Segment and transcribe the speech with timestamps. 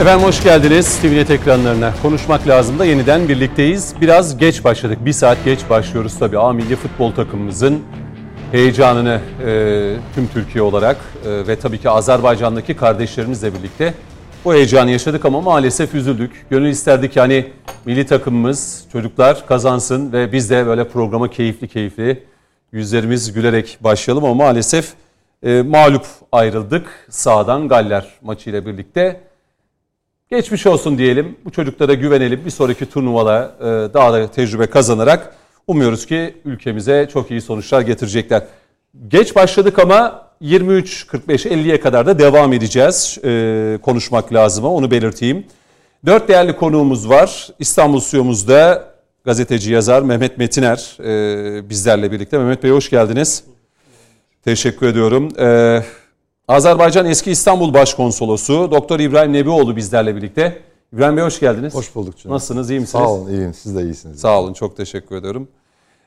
[0.00, 1.92] Efendim hoş geldiniz TVNet ekranlarına.
[2.02, 3.94] Konuşmak lazım da yeniden birlikteyiz.
[4.00, 4.98] Biraz geç başladık.
[5.04, 6.38] Bir saat geç başlıyoruz tabii.
[6.38, 7.82] A milli futbol takımımızın
[8.52, 13.94] heyecanını e, tüm Türkiye olarak e, ve tabii ki Azerbaycan'daki kardeşlerimizle birlikte
[14.44, 16.46] bu heyecanı yaşadık ama maalesef üzüldük.
[16.50, 17.46] Gönül isterdik ki hani
[17.84, 22.22] milli takımımız, çocuklar kazansın ve biz de böyle programa keyifli keyifli
[22.72, 24.88] yüzlerimiz gülerek başlayalım ama maalesef
[25.42, 29.29] e, mağlup ayrıldık sağdan Galler maçıyla birlikte.
[30.30, 31.36] Geçmiş olsun diyelim.
[31.44, 32.44] Bu çocuklara güvenelim.
[32.44, 35.34] Bir sonraki turnuvada e, daha da tecrübe kazanarak
[35.66, 38.42] umuyoruz ki ülkemize çok iyi sonuçlar getirecekler.
[39.08, 43.18] Geç başladık ama 23.45-50'ye kadar da devam edeceğiz.
[43.24, 45.44] E, konuşmak lazım onu belirteyim.
[46.06, 47.48] Dört değerli konuğumuz var.
[47.58, 48.84] İstanbul Stüdyomuzda
[49.24, 52.38] gazeteci yazar Mehmet Metiner e, bizlerle birlikte.
[52.38, 53.44] Mehmet Bey hoş geldiniz.
[54.44, 55.28] Teşekkür ediyorum.
[55.38, 55.82] Ee,
[56.50, 60.58] Azerbaycan eski İstanbul Başkonsolosu Doktor İbrahim Nebioğlu bizlerle birlikte.
[60.92, 61.74] İbrahim Bey hoş geldiniz.
[61.74, 62.34] Hoş bulduk canım.
[62.34, 63.04] Nasılsınız, iyi misiniz?
[63.04, 63.54] Sağ olun, iyiyim.
[63.54, 64.20] Siz de iyisiniz.
[64.20, 65.48] Sağ olun, çok teşekkür ediyorum.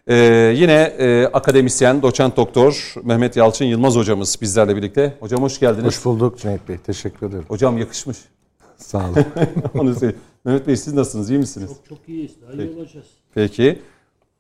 [0.08, 0.16] Ee,
[0.56, 5.18] yine e, akademisyen, doçent doktor Mehmet Yalçın Yılmaz hocamız bizlerle birlikte.
[5.20, 5.86] Hocam hoş geldiniz.
[5.86, 6.78] Hoş bulduk Cüneyt Bey.
[6.78, 7.46] Teşekkür ederim.
[7.48, 8.18] Hocam yakışmış.
[8.78, 9.26] Sağ olun.
[9.80, 10.22] Onu söyleyeyim.
[10.46, 11.70] Mehmet Bey siz nasılsınız, iyi misiniz?
[11.70, 12.32] Çok çok iyiyiz.
[12.42, 13.06] Daha iyi olacağız.
[13.36, 13.80] Peki.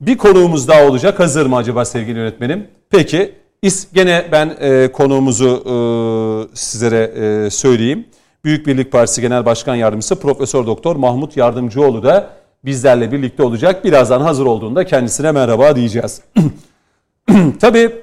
[0.01, 1.19] Bir konuğumuz daha olacak.
[1.19, 2.67] Hazır mı acaba sevgili yönetmenim?
[2.89, 3.42] Peki.
[3.63, 5.75] İs, gene ben e, konuğumuzu e,
[6.55, 7.03] sizlere
[7.45, 8.05] e, söyleyeyim.
[8.43, 12.29] Büyük Birlik Partisi Genel Başkan Yardımcısı Profesör Doktor Mahmut Yardımcıoğlu da
[12.65, 13.85] bizlerle birlikte olacak.
[13.85, 16.21] Birazdan hazır olduğunda kendisine merhaba diyeceğiz.
[17.61, 17.95] Tabii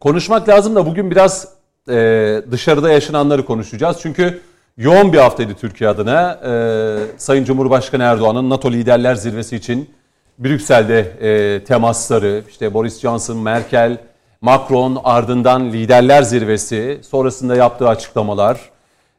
[0.00, 1.48] konuşmak lazım da bugün biraz
[1.90, 3.96] e, dışarıda yaşananları konuşacağız.
[4.02, 4.40] Çünkü
[4.76, 6.32] yoğun bir haftaydı Türkiye adına.
[6.32, 9.90] E, Sayın Cumhurbaşkanı Erdoğan'ın NATO Liderler Zirvesi için
[10.38, 13.98] Brüksel'de e, temasları, işte Boris Johnson, Merkel,
[14.40, 18.60] Macron ardından liderler zirvesi, sonrasında yaptığı açıklamalar,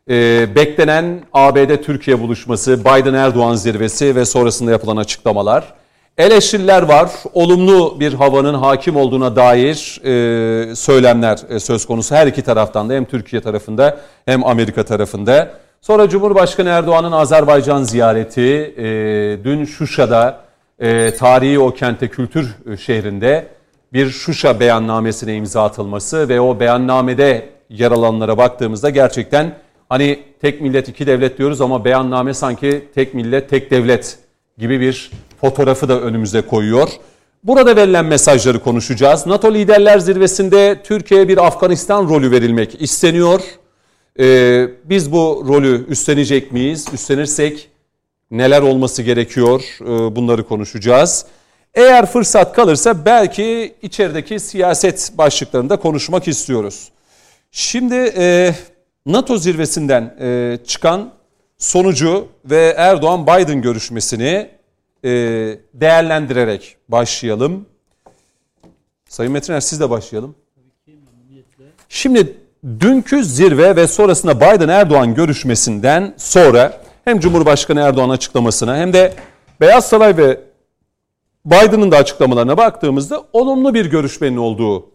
[0.09, 5.73] e, beklenen ABD-Türkiye buluşması, Biden-Erdoğan zirvesi ve sonrasında yapılan açıklamalar.
[6.17, 12.41] Eleştiriler var, olumlu bir havanın hakim olduğuna dair e, söylemler e, söz konusu her iki
[12.41, 15.51] taraftan da hem Türkiye tarafında hem Amerika tarafında.
[15.81, 18.83] Sonra Cumhurbaşkanı Erdoğan'ın Azerbaycan ziyareti, e,
[19.43, 20.49] dün Şuşa'da
[21.19, 23.47] tarihi o kente kültür şehrinde
[23.93, 29.55] bir Şuşa beyannamesine imza atılması ve o beyannamede yer alanlara baktığımızda gerçekten
[29.89, 34.19] hani tek millet iki devlet diyoruz ama beyanname sanki tek millet tek devlet
[34.57, 35.11] gibi bir
[35.41, 36.89] fotoğrafı da önümüze koyuyor.
[37.43, 39.27] Burada verilen mesajları konuşacağız.
[39.27, 43.41] NATO Liderler Zirvesi'nde Türkiye'ye bir Afganistan rolü verilmek isteniyor.
[44.19, 46.85] Ee, biz bu rolü üstlenecek miyiz?
[46.93, 47.69] Üstlenirsek
[48.31, 49.77] neler olması gerekiyor?
[49.81, 51.25] Ee, bunları konuşacağız.
[51.79, 56.89] Eğer fırsat kalırsa belki içerideki siyaset başlıklarında konuşmak istiyoruz.
[57.51, 58.55] Şimdi e,
[59.05, 61.11] NATO zirvesinden e, çıkan
[61.57, 64.49] sonucu ve Erdoğan-Biden görüşmesini
[65.03, 65.09] e,
[65.73, 67.65] değerlendirerek başlayalım.
[69.09, 70.35] Sayın Metiner siz de başlayalım.
[71.89, 72.37] Şimdi
[72.79, 79.13] dünkü zirve ve sonrasında Biden-Erdoğan görüşmesinden sonra hem Cumhurbaşkanı Erdoğan açıklamasına hem de
[79.61, 80.48] Beyaz Saray ve
[81.49, 84.89] Biden'ın da açıklamalarına baktığımızda olumlu bir görüşmenin olduğu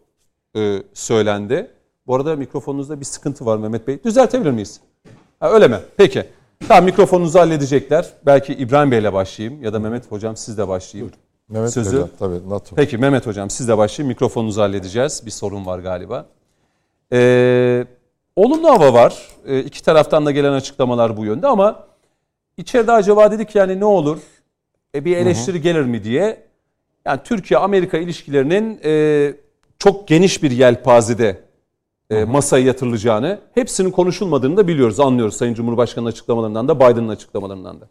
[0.56, 1.70] e, söylendi.
[2.06, 4.04] Bu arada mikrofonunuzda bir sıkıntı var Mehmet Bey.
[4.04, 4.80] Düzeltebilir miyiz?
[5.40, 5.76] Ha, öyle mi?
[5.96, 6.24] Peki.
[6.68, 8.12] Tamam mikrofonunuzu halledecekler.
[8.26, 11.12] Belki İbrahim Bey'le başlayayım ya da Mehmet Hocam siz de başlayayım.
[11.48, 11.96] Mehmet Sözü.
[11.96, 12.76] Hocam tabii NATO.
[12.76, 14.08] Peki Mehmet Hocam siz de başlayın.
[14.08, 15.22] Mikrofonunuzu halledeceğiz.
[15.26, 16.26] Bir sorun var galiba.
[17.12, 17.84] Ee,
[18.36, 19.28] olumlu hava var.
[19.46, 21.84] Ee, iki taraftan da gelen açıklamalar bu yönde ama
[22.56, 24.18] içeride acaba dedik yani ne olur?
[24.94, 26.42] E, bir eleştiri gelir mi diye.
[27.04, 29.34] Yani Türkiye-Amerika ilişkilerinin e,
[29.78, 31.40] çok geniş bir yelpazede
[32.10, 37.88] e, masaya yatırılacağını, hepsinin konuşulmadığını da biliyoruz, anlıyoruz Sayın Cumhurbaşkanı'nın açıklamalarından da, Biden'ın açıklamalarından da.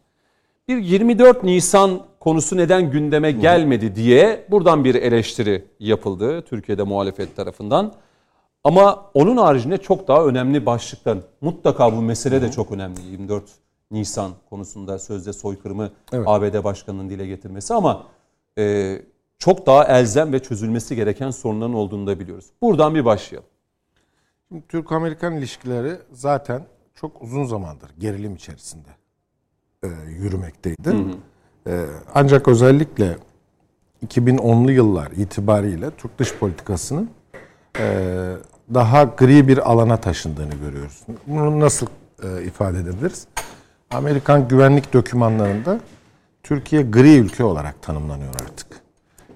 [0.67, 7.93] Bir 24 Nisan konusu neden gündeme gelmedi diye buradan bir eleştiri yapıldı Türkiye'de muhalefet tarafından.
[8.63, 11.17] Ama onun haricinde çok daha önemli başlıklar.
[11.41, 13.01] Mutlaka bu mesele de çok önemli.
[13.11, 13.43] 24
[13.93, 16.27] Nisan konusunda sözde soykırımı Evet.
[16.27, 18.07] ABD Başkanı'nın dile getirmesi ama
[18.57, 19.01] e,
[19.39, 22.45] çok daha elzem ve çözülmesi gereken sorunların olduğunu da biliyoruz.
[22.61, 23.49] Buradan bir başlayalım.
[24.47, 28.89] Şimdi Türk-Amerikan ilişkileri zaten çok uzun zamandır gerilim içerisinde
[29.83, 29.87] e,
[30.19, 30.95] yürümekteydi.
[31.67, 33.17] E, ancak özellikle
[34.07, 37.09] 2010'lu yıllar itibariyle Türk dış politikasının
[37.79, 38.35] e,
[38.73, 41.01] daha gri bir alana taşındığını görüyoruz.
[41.27, 41.87] Bunu nasıl
[42.23, 43.27] e, ifade edebiliriz?
[43.93, 45.79] Amerikan güvenlik dokümanlarında
[46.43, 48.67] Türkiye gri ülke olarak tanımlanıyor artık.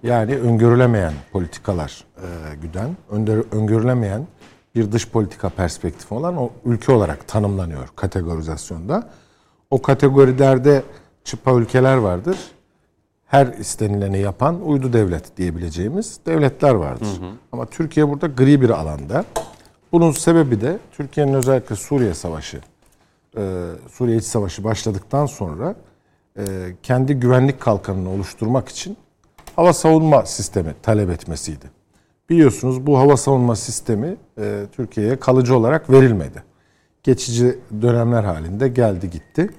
[0.03, 4.27] Yani öngörülemeyen politikalar e, güden, önder- öngörülemeyen
[4.75, 9.09] bir dış politika perspektifi olan o ülke olarak tanımlanıyor kategorizasyonda.
[9.69, 10.83] O kategorilerde
[11.23, 12.37] çıpa ülkeler vardır.
[13.27, 17.05] Her istenileni yapan uydu devlet diyebileceğimiz devletler vardır.
[17.21, 17.29] Hı hı.
[17.51, 19.25] Ama Türkiye burada gri bir alanda.
[19.91, 22.61] Bunun sebebi de Türkiye'nin özellikle Suriye Savaşı,
[23.91, 25.75] Suriye İç Savaşı başladıktan sonra
[26.37, 26.43] e,
[26.83, 28.97] kendi güvenlik kalkanını oluşturmak için
[29.55, 31.65] hava savunma sistemi talep etmesiydi.
[32.29, 36.43] Biliyorsunuz bu hava savunma sistemi e, Türkiye'ye kalıcı olarak verilmedi.
[37.03, 39.49] Geçici dönemler halinde geldi gitti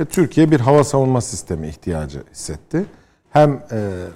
[0.00, 2.84] ve Türkiye bir hava savunma sistemi ihtiyacı hissetti.
[3.30, 3.62] Hem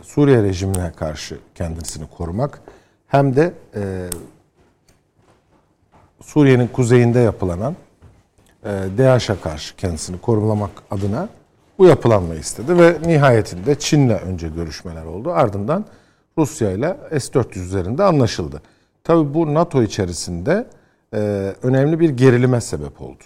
[0.03, 2.61] Suriye rejimine karşı kendisini korumak
[3.07, 3.55] hem de
[6.21, 7.77] Suriye'nin kuzeyinde yapılanan e,
[8.99, 11.29] DAEŞ'e karşı kendisini korumlamak adına
[11.79, 15.33] bu yapılanmayı istedi ve nihayetinde Çin'le önce görüşmeler oldu.
[15.33, 15.85] Ardından
[16.39, 18.63] Rusya ile S-400 üzerinde anlaşıldı.
[19.05, 20.67] Tabii bu NATO içerisinde
[21.15, 21.19] e,
[21.63, 23.25] önemli bir gerilime sebep oldu.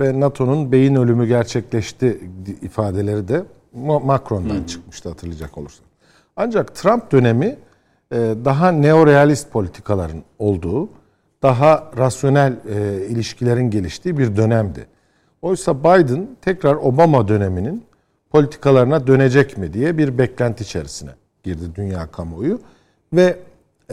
[0.00, 2.30] Ve NATO'nun beyin ölümü gerçekleşti
[2.62, 3.44] ifadeleri de
[4.02, 4.66] Macron'dan hmm.
[4.66, 5.90] çıkmıştı hatırlayacak olursanız.
[6.36, 7.56] Ancak Trump dönemi
[8.12, 10.88] e, daha neorealist politikaların olduğu,
[11.44, 14.86] daha rasyonel e, ilişkilerin geliştiği bir dönemdi.
[15.42, 17.84] Oysa Biden tekrar Obama döneminin
[18.30, 21.10] politikalarına dönecek mi diye bir beklenti içerisine
[21.42, 22.60] girdi dünya kamuoyu
[23.12, 23.36] ve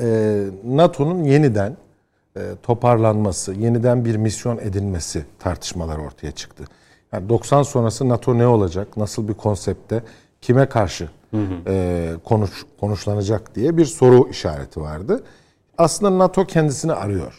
[0.02, 1.78] e, NATO'nun yeniden
[2.38, 6.64] e, toparlanması, yeniden bir misyon edinmesi tartışmalar ortaya çıktı.
[7.14, 10.04] Yani 90 sonrası NATO ne olacak, nasıl bir konsepte,
[10.42, 11.72] kime karşı hı hı.
[11.72, 15.24] E, konuş konuşlanacak diye bir soru işareti vardı.
[15.82, 17.34] Aslında NATO kendisini arıyor.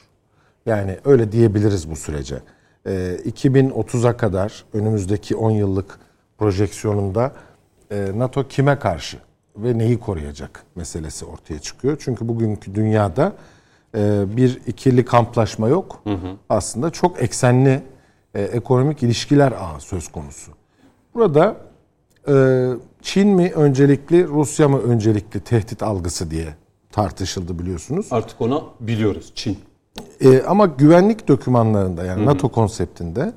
[0.67, 2.43] Yani öyle diyebiliriz bu sürece.
[2.87, 2.91] E,
[3.25, 5.99] 2030'a kadar önümüzdeki 10 yıllık
[6.39, 7.33] projeksiyonunda
[7.91, 9.19] e, NATO kime karşı
[9.57, 11.97] ve neyi koruyacak meselesi ortaya çıkıyor.
[12.01, 13.33] Çünkü bugünkü dünyada
[13.95, 16.01] e, bir ikili kamplaşma yok.
[16.05, 16.37] Hı hı.
[16.49, 17.83] Aslında çok eksenli
[18.35, 20.53] e, ekonomik ilişkiler ağı söz konusu.
[21.15, 21.57] Burada
[22.29, 22.35] e,
[23.03, 26.62] Çin mi öncelikli, Rusya mı öncelikli tehdit algısı diye
[26.93, 28.07] tartışıldı biliyorsunuz.
[28.11, 29.59] Artık onu biliyoruz Çin.
[30.21, 32.27] E, ama güvenlik dokümanlarında yani Hı-hı.
[32.27, 33.33] NATO konseptinde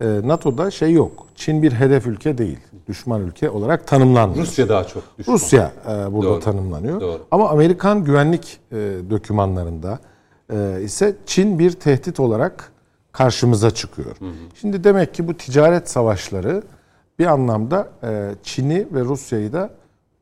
[0.00, 1.26] e, NATO'da şey yok.
[1.34, 2.58] Çin bir hedef ülke değil.
[2.88, 4.46] Düşman ülke olarak tanımlanmıyor.
[4.46, 5.34] Rusya daha çok düşman.
[5.34, 6.40] Rusya e, burada Doğru.
[6.40, 7.00] tanımlanıyor.
[7.00, 7.22] Doğru.
[7.30, 8.76] Ama Amerikan güvenlik e,
[9.10, 9.98] dokümanlarında
[10.52, 12.72] e, ise Çin bir tehdit olarak
[13.12, 14.16] karşımıza çıkıyor.
[14.18, 14.30] Hı hı.
[14.60, 16.62] Şimdi demek ki bu ticaret savaşları
[17.18, 19.70] bir anlamda e, Çin'i ve Rusya'yı da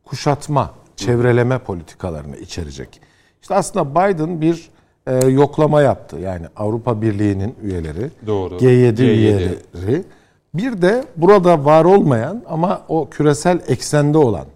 [0.04, 3.00] kuşatma, çevreleme politikalarını içerecek.
[3.42, 4.70] İşte aslında Biden bir
[5.06, 6.16] e, yoklama yaptı.
[6.18, 8.54] Yani Avrupa Birliği'nin üyeleri, Doğru.
[8.56, 10.04] G7, G7 üyeleri.
[10.54, 14.46] Bir de burada var olmayan ama o küresel eksende olan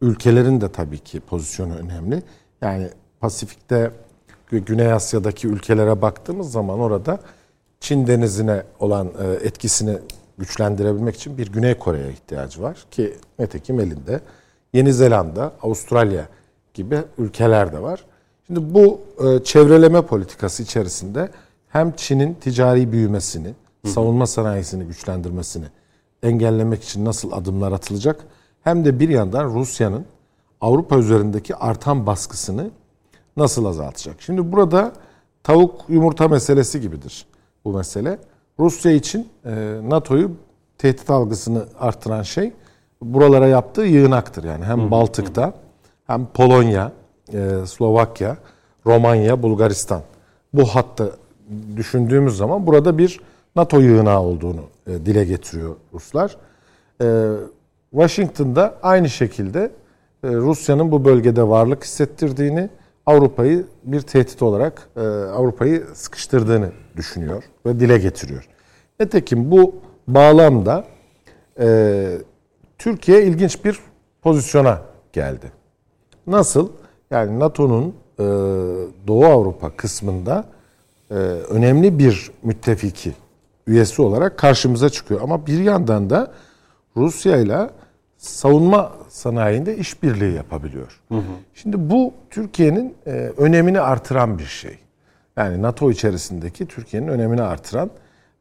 [0.00, 2.22] ülkelerin de tabii ki pozisyonu önemli.
[2.62, 2.88] Yani
[3.20, 3.90] Pasifik'te
[4.50, 7.18] Güney Asya'daki ülkelere baktığımız zaman orada
[7.80, 9.98] Çin denizine olan e, etkisini
[10.38, 14.20] güçlendirebilmek için bir Güney Kore'ye ihtiyacı var ki netekim elinde.
[14.76, 16.28] Yeni Zelanda, Avustralya
[16.74, 18.04] gibi ülkeler de var.
[18.46, 21.30] Şimdi bu e, çevreleme politikası içerisinde
[21.68, 23.54] hem Çin'in ticari büyümesini,
[23.84, 23.88] Hı.
[23.88, 25.64] savunma sanayisini güçlendirmesini
[26.22, 28.20] engellemek için nasıl adımlar atılacak
[28.64, 30.04] hem de bir yandan Rusya'nın
[30.60, 32.70] Avrupa üzerindeki artan baskısını
[33.36, 34.16] nasıl azaltacak?
[34.22, 34.92] Şimdi burada
[35.42, 37.26] tavuk yumurta meselesi gibidir
[37.64, 38.18] bu mesele.
[38.58, 40.30] Rusya için e, NATO'yu
[40.78, 42.52] tehdit algısını artıran şey
[43.02, 44.44] buralara yaptığı yığınaktır.
[44.44, 45.52] Yani hem hı Baltık'ta
[46.06, 46.92] hem Polonya,
[47.32, 48.36] e, Slovakya,
[48.86, 50.02] Romanya, Bulgaristan.
[50.52, 51.10] Bu hatta
[51.76, 53.20] düşündüğümüz zaman burada bir
[53.56, 56.36] NATO yığınağı olduğunu e, dile getiriyor Ruslar.
[57.02, 57.32] E,
[57.90, 59.70] Washington'da aynı şekilde
[60.24, 62.68] Rusya'nın bu bölgede varlık hissettirdiğini,
[63.06, 64.88] Avrupa'yı bir tehdit olarak
[65.36, 68.48] Avrupa'yı sıkıştırdığını düşünüyor ve dile getiriyor.
[69.00, 69.74] Nitekim bu
[70.08, 70.84] bağlamda
[72.78, 73.78] Türkiye ilginç bir
[74.22, 75.52] pozisyona geldi.
[76.26, 76.68] Nasıl?
[77.10, 78.24] Yani NATO'nun e,
[79.06, 80.44] Doğu Avrupa kısmında
[81.10, 83.12] e, önemli bir müttefiki
[83.66, 85.20] üyesi olarak karşımıza çıkıyor.
[85.22, 86.32] Ama bir yandan da
[86.96, 87.70] Rusya ile
[88.16, 91.00] savunma sanayinde işbirliği yapabiliyor.
[91.08, 91.22] Hı hı.
[91.54, 94.78] Şimdi bu Türkiye'nin e, önemini artıran bir şey.
[95.36, 97.90] Yani NATO içerisindeki Türkiye'nin önemini artıran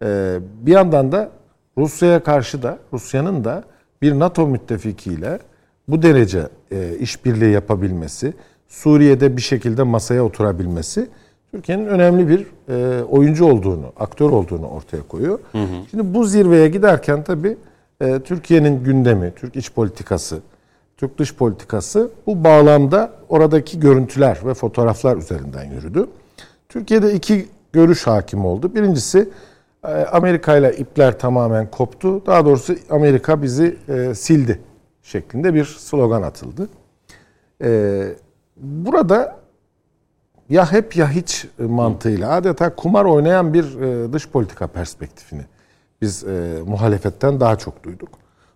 [0.02, 1.30] e, bir yandan da
[1.78, 3.64] Rusya'ya karşı da Rusya'nın da
[4.02, 5.40] bir NATO müttefikiyle
[5.88, 8.34] bu derece e, işbirliği yapabilmesi,
[8.68, 11.08] Suriye'de bir şekilde masaya oturabilmesi
[11.52, 15.40] Türkiye'nin önemli bir e, oyuncu olduğunu, aktör olduğunu ortaya koyuyor.
[15.52, 15.76] Hı hı.
[15.92, 17.58] Şimdi bu zirveye giderken tabii
[18.02, 20.40] e, Türkiye'nin gündemi, Türk iç politikası,
[20.98, 26.08] Türk dış politikası bu bağlamda oradaki görüntüler ve fotoğraflar üzerinden yürüdü.
[26.70, 28.76] Türkiye'de iki görüş hakim oldu.
[28.76, 29.30] Birincisi
[30.12, 32.26] Amerika ile ipler tamamen koptu.
[32.26, 34.60] Daha doğrusu Amerika bizi e, sildi
[35.04, 36.70] şeklinde bir slogan atıldı.
[37.64, 38.04] E,
[38.58, 39.36] burada
[40.50, 45.46] ya hep ya hiç mantığıyla adeta kumar oynayan bir e, dış politika perspektifini
[46.02, 48.10] biz e, muhalefetten daha çok duyduk.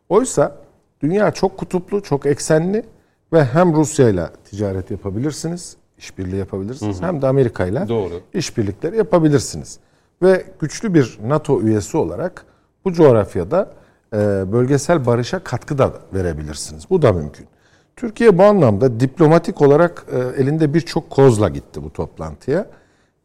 [0.09, 0.55] Oysa
[1.01, 2.86] dünya çok kutuplu, çok eksenli
[3.33, 6.98] ve hem Rusya ile ticaret yapabilirsiniz, işbirliği yapabilirsiniz.
[6.98, 7.07] Hı hı.
[7.07, 7.88] Hem de Amerika ile
[8.33, 9.79] işbirlikleri yapabilirsiniz.
[10.21, 12.45] Ve güçlü bir NATO üyesi olarak
[12.85, 13.71] bu coğrafyada
[14.13, 14.17] e,
[14.51, 16.89] bölgesel barışa katkı da verebilirsiniz.
[16.89, 17.47] Bu da mümkün.
[17.95, 22.65] Türkiye bu anlamda diplomatik olarak e, elinde birçok kozla gitti bu toplantıya.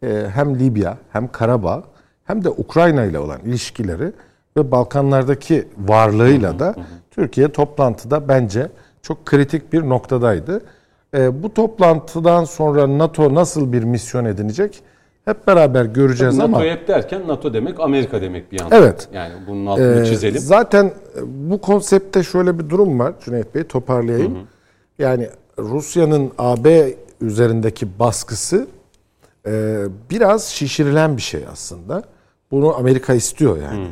[0.03, 1.83] E, hem Libya hem Karabağ
[2.25, 4.13] hem de Ukrayna ile olan ilişkileri
[4.57, 6.75] ve Balkanlardaki varlığıyla da
[7.11, 8.71] Türkiye toplantıda bence
[9.03, 10.63] çok kritik bir noktadaydı.
[11.15, 14.83] Bu toplantıdan sonra NATO nasıl bir misyon edinecek?
[15.25, 16.59] Hep beraber göreceğiz Tabii ama...
[16.59, 18.83] NATO hep derken NATO demek Amerika demek bir yandan.
[18.83, 19.09] Evet.
[19.13, 20.39] Yani bunun altını ee, çizelim.
[20.39, 20.93] Zaten
[21.27, 24.35] bu konsepte şöyle bir durum var Cüneyt Bey toparlayayım.
[24.35, 24.45] Hı hı.
[24.99, 25.29] Yani
[25.59, 28.67] Rusya'nın AB üzerindeki baskısı
[29.47, 32.03] e, biraz şişirilen bir şey aslında.
[32.51, 33.85] Bunu Amerika istiyor yani.
[33.85, 33.89] Hı.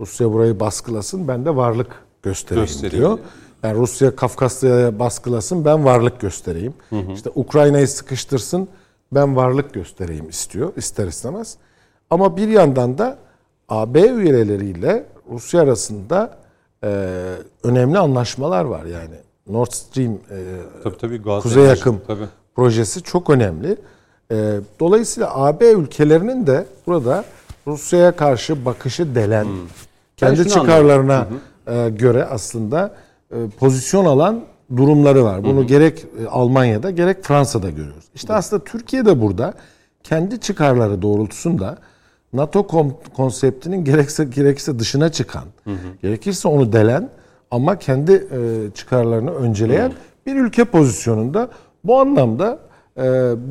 [0.00, 1.90] Rusya burayı baskılasın ben de varlık
[2.22, 2.98] göstereyim Göstereyim.
[2.98, 3.18] diyor.
[3.62, 6.74] Yani Rusya Kafkasya'ya baskılasın ben varlık göstereyim.
[6.90, 7.12] Hı hı.
[7.12, 8.68] İşte Ukrayna'yı sıkıştırsın
[9.12, 11.56] ben varlık göstereyim istiyor ister istemez.
[12.10, 13.18] Ama bir yandan da
[13.68, 16.38] AB üyeleriyle Rusya arasında
[16.84, 16.88] e,
[17.62, 19.14] önemli anlaşmalar var yani.
[19.48, 20.18] Nord Stream e,
[20.84, 22.26] tabii, tabii, Kuzey Yakım tabii.
[22.56, 23.76] projesi çok önemli.
[24.30, 27.24] E, dolayısıyla AB ülkelerinin de burada
[27.66, 29.68] Rusya'ya karşı bakışı delen, hmm.
[30.16, 31.26] kendi çıkarlarına
[31.66, 32.94] e, göre aslında
[33.30, 34.44] e, pozisyon alan
[34.76, 35.44] durumları var.
[35.44, 35.66] Bunu hı hı.
[35.66, 38.04] gerek e, Almanya'da gerek Fransa'da görüyoruz.
[38.14, 38.36] İşte hı.
[38.36, 39.54] aslında Türkiye de burada
[40.02, 41.78] kendi çıkarları doğrultusunda
[42.32, 42.66] NATO
[43.16, 45.76] konseptinin gerekse gerekse dışına çıkan, hı hı.
[46.02, 47.10] gerekirse onu delen
[47.50, 49.94] ama kendi e, çıkarlarını önceleyen hı.
[50.26, 51.48] bir ülke pozisyonunda.
[51.84, 52.58] Bu anlamda
[52.96, 53.02] e,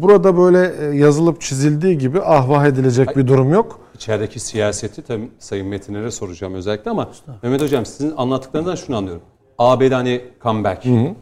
[0.01, 3.79] burada böyle yazılıp çizildiği gibi ahvah edilecek bir durum yok.
[3.96, 7.10] İçerideki siyaseti tabii Sayın Metinlere soracağım özellikle ama
[7.43, 9.22] Mehmet Hocam sizin anlattıklarından şunu anlıyorum.
[9.60, 11.15] ABD hani comeback hı hı.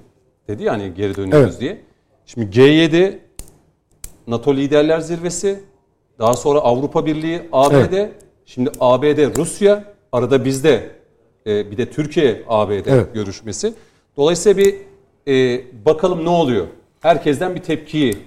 [0.47, 1.59] dedi ya hani geri dönüyoruz evet.
[1.59, 1.81] diye.
[2.25, 3.17] Şimdi G7
[4.27, 5.59] NATO Liderler Zirvesi,
[6.19, 8.11] daha sonra Avrupa Birliği, ABD, evet.
[8.45, 10.89] şimdi ABD, Rusya, arada bizde
[11.47, 13.13] e, bir de Türkiye ABD evet.
[13.13, 13.73] görüşmesi.
[14.17, 14.75] Dolayısıyla bir
[15.27, 16.67] e, bakalım ne oluyor.
[16.99, 18.17] Herkesten bir tepkiyi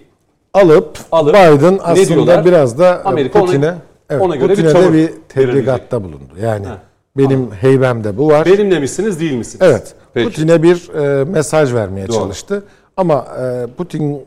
[0.54, 3.78] alıp, alıp Biden aslında biraz da Amerika Putin'e ona,
[4.10, 6.32] evet, ona göre Putin'e bir, de bir tebligatta bulundu.
[6.42, 6.82] Yani ha.
[7.16, 7.56] Benim Anladım.
[7.60, 8.46] heybemde bu var.
[8.46, 9.62] Benimle misiniz değil misiniz?
[9.62, 9.94] Evet.
[10.14, 10.28] Peki.
[10.28, 12.16] Putin'e bir e, mesaj vermeye Doğru.
[12.16, 12.64] çalıştı.
[12.96, 14.26] Ama e, Putin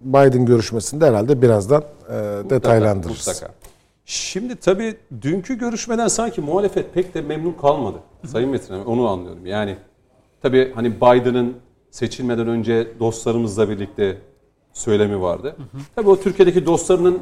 [0.00, 2.14] Biden görüşmesinde herhalde birazdan e,
[2.50, 3.26] detaylandırırız.
[3.28, 3.52] Mutlaka.
[4.04, 7.98] Şimdi tabii dünkü görüşmeden sanki muhalefet pek de memnun kalmadı.
[8.26, 9.46] Sayın Metin onu anlıyorum.
[9.46, 9.76] Yani
[10.42, 11.56] tabii hani Biden'ın
[11.90, 14.18] seçilmeden önce dostlarımızla birlikte
[14.72, 15.54] söylemi vardı.
[15.56, 15.82] Hı hı.
[15.94, 17.18] Tabii o Türkiye'deki dostlarının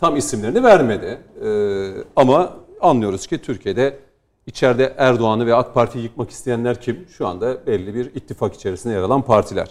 [0.00, 1.18] tam isimlerini vermedi.
[1.44, 3.98] Ee, ama anlıyoruz ki Türkiye'de
[4.46, 7.06] İçeride Erdoğan'ı ve AK Parti'yi yıkmak isteyenler kim?
[7.08, 9.68] Şu anda belli bir ittifak içerisinde yer alan partiler.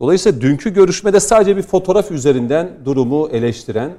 [0.00, 3.92] Dolayısıyla dünkü görüşmede sadece bir fotoğraf üzerinden durumu eleştiren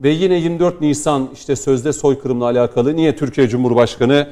[0.00, 4.28] ve yine 24 Nisan işte sözde soykırımla alakalı niye Türkiye Cumhurbaşkanı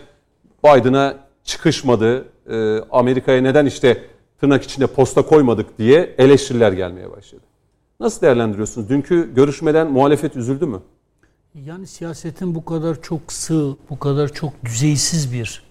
[0.64, 4.04] Biden'a çıkışmadı, e, Amerika'ya neden işte
[4.40, 7.42] tırnak içinde posta koymadık diye eleştiriler gelmeye başladı.
[8.00, 8.88] Nasıl değerlendiriyorsunuz?
[8.88, 10.80] Dünkü görüşmeden muhalefet üzüldü mü?
[11.64, 15.62] Yani siyasetin bu kadar çok sığ, bu kadar çok düzeysiz bir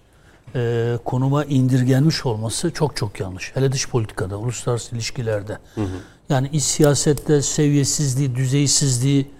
[0.54, 3.56] e, konuma indirgenmiş olması çok çok yanlış.
[3.56, 5.58] Hele dış politikada, uluslararası ilişkilerde.
[5.74, 5.86] Hı hı.
[6.28, 9.30] Yani iç siyasette seviyesizliği, düzeysizliği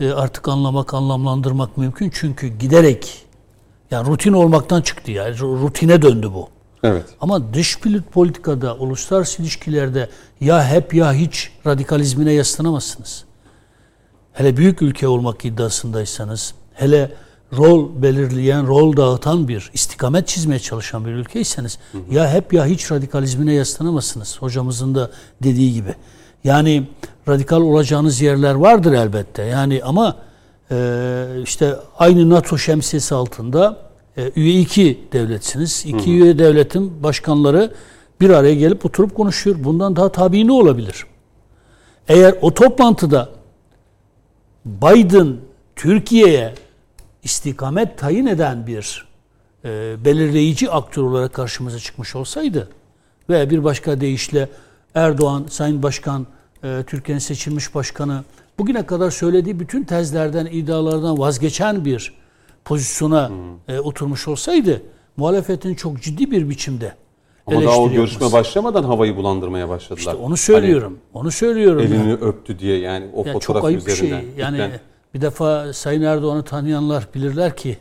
[0.00, 2.10] e, artık anlamak, anlamlandırmak mümkün.
[2.14, 3.26] Çünkü giderek
[3.90, 6.48] yani rutin olmaktan çıktı yani rutine döndü bu.
[6.82, 7.04] Evet.
[7.20, 7.78] Ama dış
[8.12, 10.08] politikada, uluslararası ilişkilerde
[10.40, 13.24] ya hep ya hiç radikalizmine yaslanamazsınız
[14.32, 17.10] hele büyük ülke olmak iddiasındaysanız, hele
[17.56, 22.14] rol belirleyen, rol dağıtan bir, istikamet çizmeye çalışan bir ülkeyseniz hı hı.
[22.14, 24.36] ya hep ya hiç radikalizmine yaslanamazsınız.
[24.42, 25.10] Hocamızın da
[25.42, 25.94] dediği gibi.
[26.44, 26.88] Yani
[27.28, 29.42] radikal olacağınız yerler vardır elbette.
[29.42, 30.16] Yani ama
[30.70, 33.76] e, işte aynı NATO şemsiyesi altında
[34.16, 35.84] e, üye iki devletsiniz.
[35.86, 36.24] İki hı hı.
[36.24, 37.72] üye devletin başkanları
[38.20, 39.56] bir araya gelip oturup konuşuyor.
[39.60, 41.06] Bundan daha tabii ne olabilir?
[42.08, 43.28] Eğer o toplantıda
[44.64, 45.36] Biden
[45.76, 46.54] Türkiye'ye
[47.22, 49.06] istikamet tayin eden bir
[49.64, 52.68] e, belirleyici aktör olarak karşımıza çıkmış olsaydı
[53.28, 54.48] ve bir başka deyişle
[54.94, 56.26] Erdoğan, Sayın Başkan,
[56.64, 58.24] e, Türkiye'nin seçilmiş başkanı
[58.58, 62.14] bugüne kadar söylediği bütün tezlerden, iddialardan vazgeçen bir
[62.64, 63.30] pozisyona
[63.68, 64.82] e, oturmuş olsaydı
[65.16, 66.94] muhalefetin çok ciddi bir biçimde
[67.46, 69.98] Ama daha o görüşme başlamadan havayı bulandırmaya başladılar.
[69.98, 70.98] İşte onu söylüyorum.
[71.14, 71.82] onu söylüyorum.
[71.82, 72.02] Hani yani.
[72.02, 74.20] elini öptü diye yani o Yani fotoğraf çok ayıp bir üzerinden.
[74.20, 74.28] şey.
[74.36, 74.70] Yani cidden.
[75.14, 77.76] bir defa Sayın Erdoğan'ı tanıyanlar bilirler ki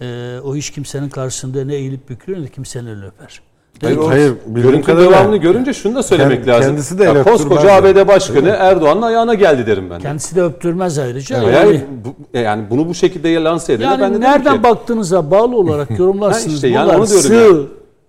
[0.00, 3.40] e, o hiç kimsenin karşısında ne eğilip bükülür ne kimsenin elini öper.
[3.82, 6.70] Hayır, o Hayır, bildiğim görüntü devamını görünce şunu da söylemek Kend- lazım.
[6.70, 7.72] kendisi de Ya koskoca.
[7.74, 9.98] ABD Başkanı Erdoğan'ın ayağına geldi derim ben.
[9.98, 10.02] de.
[10.02, 11.36] Kendisi de öptürmez ayrıca.
[11.36, 15.30] Yani, Yani, bu- yani bunu bu şekilde lanse edene yani ben de nereden ki, baktığınıza
[15.30, 16.46] bağlı olarak yorumlarsınız.
[16.52, 17.66] Ha işte yani Bunlar onu diyorum sığ,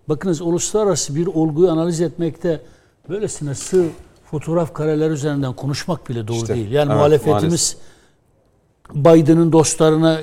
[0.10, 2.62] bakınız uluslararası bir olguyu analiz etmekte
[3.10, 3.86] böylesine sığ
[4.32, 6.72] fotoğraf kareler üzerinden konuşmak bile doğru İşte, değil.
[6.72, 7.78] Yani evet, muhalefetimiz
[8.94, 10.20] Biden'ın dostlarına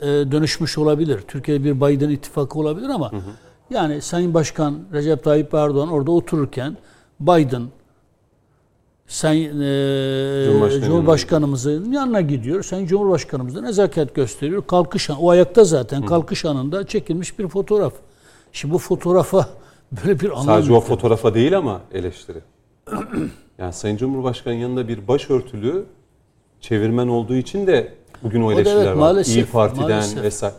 [0.00, 1.20] e, dönüşmüş olabilir.
[1.28, 3.10] Türkiye bir Biden ittifakı olabilir ama
[3.70, 6.76] yani Sayın Başkan Recep Tayyip Erdoğan orada otururken
[7.20, 7.62] Biden
[9.06, 12.62] Sayın e, Cumhurbaşkanı Cumhurbaşkanımızın yanına gidiyor.
[12.62, 14.66] Sayın Cumhurbaşkanımız da nezaket gösteriyor.
[14.66, 17.92] Kalkış an, o ayakta zaten kalkış anında çekilmiş bir fotoğraf.
[18.52, 19.48] Şimdi bu fotoğrafa
[19.92, 22.38] böyle bir anlam sadece o fotoğrafa değil ama eleştiri.
[23.58, 25.84] yani Sayın Cumhurbaşkanı yanında bir başörtülü
[26.60, 28.94] çevirmen olduğu için de bugün o eleştiriler evet, var.
[28.94, 30.22] maalesef, İyi Parti'den maalesef.
[30.22, 30.54] vesaire.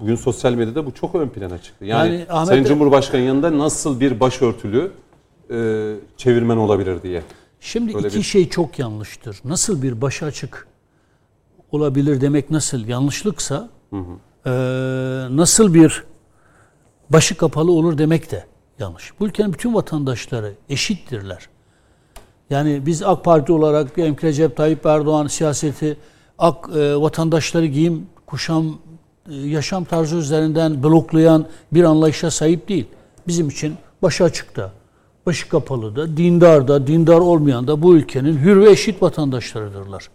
[0.00, 1.84] Bugün sosyal medyada bu çok ön plana çıktı.
[1.84, 4.90] Yani, Yani Ahmet Sayın de- Cumhurbaşkanı yanında nasıl bir başörtülü
[5.50, 5.56] e,
[6.16, 7.22] çevirmen olabilir diye.
[7.60, 9.40] Şimdi Böyle iki bir- şey çok yanlıştır.
[9.44, 10.66] Nasıl bir başı açık
[11.72, 14.52] olabilir demek nasıl yanlışlıksa eee,
[15.30, 16.04] nasıl bir
[17.14, 18.44] başı kapalı olur demek de
[18.78, 19.12] yanlış.
[19.20, 21.48] Bu ülkenin bütün vatandaşları eşittirler.
[22.50, 25.96] Yani biz AK Parti olarak diyelim ki Recep Tayyip Erdoğan siyaseti
[26.38, 28.78] ak e, vatandaşları giyim, kuşam,
[29.30, 32.86] e, yaşam tarzı üzerinden bloklayan bir anlayışa sahip değil.
[33.26, 34.72] Bizim için başı açıkta,
[35.26, 40.08] başı kapalı da, dindar da, dindar olmayan da bu ülkenin hür ve eşit vatandaşlarıdırlar.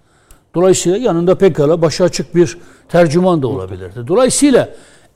[0.56, 2.58] Dolayısıyla yanında pekala başı açık bir
[2.90, 4.08] tercüman da olabilirdi.
[4.08, 4.70] Dolayısıyla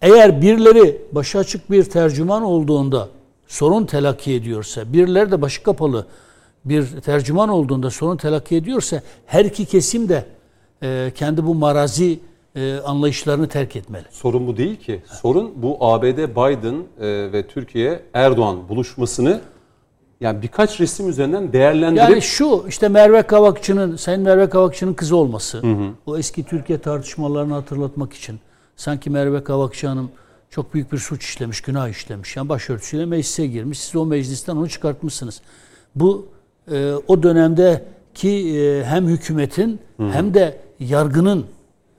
[0.03, 3.09] eğer birileri başı açık bir tercüman olduğunda
[3.47, 6.05] sorun telakki ediyorsa, birileri de başı kapalı
[6.65, 10.25] bir tercüman olduğunda sorun telakki ediyorsa her iki kesim de
[10.83, 12.19] e, kendi bu marazi
[12.55, 14.05] e, anlayışlarını terk etmeli.
[14.11, 15.01] Sorun bu değil ki.
[15.21, 19.41] Sorun bu ABD Biden e, ve Türkiye Erdoğan buluşmasını
[20.21, 25.63] yani birkaç resim üzerinden değerlendirip Yani şu işte Merve Kavakçı'nın, Sayın Merve Kavakçı'nın kızı olması,
[26.05, 28.39] o eski Türkiye tartışmalarını hatırlatmak için
[28.75, 30.11] sanki Merve Kavakçı Hanım
[30.49, 32.35] çok büyük bir suç işlemiş, günah işlemiş.
[32.35, 33.79] Yani başörtüsüyle meclise girmiş.
[33.79, 35.41] Siz o meclisten onu çıkartmışsınız.
[35.95, 36.27] Bu
[36.71, 39.79] e, o dönemdeki e, hem hükümetin
[40.11, 41.45] hem de yargının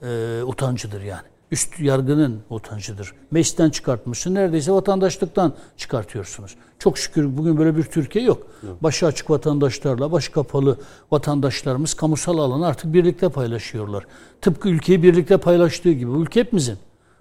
[0.03, 1.34] e, utancıdır yani.
[1.55, 3.13] Üst yargının utancıdır.
[3.31, 4.35] Meclisten çıkartmışsın.
[4.35, 6.55] Neredeyse vatandaşlıktan çıkartıyorsunuz.
[6.79, 8.47] Çok şükür bugün böyle bir Türkiye yok.
[8.81, 10.79] Başı açık vatandaşlarla, başı kapalı
[11.11, 14.05] vatandaşlarımız kamusal alanı artık birlikte paylaşıyorlar.
[14.41, 16.11] Tıpkı ülkeyi birlikte paylaştığı gibi.
[16.11, 16.77] Bu ülke hepimizin.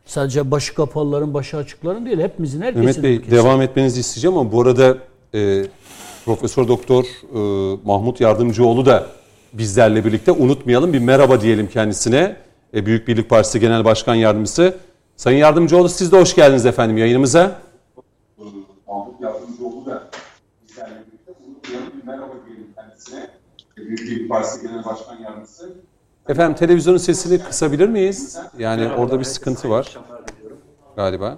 [0.06, 2.20] Sadece başı kapalıların, başı açıkların değil.
[2.20, 3.32] Hepimizin, herkesin Mehmet Bey ülkesi.
[3.32, 4.98] devam etmenizi isteyeceğim ama bu arada
[5.36, 5.66] e,
[6.26, 9.08] Profesör Doktor e, Mahmut Yardımcıoğlu da
[9.54, 12.36] bizlerle birlikte unutmayalım bir merhaba diyelim kendisine.
[12.74, 14.78] E, Büyük Birlik Partisi Genel Başkan Yardımcısı.
[15.16, 17.60] Sayın Yardımcıoğlu siz de hoş geldiniz efendim yayınımıza.
[18.88, 20.04] Mahmut Yardımcıoğlu da
[20.68, 21.34] bizlerle birlikte
[21.98, 23.30] bir merhaba diyelim kendisine.
[23.78, 25.74] Büyük Birlik Partisi Genel Başkan Yardımcısı.
[26.30, 28.38] Efendim televizyonun sesini kısabilir miyiz?
[28.60, 29.98] Yani orada bir sıkıntı var
[30.96, 31.38] galiba.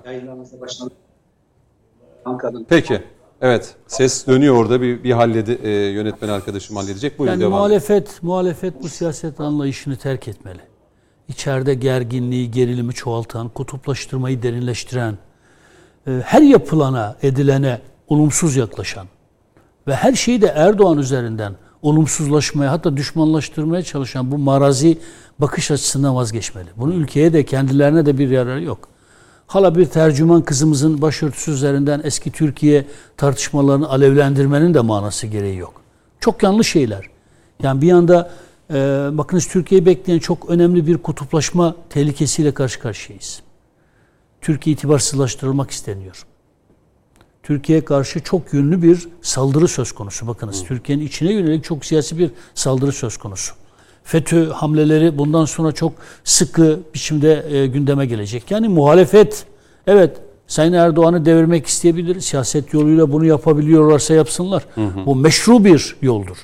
[2.70, 3.04] Peki.
[3.42, 3.76] Evet.
[3.88, 4.82] Ses dönüyor orada.
[4.82, 7.20] Bir, bir halledi, e, yönetmen arkadaşım halledecek.
[7.20, 10.75] Buyurun Yani devam muhalefet, muhalefet bu siyaset anlayışını terk etmeli.
[11.30, 15.18] İçeride gerginliği, gerilimi çoğaltan, kutuplaştırmayı derinleştiren,
[16.08, 19.08] e, her yapılana, edilene olumsuz yaklaşan
[19.88, 24.98] ve her şeyi de Erdoğan üzerinden olumsuzlaşmaya hatta düşmanlaştırmaya çalışan bu marazi
[25.40, 26.70] bakış açısından vazgeçmeli.
[26.78, 28.90] Bunun ülkeye de kendilerine de bir yararı yok.
[29.48, 32.86] Hala bir tercüman kızımızın başörtüsü üzerinden eski Türkiye
[33.18, 35.74] tartışmalarını alevlendirmenin de manası gereği yok.
[36.20, 37.06] Çok yanlış şeyler.
[37.64, 38.32] Yani bir yanda
[38.70, 38.74] e,
[39.12, 43.42] bakınız Türkiye'yi bekleyen çok önemli bir kutuplaşma tehlikesiyle karşı karşıyayız.
[44.42, 46.26] Türkiye itibarsızlaştırılmak isteniyor.
[47.44, 50.28] Türkiye'ye karşı çok yönlü bir saldırı söz konusu.
[50.28, 53.54] Bakınız Türkiye'nin içine yönelik çok siyasi bir saldırı söz konusu.
[54.04, 58.52] FETÖ hamleleri bundan sonra çok sıkı biçimde e, gündeme gelecek.
[58.52, 59.46] Yani muhalefet
[59.88, 62.20] evet Sayın Erdoğan'ı devirmek isteyebilir.
[62.20, 64.66] Siyaset yoluyla bunu yapabiliyorlarsa yapsınlar.
[65.06, 66.38] Bu meşru bir yoldur.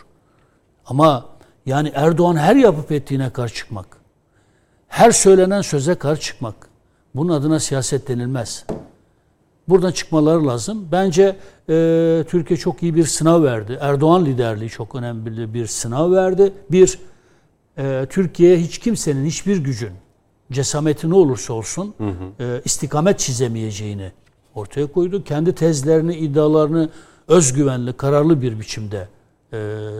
[0.85, 1.25] Ama
[1.65, 3.97] yani Erdoğan her yapıp ettiğine karşı çıkmak,
[4.87, 6.55] her söylenen söze karşı çıkmak,
[7.15, 8.65] bunun adına siyaset denilmez.
[9.67, 10.87] Buradan çıkmaları lazım.
[10.91, 11.35] Bence
[11.69, 13.77] e, Türkiye çok iyi bir sınav verdi.
[13.81, 16.53] Erdoğan liderliği çok önemli bir sınav verdi.
[16.71, 16.99] Bir,
[17.77, 19.91] e, Türkiye hiç kimsenin, hiçbir gücün
[20.51, 21.95] cesameti ne olursa olsun
[22.39, 24.11] e, istikamet çizemeyeceğini
[24.55, 25.23] ortaya koydu.
[25.23, 26.89] Kendi tezlerini, iddialarını
[27.27, 29.07] özgüvenli, kararlı bir biçimde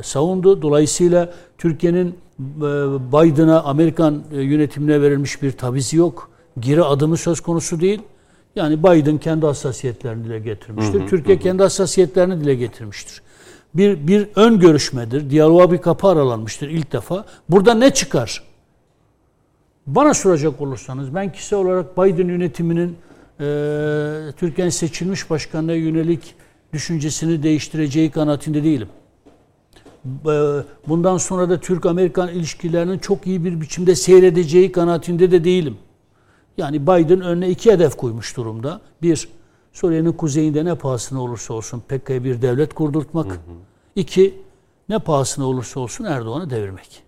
[0.04, 0.62] savundu.
[0.62, 2.08] Dolayısıyla Türkiye'nin
[2.40, 2.62] e,
[3.12, 6.30] Biden'a, Amerikan e, yönetimine verilmiş bir tavizi yok.
[6.60, 8.02] Geri adımı söz konusu değil.
[8.56, 11.08] Yani Biden kendi hassasiyetlerini dile getirmiştir.
[11.08, 13.22] Türkiye kendi hassasiyetlerini dile getirmiştir.
[13.74, 15.30] Bir, bir ön görüşmedir.
[15.30, 17.26] Diyaloğa bir kapı aralanmıştır ilk defa.
[17.50, 18.44] Burada ne çıkar?
[19.88, 22.98] Bana soracak olursanız ben kişisel olarak Biden yönetiminin
[23.40, 23.46] e,
[24.38, 26.36] Türkiye'nin seçilmiş başkanına yönelik
[26.74, 28.88] düşüncesini değiştireceği kanaatinde değilim.
[30.06, 35.78] E, bundan sonra da Türk-Amerikan ilişkilerinin çok iyi bir biçimde seyredeceği kanaatinde de değilim.
[36.58, 38.82] Yani Biden önüne iki hedef koymuş durumda.
[39.02, 39.28] Bir,
[39.74, 43.26] Suriye'nin kuzeyinde ne pahasına olursa olsun PKK'ya bir devlet kurdurtmak.
[43.26, 43.38] Hı hı.
[43.96, 44.42] İki,
[44.90, 47.04] ne pahasına olursa olsun Erdoğan'ı devirmek.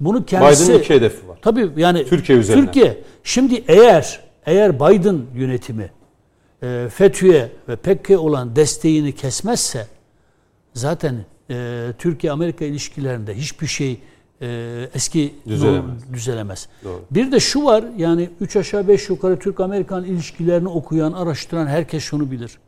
[0.00, 0.64] Bunu kendisi...
[0.64, 1.38] Biden'ın iki hedefi var.
[1.42, 2.64] Tabii yani Türkiye üzerinden.
[2.64, 3.04] Türkiye.
[3.24, 5.90] Şimdi eğer eğer Biden yönetimi
[6.62, 9.86] e, FETÖ'ye ve PKK olan desteğini kesmezse
[10.74, 14.00] zaten e, Türkiye-Amerika ilişkilerinde hiçbir şey
[14.42, 16.12] e, eski düzelemez.
[16.12, 16.68] düzelemez.
[16.84, 17.04] Doğru.
[17.10, 22.30] Bir de şu var yani üç aşağı beş yukarı Türk-Amerikan ilişkilerini okuyan, araştıran herkes şunu
[22.30, 22.58] bilir.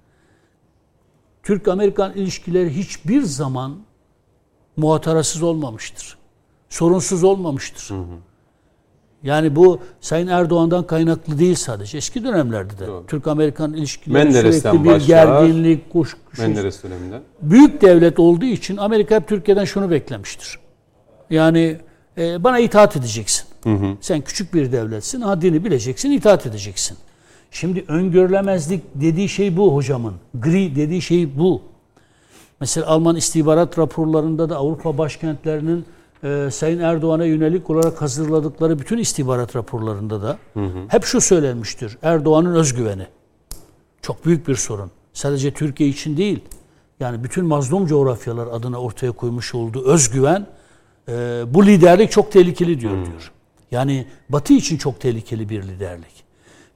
[1.43, 3.79] Türk-Amerikan ilişkileri hiçbir zaman
[4.77, 6.19] muhatarasız olmamıştır.
[6.69, 7.95] Sorunsuz olmamıştır.
[7.95, 8.30] Hı hı.
[9.23, 11.99] Yani bu Sayın Erdoğan'dan kaynaklı değil sadece.
[11.99, 15.07] Eski dönemlerde de Türk-Amerikan ilişkileri sürekli bir başlar.
[15.07, 17.23] gerginlik, kuş, Menderes döneminden.
[17.43, 20.59] Büyük devlet olduğu için Amerika hep Türkiye'den şunu beklemiştir.
[21.31, 21.77] Yani
[22.19, 23.47] e, bana itaat edeceksin.
[23.65, 23.97] Hı hı.
[24.01, 26.97] Sen küçük bir devletsin, haddini bileceksin, itaat edeceksin.
[27.51, 30.15] Şimdi öngörülemezlik dediği şey bu hocamın.
[30.35, 31.63] Gri dediği şey bu.
[32.61, 35.85] Mesela Alman istihbarat raporlarında da Avrupa başkentlerinin
[36.25, 40.79] e, Sayın Erdoğan'a yönelik olarak hazırladıkları bütün istihbarat raporlarında da hı hı.
[40.89, 41.99] hep şu söylenmiştir.
[42.03, 43.07] Erdoğan'ın özgüveni.
[44.03, 44.91] Çok büyük bir sorun.
[45.13, 46.41] Sadece Türkiye için değil.
[47.01, 50.47] Yani bütün mazlum coğrafyalar adına ortaya koymuş olduğu özgüven
[51.09, 53.07] e, bu liderlik çok tehlikeli diyor hmm.
[53.07, 53.33] diyor.
[53.71, 56.25] Yani Batı için çok tehlikeli bir liderlik.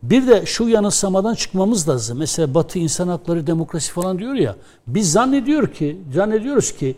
[0.02, 2.18] Bir de şu yanılsamadan çıkmamız lazım.
[2.18, 4.56] Mesela Batı insan hakları, demokrasi falan diyor ya.
[4.86, 6.96] Biz zannediyor ki, zannediyoruz ki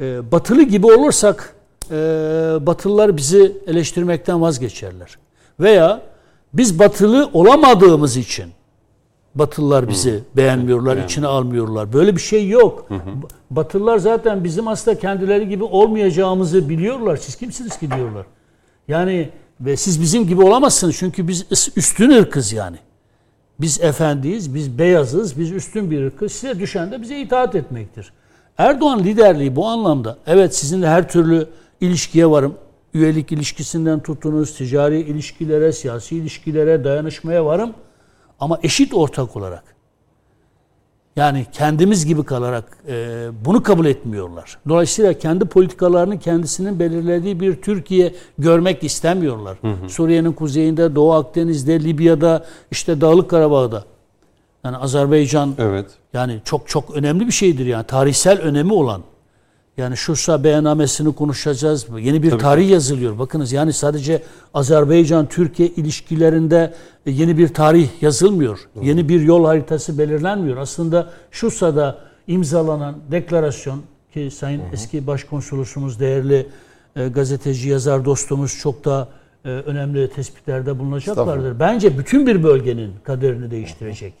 [0.00, 1.54] e, Batılı gibi olursak
[1.90, 1.96] e,
[2.66, 5.18] Batılılar bizi eleştirmekten vazgeçerler.
[5.60, 6.02] Veya
[6.52, 8.46] biz Batılı olamadığımız için
[9.34, 10.20] Batılılar bizi hı.
[10.36, 11.10] beğenmiyorlar, evet.
[11.10, 11.92] içine almıyorlar.
[11.92, 12.84] Böyle bir şey yok.
[12.88, 13.00] Hı hı.
[13.50, 17.16] Batılılar zaten bizim aslında kendileri gibi olmayacağımızı biliyorlar.
[17.16, 18.26] Siz kimsiniz ki diyorlar.
[18.88, 21.46] Yani ve siz bizim gibi olamazsınız çünkü biz
[21.76, 22.76] üstün ırkız yani.
[23.60, 26.32] Biz efendiyiz, biz beyazız, biz üstün bir ırkız.
[26.32, 28.12] Size düşen de bize itaat etmektir.
[28.58, 31.48] Erdoğan liderliği bu anlamda evet sizinle her türlü
[31.80, 32.54] ilişkiye varım.
[32.94, 37.74] Üyelik ilişkisinden tutunuz, ticari ilişkilere, siyasi ilişkilere, dayanışmaya varım.
[38.40, 39.64] Ama eşit ortak olarak.
[41.16, 44.58] Yani kendimiz gibi kalarak e, bunu kabul etmiyorlar.
[44.68, 49.58] Dolayısıyla kendi politikalarını kendisinin belirlediği bir Türkiye görmek istemiyorlar.
[49.88, 53.84] Suriye'nin kuzeyinde, Doğu Akdeniz'de, Libya'da, işte Dağlık Karabağ'da.
[54.64, 55.86] Yani Azerbaycan evet.
[56.12, 59.02] yani çok çok önemli bir şeydir yani tarihsel önemi olan.
[59.78, 61.86] Yani Şursa beyannamesini konuşacağız.
[61.98, 62.72] Yeni bir Tabii tarih ki.
[62.72, 63.18] yazılıyor.
[63.18, 64.22] Bakınız yani sadece
[64.54, 66.74] Azerbaycan-Türkiye ilişkilerinde
[67.06, 68.58] yeni bir tarih yazılmıyor.
[68.76, 68.84] Doğru.
[68.84, 70.56] Yeni bir yol haritası belirlenmiyor.
[70.56, 73.82] Aslında Şursa'da imzalanan deklarasyon
[74.14, 74.68] ki Sayın hı hı.
[74.72, 76.46] eski başkonsolosumuz değerli
[76.96, 79.08] e, gazeteci yazar dostumuz çok da
[79.44, 81.60] e, önemli tespitlerde bulunacaklardır.
[81.60, 84.14] Bence bütün bir bölgenin kaderini değiştirecek.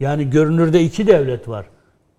[0.00, 1.66] Yani görünürde iki devlet var.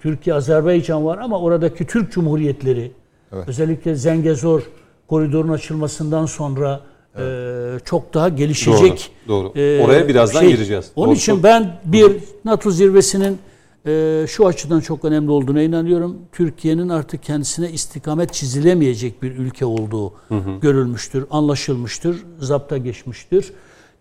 [0.05, 2.91] Türkiye, Azerbaycan var ama oradaki Türk Cumhuriyetleri
[3.33, 3.43] evet.
[3.47, 4.61] özellikle Zengezor
[5.07, 6.81] koridorun açılmasından sonra
[7.15, 7.81] evet.
[7.81, 9.11] e, çok daha gelişecek.
[9.27, 9.53] Doğru.
[9.55, 9.59] doğru.
[9.59, 10.91] E, Oraya birazdan şey, gireceğiz.
[10.95, 11.15] Onun doğru.
[11.15, 12.11] için ben bir
[12.45, 13.37] NATO zirvesinin
[13.85, 16.17] e, şu açıdan çok önemli olduğuna inanıyorum.
[16.31, 20.59] Türkiye'nin artık kendisine istikamet çizilemeyecek bir ülke olduğu hı hı.
[20.61, 23.51] görülmüştür, anlaşılmıştır, zapta geçmiştir.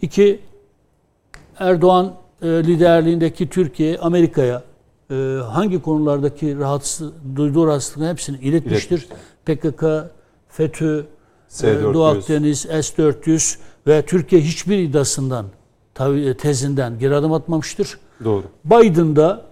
[0.02, 0.40] İki,
[1.58, 4.62] Erdoğan e, liderliğindeki Türkiye Amerika'ya
[5.10, 5.14] e,
[5.50, 9.08] hangi konulardaki rahatsız, duyduğu rahatsızlıkların hepsini iletmiştir.
[9.46, 9.84] PKK,
[10.48, 11.04] FETÖ,
[11.62, 15.46] e, Doğu Akdeniz, S-400 ve Türkiye hiçbir iddiasından,
[16.00, 17.98] e, tezinden geri adım atmamıştır.
[18.24, 18.44] Doğru.
[18.64, 19.46] Biden da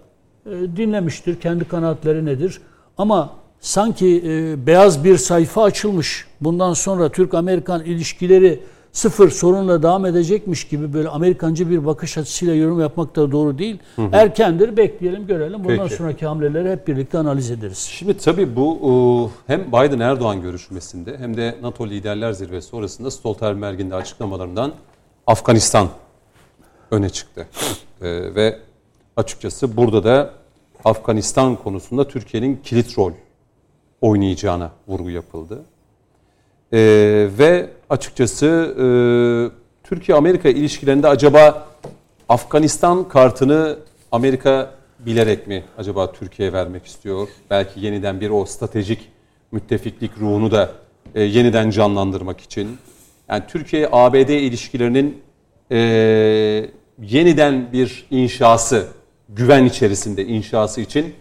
[0.45, 1.39] e, dinlemiştir.
[1.39, 2.61] Kendi kanaatleri nedir?
[2.97, 6.27] Ama sanki e, beyaz bir sayfa açılmış.
[6.41, 8.59] Bundan sonra Türk-Amerikan ilişkileri
[8.93, 13.79] sıfır sorunla devam edecekmiş gibi böyle Amerikancı bir bakış açısıyla yorum yapmak da doğru değil.
[13.95, 14.09] Hı hı.
[14.11, 15.63] Erkendir bekleyelim görelim.
[15.63, 15.95] Bundan Peki.
[15.95, 17.77] sonraki hamleleri hep birlikte analiz ederiz.
[17.77, 24.73] Şimdi tabii bu hem Biden-Erdoğan görüşmesinde hem de NATO Liderler Zirvesi sonrasında Stoltenberg'in de açıklamalarından
[25.27, 25.87] Afganistan
[26.91, 27.47] öne çıktı.
[28.01, 28.59] Ee, ve
[29.17, 30.33] açıkçası burada da
[30.85, 33.11] Afganistan konusunda Türkiye'nin kilit rol
[34.01, 35.63] oynayacağına vurgu yapıldı.
[36.73, 36.79] Ee,
[37.39, 38.85] ve açıkçası e,
[39.83, 41.67] Türkiye-Amerika ilişkilerinde acaba
[42.29, 43.77] Afganistan kartını
[44.11, 47.27] Amerika bilerek mi acaba Türkiye'ye vermek istiyor?
[47.49, 49.09] Belki yeniden bir o stratejik
[49.51, 50.71] müttefiklik ruhunu da
[51.15, 52.77] e, yeniden canlandırmak için.
[53.29, 55.21] Yani Türkiye-ABD ilişkilerinin
[55.71, 55.77] e,
[57.01, 58.87] yeniden bir inşası,
[59.29, 61.13] güven içerisinde inşası için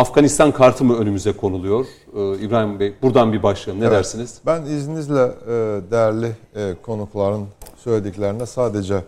[0.00, 1.86] Afganistan kartı mı önümüze konuluyor?
[2.16, 3.80] Ee, İbrahim Bey buradan bir başlayalım.
[3.82, 3.96] Ne Evet.
[3.98, 4.40] dersiniz?
[4.46, 5.50] Ben izninizle e,
[5.90, 9.04] değerli e, konukların söylediklerine sadece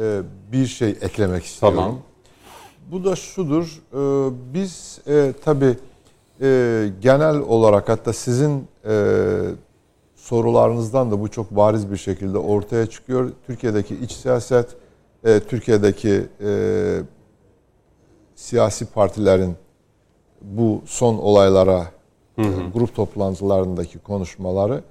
[0.00, 0.20] e,
[0.52, 1.78] bir şey eklemek istiyorum.
[1.78, 1.98] Tamam.
[2.92, 3.82] Bu da şudur.
[3.92, 5.76] e, Biz e, tabii
[6.40, 8.94] e, genel olarak hatta sizin e,
[10.16, 13.30] sorularınızdan da bu çok bariz bir şekilde ortaya çıkıyor.
[13.46, 14.68] Türkiye'deki iç siyaset,
[15.24, 16.50] e, Türkiye'deki e,
[18.34, 19.54] siyasi partilerin
[20.42, 21.86] bu son olaylara
[22.38, 22.42] e,
[22.74, 24.82] grup toplantılarındaki konuşmaları.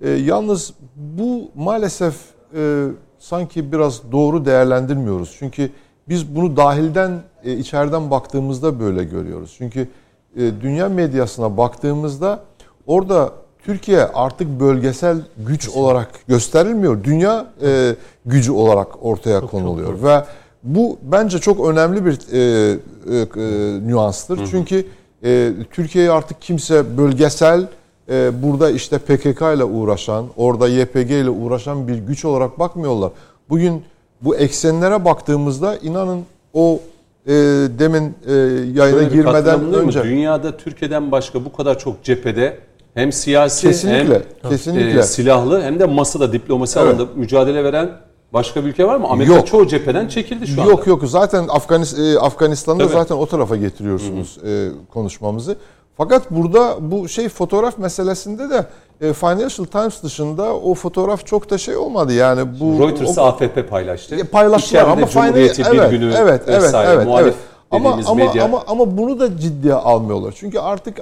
[0.00, 2.16] E, yalnız bu maalesef
[2.56, 2.86] e,
[3.18, 5.36] sanki biraz doğru değerlendirmiyoruz.
[5.38, 5.70] Çünkü
[6.08, 9.54] biz bunu dahilden, e, içeriden baktığımızda böyle görüyoruz.
[9.58, 9.88] Çünkü
[10.36, 12.40] e, dünya medyasına baktığımızda
[12.86, 13.32] orada
[13.64, 17.04] Türkiye artık bölgesel güç olarak gösterilmiyor.
[17.04, 17.96] Dünya e,
[18.26, 20.24] gücü olarak ortaya konuluyor ve
[20.66, 24.40] bu bence çok önemli bir e, e, e, nüanstır.
[24.50, 24.84] Çünkü
[25.24, 27.66] e, Türkiye'yi artık kimse bölgesel
[28.10, 33.10] e, burada işte PKK ile uğraşan, orada YPG ile uğraşan bir güç olarak bakmıyorlar.
[33.48, 33.82] Bugün
[34.20, 36.20] bu eksenlere baktığımızda inanın
[36.54, 36.80] o
[37.26, 37.32] e,
[37.78, 39.88] demin e, yayına Böyle girmeden bulunuyor mu?
[39.88, 42.58] önce Dünyada Türkiye'den başka bu kadar çok cephede
[42.94, 46.88] hem siyasi kesinlikle hem kesinlikle e, silahlı hem de masada diplomasi Evet.
[46.88, 47.90] alanında mücadele veren
[48.32, 49.06] başka bir ülke var mı?
[49.08, 49.46] Amerika Yok.
[49.46, 50.70] çoğu cepheden çekildi şu anda.
[50.70, 52.92] Yok yok zaten Afganis, e, Afganistan'da Tabii.
[52.92, 55.56] zaten o tarafa getiriyorsunuz e, konuşmamızı.
[55.96, 58.66] Fakat burada bu şey fotoğraf meselesinde de
[59.00, 64.30] e, Financial Times dışında o fotoğraf çok da şey olmadı yani bu Reuters'ı AFP paylaştı.
[64.30, 67.36] Paylaştılar İçeride ama Cumhuriyeti Final- bir evet, günü evet, evet, vesaire evet, muhalif evet.
[67.70, 68.44] Ama medya.
[68.44, 70.34] ama ama bunu da ciddiye almıyorlar.
[70.36, 71.00] Çünkü artık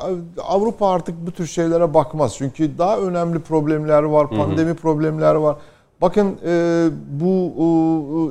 [0.48, 2.34] Avrupa artık bu tür şeylere bakmaz.
[2.36, 5.56] Çünkü daha önemli problemler var, pandemi problemler var.
[6.04, 6.86] Bakın e,
[7.20, 7.52] bu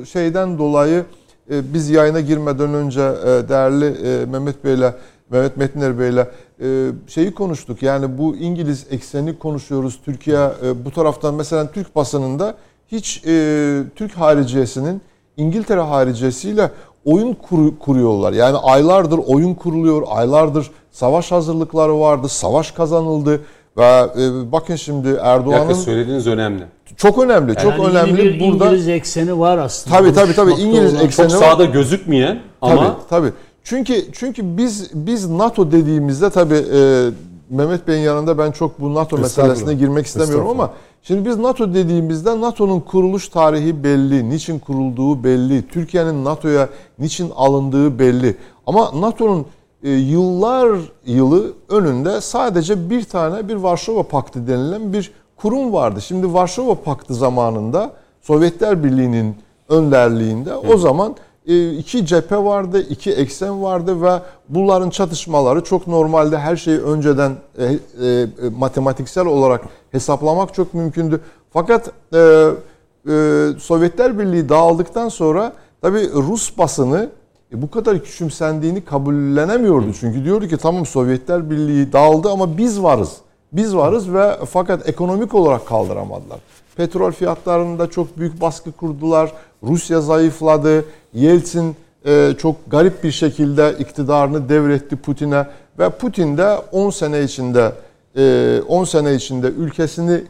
[0.02, 1.04] e, şeyden dolayı
[1.50, 4.92] e, biz yayına girmeden önce e, değerli e, Mehmet Bey'le
[5.30, 6.26] Mehmet Metiner Bey'le
[6.60, 7.82] e, şeyi konuştuk.
[7.82, 10.00] Yani bu İngiliz ekseni konuşuyoruz.
[10.04, 12.54] Türkiye e, bu taraftan mesela Türk basınında
[12.88, 15.02] hiç e, Türk hariciyesinin
[15.36, 16.70] İngiltere hariciyesiyle
[17.04, 18.32] oyun kuru- kuruyorlar.
[18.32, 23.40] Yani aylardır oyun kuruluyor, aylardır savaş hazırlıkları vardı, savaş kazanıldı
[23.76, 23.84] ve
[24.18, 26.62] e, bakın şimdi Erdoğan'ın söylediğiniz önemli.
[26.96, 28.66] çok önemli, çok Yani önemli bir burada.
[28.66, 29.96] İngiliz ekseni var aslında.
[29.96, 30.52] Tabii, tabii, tabii.
[30.52, 31.46] İngiliz olan- ekseni- Çok var.
[31.50, 33.32] sağda gözükmeyen ama Tabii tabii.
[33.64, 37.10] Çünkü çünkü biz biz NATO dediğimizde tabii e,
[37.50, 40.70] Mehmet Bey'in yanında ben çok bu NATO meselesine girmek istemiyorum ama
[41.02, 47.98] şimdi biz NATO dediğimizde NATO'nun kuruluş tarihi belli, niçin kurulduğu belli, Türkiye'nin NATO'ya niçin alındığı
[47.98, 48.36] belli.
[48.66, 49.46] Ama NATO'nun
[49.84, 56.00] e, yıllar yılı önünde sadece bir tane bir Varşova Paktı denilen bir kurum vardı.
[56.00, 57.92] Şimdi Varşova Paktı zamanında
[58.22, 59.36] Sovyetler Birliği'nin
[59.68, 61.16] önderliğinde o zaman
[61.46, 67.32] e, iki cephe vardı, iki eksen vardı ve bunların çatışmaları çok normalde her şeyi önceden
[67.58, 68.26] e, e,
[68.58, 71.20] matematiksel olarak hesaplamak çok mümkündü.
[71.50, 77.10] Fakat e, e, Sovyetler Birliği dağıldıktan sonra tabii Rus basını
[77.54, 79.92] e, bu kadar küçümsendiğini kabullenemiyordu.
[80.00, 83.16] Çünkü diyordu ki tamam Sovyetler Birliği dağıldı ama biz varız.
[83.52, 86.38] Biz varız ve fakat ekonomik olarak kaldıramadılar.
[86.76, 89.32] Petrol fiyatlarında çok büyük baskı kurdular.
[89.62, 90.84] Rusya zayıfladı.
[91.14, 95.46] Yeltsin e, çok garip bir şekilde iktidarını devretti Putin'e
[95.78, 97.72] ve Putin de 10 sene içinde
[98.16, 100.22] e, 10 sene içinde ülkesini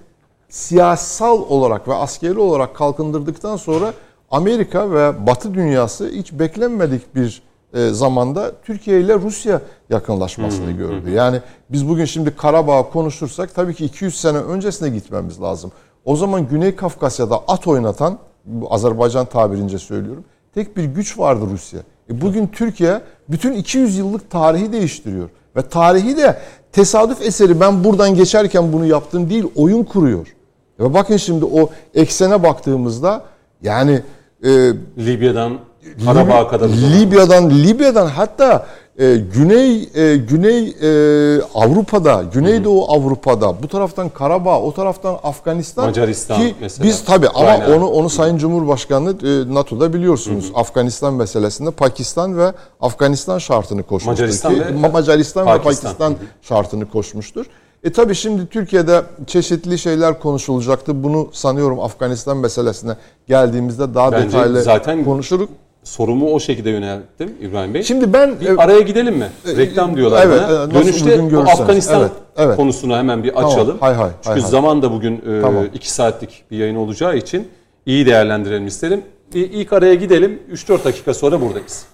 [0.48, 3.92] siyasal olarak ve askeri olarak kalkındırdıktan sonra
[4.34, 7.42] Amerika ve Batı dünyası hiç beklenmedik bir
[7.74, 11.10] e, zamanda Türkiye ile Rusya yakınlaşmasını gördü.
[11.10, 15.72] Yani biz bugün şimdi Karabağ konuşursak tabii ki 200 sene öncesine gitmemiz lazım.
[16.04, 18.18] O zaman Güney Kafkasya'da at oynatan,
[18.70, 21.80] Azerbaycan tabirince söylüyorum, tek bir güç vardı Rusya.
[22.10, 25.28] E bugün Türkiye bütün 200 yıllık tarihi değiştiriyor.
[25.56, 26.38] Ve tarihi de
[26.72, 30.26] tesadüf eseri ben buradan geçerken bunu yaptım değil, oyun kuruyor.
[30.80, 33.24] Ve bakın şimdi o eksene baktığımızda
[33.62, 34.02] yani
[34.44, 35.58] e, Libya'dan
[36.04, 36.68] Karabağ'a kadar.
[36.68, 38.66] Libya'dan Libya'dan hatta
[38.98, 46.36] e, Güney e, Güney e, Avrupa'da, Güneydoğu Avrupa'da, bu taraftan Karabağ, o taraftan Afganistan Macaristan
[46.40, 47.76] ki mesela, biz tabii ama Ukrayna.
[47.76, 50.52] onu onu Sayın Cumhurbaşkanı e, NATO'da biliyorsunuz.
[50.54, 54.10] Afganistan meselesinde Pakistan ve Afganistan şartını koşmuştur.
[54.22, 55.46] Macaristan ki, ve Ma- Macaristan Pakistan.
[55.46, 57.46] ve Pakistan şartını koşmuştur.
[57.84, 61.02] E tabii şimdi Türkiye'de çeşitli şeyler konuşulacaktı.
[61.04, 62.92] Bunu sanıyorum Afganistan meselesine
[63.28, 65.48] geldiğimizde daha Bence detaylı zaten- konuşuruz.
[65.84, 67.82] Sorumu o şekekde yönelttim İbrahim Bey.
[67.82, 69.28] Şimdi ben bir araya gidelim mi?
[69.56, 70.68] Reklam diyorlar evet, bana.
[70.68, 71.38] nasıl Dönüşte bu.
[71.40, 72.56] Afganistan Evet, evet.
[72.56, 73.76] konusunu hemen bir Tamam, açalım.
[73.80, 74.50] hay hay, Çünkü hay hay.
[74.50, 75.64] zaman da bugün e, Tamam.
[75.74, 77.48] iki saatlik bir yayın olacağı için
[77.86, 79.02] iyi değerlendirelim isterim.
[79.34, 80.38] Bir ilk araya gidelim.
[80.52, 81.86] 3-4 dakika sonra buradayız.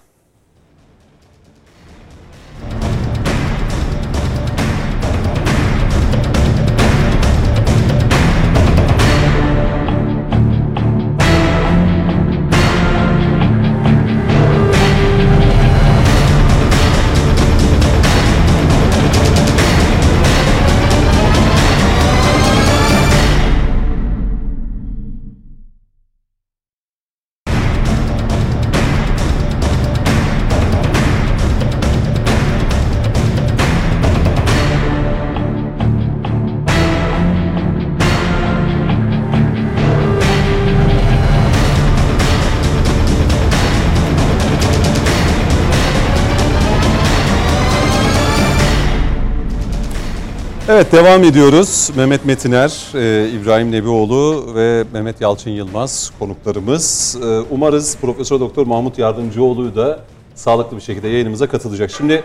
[50.80, 51.90] Evet devam ediyoruz.
[51.96, 57.16] Mehmet Metiner, e, İbrahim Nebioğlu ve Mehmet Yalçın Yılmaz konuklarımız.
[57.22, 60.00] E, Umarız Profesör Doktor Mahmut Yardımcıoğlu da
[60.34, 61.90] sağlıklı bir şekilde yayınımıza katılacak.
[61.90, 62.24] Şimdi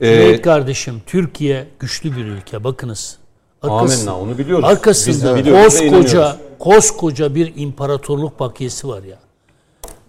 [0.00, 3.18] Evet kardeşim Türkiye güçlü bir ülke bakınız.
[3.62, 4.64] amenna onu biliyoruz.
[4.64, 9.18] Arkasında biliyoruz koskoca koskoca bir imparatorluk bakiyesi var ya.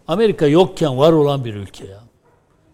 [0.07, 1.99] Amerika yokken var olan bir ülke ya.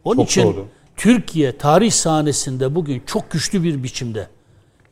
[0.04, 0.66] Onun Çok için doğru.
[0.98, 4.28] Türkiye tarih sahnesinde bugün çok güçlü bir biçimde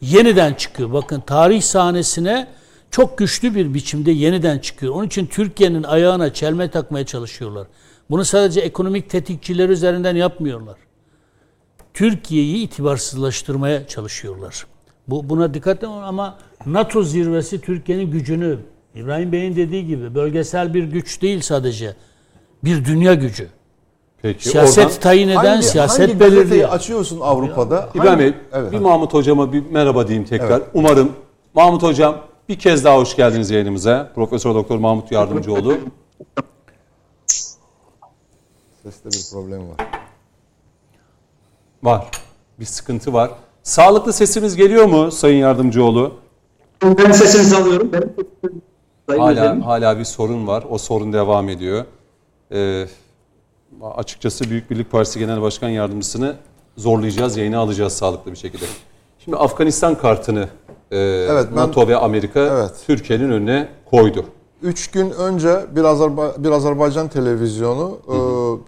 [0.01, 0.93] yeniden çıkıyor.
[0.93, 2.47] Bakın tarih sahnesine
[2.91, 4.95] çok güçlü bir biçimde yeniden çıkıyor.
[4.95, 7.67] Onun için Türkiye'nin ayağına çelme takmaya çalışıyorlar.
[8.09, 10.77] Bunu sadece ekonomik tetikçiler üzerinden yapmıyorlar.
[11.93, 14.65] Türkiye'yi itibarsızlaştırmaya çalışıyorlar.
[15.07, 18.59] Bu buna dikkat edin ama NATO zirvesi Türkiye'nin gücünü
[18.95, 21.95] İbrahim Bey'in dediği gibi bölgesel bir güç değil sadece.
[22.63, 23.49] Bir dünya gücü.
[24.21, 26.69] Peki, Siyaset oradan- tayin eden, Hangi- siyaset hangi belirliyor.
[26.69, 27.89] açıyorsun Avrupa'da?
[27.95, 28.71] İbrahim Bey, Evet.
[28.71, 30.61] bir Mahmut Hocama bir merhaba diyeyim tekrar.
[30.73, 31.11] Umarım
[31.53, 32.17] Mahmut Hocam
[32.49, 34.11] bir kez daha hoş geldiniz yayınımıza.
[34.15, 35.77] Profesör Doktor Mahmut Yardımcıoğlu.
[38.83, 39.77] Seste bir problem var.
[41.83, 42.07] Var.
[42.59, 43.31] Bir sıkıntı var.
[43.63, 46.13] Sağlıklı sesimiz geliyor mu Sayın Yardımcıoğlu?
[46.83, 47.91] Ben sesinizi alıyorum.
[47.93, 48.03] Ben
[49.09, 50.63] Sayın Hala hala bir sorun var.
[50.69, 51.85] O sorun devam ediyor.
[52.51, 52.85] Ee,
[53.95, 56.35] açıkçası Büyük Birlik Partisi Genel Başkan Yardımcısını
[56.77, 58.65] zorlayacağız, yayına alacağız sağlıklı bir şekilde.
[59.19, 60.47] Şimdi Afganistan kartını
[60.91, 62.71] e, ben- NATO ve Amerika Evet.
[62.87, 64.25] Türkiye'nin önüne koydu.
[64.63, 68.15] Üç gün önce bir, Azerba- bir Azerbaycan televizyonu e,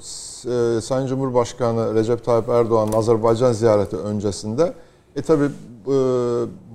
[0.04, 4.74] s- e, Sayın Cumhurbaşkanı Recep Tayyip Erdoğan'ın Azerbaycan ziyareti öncesinde
[5.16, 5.44] e tabi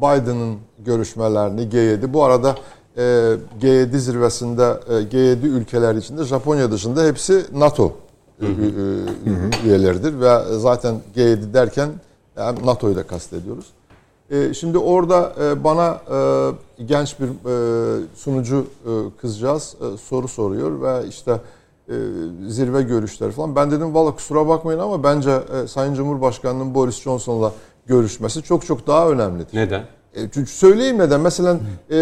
[0.01, 2.57] Biden'ın görüşmelerini G7 bu arada
[2.97, 3.01] e,
[3.63, 7.93] G7 zirvesinde e, G7 ülkeler içinde Japonya dışında hepsi NATO
[8.43, 11.89] e, e, üyeleridir ve zaten G7 derken
[12.37, 13.67] yani NATO'yu da kastediyoruz.
[14.31, 16.01] E, şimdi orada e, bana
[16.79, 17.29] e, genç bir
[18.15, 18.67] sunucu
[19.21, 21.41] kızcağız soru soruyor ve işte
[22.49, 23.57] zirve görüşleri falan.
[23.57, 27.53] Ben dedim valla kusura bakmayın ama bence Sayın Cumhurbaşkanı'nın Boris Johnson'la
[27.87, 29.57] görüşmesi çok çok daha önemlidir.
[29.57, 29.98] Neden?
[30.15, 31.57] E, çünkü söyleyeyim neden mesela
[31.91, 31.97] e,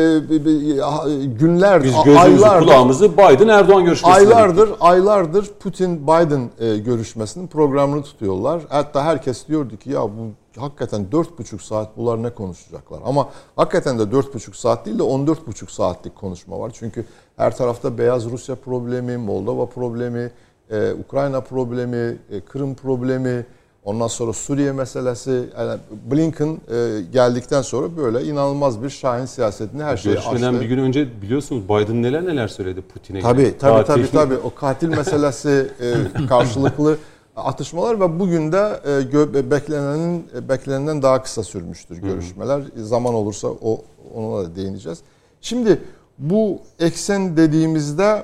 [0.80, 1.04] ha-
[1.38, 4.14] günler, Biz aylardır- kulağımızı Biden Erdoğan görüşmesine.
[4.14, 8.62] Aylardır, aylardır Putin Biden e, görüşmesinin programını tutuyorlar.
[8.68, 10.30] Hatta herkes diyordu ki ya bu
[10.60, 13.00] hakikaten dört buçuk saat bunlar ne konuşacaklar.
[13.06, 16.70] Ama hakikaten de dört buçuk saat değil de 14 buçuk saatlik konuşma var.
[16.74, 17.04] Çünkü
[17.36, 20.30] her tarafta Beyaz Rusya problemi, Moldova problemi,
[20.70, 23.46] e, Ukrayna problemi, e, Kırım problemi,
[23.86, 25.44] ondan sonra Suriye meselesi.
[25.58, 25.80] Yani
[26.10, 30.60] Blinken e, geldikten sonra böyle inanılmaz bir şahin siyasetini her şeyi Görüşmeden açtı.
[30.60, 33.20] bir gün önce biliyorsunuz Biden neler neler söyledi Putin'e.
[33.20, 34.02] Tabii tabii Tatil.
[34.06, 36.98] tabii tabii o katil meselesi e, karşılıklı
[37.36, 42.62] atışmalar ve bugün de e, gö- beklenenin e, beklenenden daha kısa sürmüştür görüşmeler.
[42.76, 43.80] Zaman olursa o
[44.14, 44.98] ona da değineceğiz.
[45.40, 45.80] Şimdi
[46.18, 48.22] bu eksen dediğimizde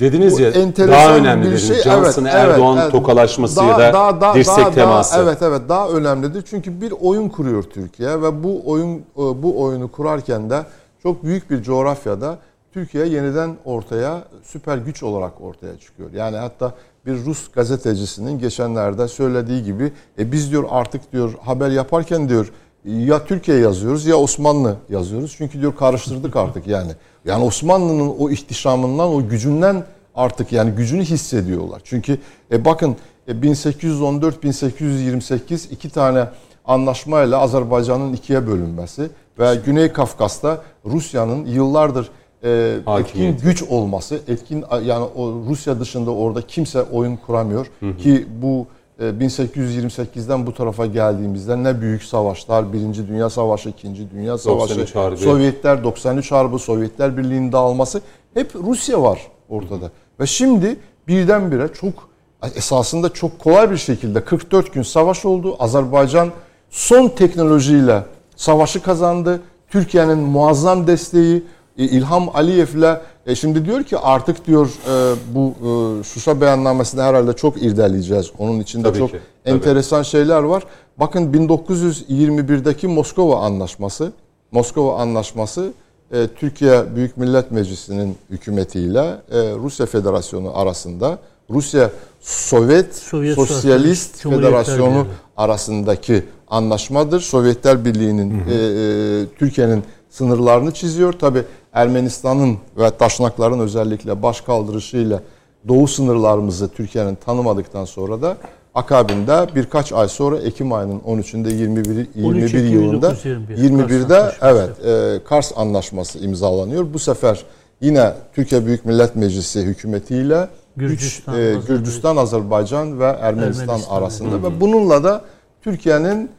[0.00, 0.52] Dediniz ya
[0.88, 1.68] daha önemli bir dediniz.
[1.68, 1.82] şey.
[1.82, 5.14] Johnson Evet, Erdoğan evet, tokalaşması Daha- ya da daha- daha- dirsek daha- teması.
[5.14, 6.42] Daha, evet evet daha önemlidir.
[6.50, 10.62] Çünkü bir oyun kuruyor Türkiye ve bu oyun e, bu oyunu kurarken de
[11.02, 12.38] çok büyük bir coğrafyada
[12.72, 16.12] Türkiye yeniden ortaya süper güç olarak ortaya çıkıyor.
[16.12, 16.72] Yani hatta
[17.06, 22.52] bir Rus gazetecisinin geçenlerde söylediği gibi e biz diyor artık diyor haber yaparken diyor
[22.84, 25.34] ya Türkiye yazıyoruz ya Osmanlı yazıyoruz.
[25.38, 26.90] Çünkü diyor karıştırdık artık yani.
[27.28, 31.80] Yani Osmanlı'nın o ihtişamından, o gücünden artık yani gücünü hissediyorlar.
[31.84, 32.18] Çünkü
[32.52, 32.96] e bakın
[33.28, 36.28] e 1814-1828 iki tane
[36.64, 42.10] anlaşmayla Azerbaycan'ın ikiye bölünmesi ve Güney Kafkas'ta Rusya'nın yıllardır
[42.44, 47.96] e, etkin güç olması, etkin yani o Rusya dışında orada kimse oyun kuramıyor hı hı.
[47.96, 48.66] ki bu
[48.98, 54.74] 1828'den bu tarafa geldiğimizde ne büyük savaşlar, Birinci Dünya Savaşı, İkinci Dünya Savaşı,
[55.16, 58.02] Sovyetler 93 Harbi, Sovyetler Birliği'nin dağılması
[58.34, 59.90] hep Rusya var ortada.
[60.20, 60.76] Ve şimdi
[61.08, 62.08] birdenbire çok
[62.54, 65.56] esasında çok kolay bir şekilde 44 gün savaş oldu.
[65.58, 66.30] Azerbaycan
[66.70, 68.04] son teknolojiyle
[68.36, 69.40] savaşı kazandı.
[69.70, 71.44] Türkiye'nin muazzam desteği,
[71.78, 75.54] e, İlham Aliyev'le e şimdi diyor ki artık diyor e, bu
[76.00, 78.30] e, Şuşa beyannamesini herhalde çok irdeleyeceğiz.
[78.38, 80.62] Onun içinde tabii çok ki, enteresan şeyler var.
[80.96, 84.12] Bakın 1921'deki Moskova Anlaşması,
[84.52, 85.72] Moskova Anlaşması
[86.12, 89.00] e, Türkiye Büyük Millet Meclisi'nin hükümetiyle
[89.30, 91.18] e, Rusya Federasyonu arasında
[91.50, 95.06] Rusya Sovyet, Sovyet Sosyalist Federasyonu
[95.36, 97.20] arasındaki anlaşmadır.
[97.20, 101.12] Sovyetler Birliği'nin e, e, Türkiye'nin sınırlarını çiziyor.
[101.12, 101.44] Tabi
[101.78, 105.20] Ermenistan'ın ve Taşnakların özellikle baş kaldırışıyla
[105.68, 108.36] doğu sınırlarımızı Türkiye'nin tanımadıktan sonra da
[108.74, 116.18] akabinde birkaç ay sonra Ekim ayının 13'ünde 21 21 yılında 21'de evet e, Kars Anlaşması
[116.18, 116.94] imzalanıyor.
[116.94, 117.44] Bu sefer
[117.80, 124.34] yine Türkiye Büyük Millet Meclisi hükümetiyle Gürcistan, üç, e, Gürcistan Azerbaycan ve Ermenistan, Ermenistan arasında
[124.34, 124.42] hı hı.
[124.42, 125.22] ve bununla da
[125.62, 126.30] Türkiye'nin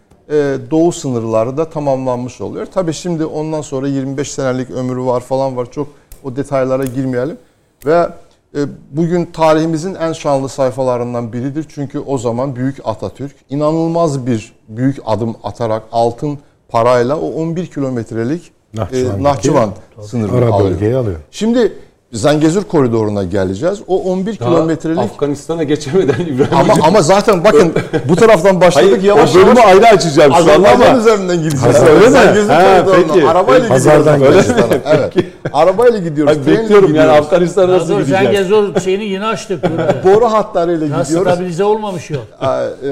[0.71, 2.65] doğu sınırları da tamamlanmış oluyor.
[2.65, 5.71] Tabii şimdi ondan sonra 25 senelik ömrü var falan var.
[5.71, 5.87] Çok
[6.23, 7.37] o detaylara girmeyelim.
[7.85, 8.09] Ve
[8.55, 8.59] e,
[8.91, 11.65] bugün tarihimizin en şanlı sayfalarından biridir.
[11.69, 18.51] Çünkü o zaman Büyük Atatürk inanılmaz bir büyük adım atarak altın parayla o 11 kilometrelik
[18.73, 19.71] Nahçıvan, e, Nahçıvan
[20.01, 20.93] sınırını alıyor.
[20.93, 21.17] alıyor.
[21.31, 21.73] Şimdi
[22.13, 23.79] Zangezur koridoruna geleceğiz.
[23.87, 26.87] O 11 Daha kilometrelik Afganistan'a geçemeden İbrahim ama, Hocam.
[26.87, 27.73] ama zaten bakın
[28.09, 29.65] bu taraftan başladık Hayır, yavaş o bölümü yavaş.
[29.65, 30.97] ayrı açacağım ama.
[30.97, 31.75] üzerinden gideceğiz.
[31.79, 32.11] Ha, öyle mi?
[32.11, 33.27] Zangezur Ha, koridoruna peki.
[33.27, 34.45] arabayla Pazardan gidiyoruz.
[34.85, 35.13] Evet.
[35.53, 36.37] Arabayla gidiyoruz.
[36.45, 37.25] Hayır, bekliyorum yani gidiyoruz.
[37.25, 38.23] Afganistan'a nasıl gideceğiz?
[38.23, 39.63] Zengezur şeyini yeni açtık.
[40.03, 41.07] Boru hatlarıyla gidiyoruz.
[41.09, 42.23] stabilize olmamış yok.
[42.41, 42.45] Ee,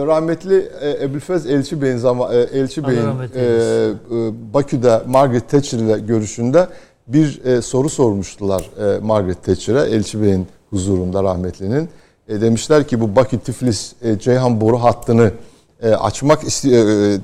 [0.05, 3.93] Rahmetli e, Ebu'l-Fez Elçi Bey'in zaman e, Elçi Bey'in e, e,
[4.53, 6.68] Bakü'de Margaret Thatcher ile görüşünde
[7.07, 11.89] bir e, soru sormuştular e, Margaret Thatcher'e Elçi Bey'in huzurunda rahmetlinin.
[12.27, 15.31] E, demişler ki bu Bakü Tiflis e, Ceyhan boru hattını
[15.83, 16.75] e, açmak isti-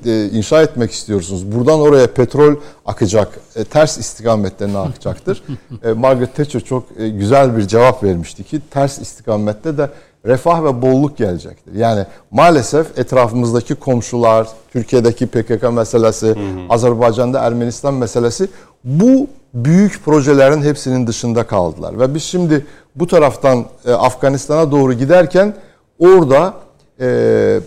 [0.06, 1.52] e, e, inşa etmek istiyorsunuz.
[1.52, 2.54] Buradan oraya petrol
[2.86, 3.40] akacak.
[3.56, 5.42] E, ters istikamette ne akacaktır?
[5.84, 9.90] e, Margaret Thatcher çok e, güzel bir cevap vermişti ki ters istikamette de
[10.26, 11.74] refah ve bolluk gelecektir.
[11.74, 16.34] Yani maalesef etrafımızdaki komşular, Türkiye'deki PKK meselesi,
[16.68, 18.48] Azerbaycan'da Ermenistan meselesi
[18.84, 22.00] bu büyük projelerin hepsinin dışında kaldılar.
[22.00, 25.54] Ve biz şimdi bu taraftan e, Afganistan'a doğru giderken
[25.98, 26.54] orada
[27.00, 27.60] e,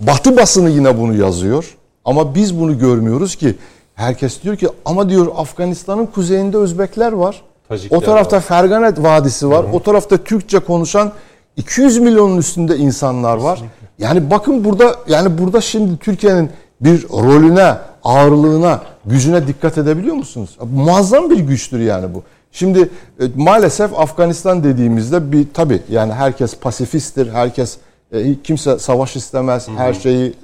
[0.00, 1.76] Batı basını yine bunu yazıyor.
[2.04, 3.54] Ama biz bunu görmüyoruz ki.
[3.94, 7.42] Herkes diyor ki ama diyor Afganistan'ın kuzeyinde Özbekler var.
[7.68, 8.42] Tacikler o tarafta var.
[8.42, 9.64] Ferganet Vadisi var.
[9.72, 11.12] O tarafta Türkçe konuşan
[11.56, 13.62] 200 milyonun üstünde insanlar var.
[13.98, 17.74] Yani bakın burada yani burada şimdi Türkiye'nin bir rolüne,
[18.04, 20.58] ağırlığına, gücüne dikkat edebiliyor musunuz?
[20.74, 22.22] Muazzam bir güçtür yani bu.
[22.52, 22.90] Şimdi
[23.20, 27.76] e, maalesef Afganistan dediğimizde bir tabi yani herkes pasifisttir, herkes
[28.12, 30.34] e, kimse savaş istemez, her şeyi e,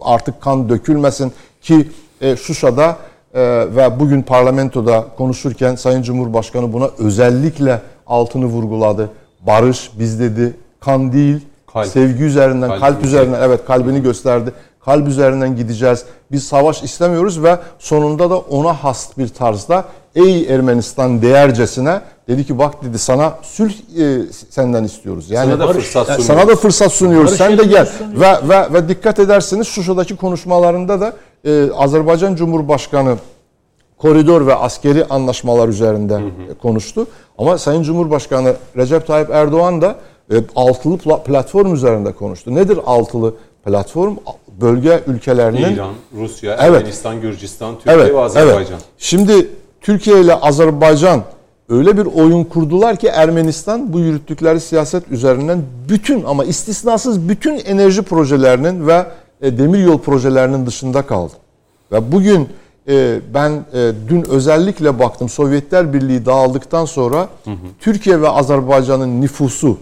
[0.00, 1.32] artık kan dökülmesin
[1.62, 1.88] ki
[2.20, 2.96] e, Şuşa'da
[3.34, 3.40] e,
[3.76, 9.10] ve bugün parlamentoda konuşurken Sayın Cumhurbaşkanı buna özellikle altını vurguladı.
[9.46, 11.40] Barış biz dedi, kan değil,
[11.72, 11.86] Kalp.
[11.86, 13.08] sevgi üzerinden, kalp, Kalbimizi.
[13.08, 14.52] üzerinden evet kalbini gösterdi.
[14.88, 16.04] Kalp üzerinden gideceğiz.
[16.32, 19.84] Biz savaş istemiyoruz ve sonunda da ona has bir tarzda
[20.14, 24.20] ey Ermenistan değercesine dedi ki bak dedi sana sulh e,
[24.50, 25.30] senden istiyoruz.
[25.30, 26.26] Yani Sana da fırsat sunuyoruz.
[26.26, 27.26] sana da fırsat sunuyoruz.
[27.26, 27.88] Barış Sen de gel.
[28.14, 31.12] Ve, ve ve dikkat ederseniz Şuşa'daki konuşmalarında da
[31.44, 33.16] e, Azerbaycan Cumhurbaşkanı
[33.98, 36.20] koridor ve askeri anlaşmalar üzerinde
[36.62, 37.06] konuştu.
[37.38, 39.96] Ama Sayın Cumhurbaşkanı Recep Tayyip Erdoğan da
[40.32, 42.54] e, altılı pla- platform üzerinde konuştu.
[42.54, 43.34] Nedir altılı
[43.64, 44.16] platform?
[44.60, 46.76] Bölge ülkelerinin İran, Rusya, Evet.
[46.80, 48.58] Ermenistan, Gürcistan, Türkiye Evet, ve Azerbaycan.
[48.72, 48.84] evet.
[48.98, 49.48] Şimdi
[49.80, 51.22] Türkiye ile Azerbaycan
[51.68, 58.02] öyle bir oyun kurdular ki Ermenistan bu yürüttükleri siyaset üzerinden bütün ama istisnasız bütün enerji
[58.02, 59.06] projelerinin ve
[59.42, 61.32] e, demiryol projelerinin dışında kaldı.
[61.92, 62.48] Ve bugün
[62.88, 67.28] e, ben e, dün özellikle baktım Sovyetler Birliği dağıldıktan sonra
[67.80, 69.78] Türkiye ve Azerbaycan'ın nüfusu,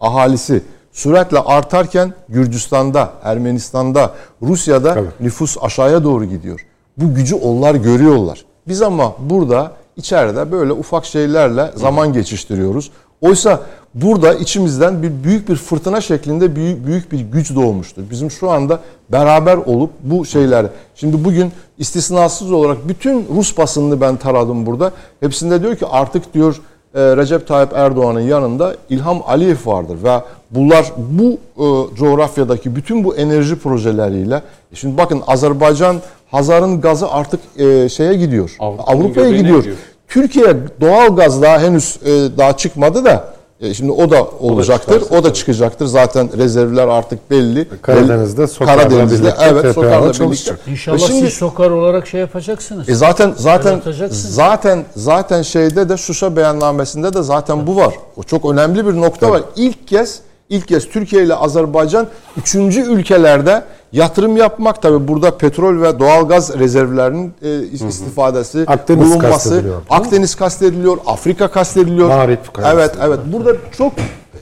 [0.00, 0.62] ahalisi
[0.98, 4.10] süratle artarken Gürcistan'da, Ermenistan'da,
[4.42, 6.66] Rusya'da nüfus aşağıya doğru gidiyor.
[6.96, 8.44] Bu gücü onlar görüyorlar.
[8.68, 12.90] Biz ama burada içeride böyle ufak şeylerle zaman geçiştiriyoruz.
[13.20, 13.60] Oysa
[13.94, 18.02] burada içimizden bir büyük bir fırtına şeklinde büyük, büyük bir güç doğmuştur.
[18.10, 18.80] Bizim şu anda
[19.12, 20.66] beraber olup bu şeyler.
[20.94, 24.92] Şimdi bugün istisnasız olarak bütün Rus basınını ben taradım burada.
[25.20, 26.60] Hepsinde diyor ki artık diyor
[26.94, 30.20] e, Recep Tayyip Erdoğan'ın yanında İlham Aliyev vardır ve
[30.50, 31.24] bunlar bu
[31.56, 34.42] e, coğrafyadaki bütün bu enerji projeleriyle
[34.72, 35.96] e, şimdi bakın Azerbaycan
[36.30, 38.56] Hazar'ın gazı artık e, şeye gidiyor.
[38.58, 39.58] Avrupa'ya göbeğine gidiyor.
[39.58, 39.76] gidiyor.
[40.08, 43.24] Türkiye doğal gaz daha henüz e, daha çıkmadı da
[43.60, 44.92] e, şimdi o da olacaktır.
[44.94, 45.34] çıkarsa O da tabii.
[45.34, 45.86] çıkacaktır.
[45.86, 47.68] Zaten rezervler artık belli.
[47.82, 50.18] Karadeniz'de Belli- Sokar'la Karadeniz'de birlikte evet Sokar'la birlikte.
[50.18, 50.60] çalışacak.
[50.66, 52.88] İnşallah Ve şimdi- siz sokar olarak şey yapacaksınız.
[52.88, 53.80] e zaten zaten
[54.10, 57.94] zaten zaten şeyde de Şuşa beyannamesinde de zaten bu var.
[58.16, 59.42] O çok önemli bir nokta var.
[59.56, 60.20] İlk kez
[60.50, 67.34] ilk kez Türkiye ile Azerbaycan üçüncü ülkelerde yatırım yapmak tabi burada petrol ve doğalgaz rezervlerinin
[67.42, 69.82] e, istifadesi Akdeniz bulunması kastediliyor?
[69.90, 72.08] Akdeniz kastediliyor, Afrika kastediliyor.
[72.08, 73.08] Mağrip Evet kastediliyor.
[73.08, 73.18] evet.
[73.32, 73.92] Burada çok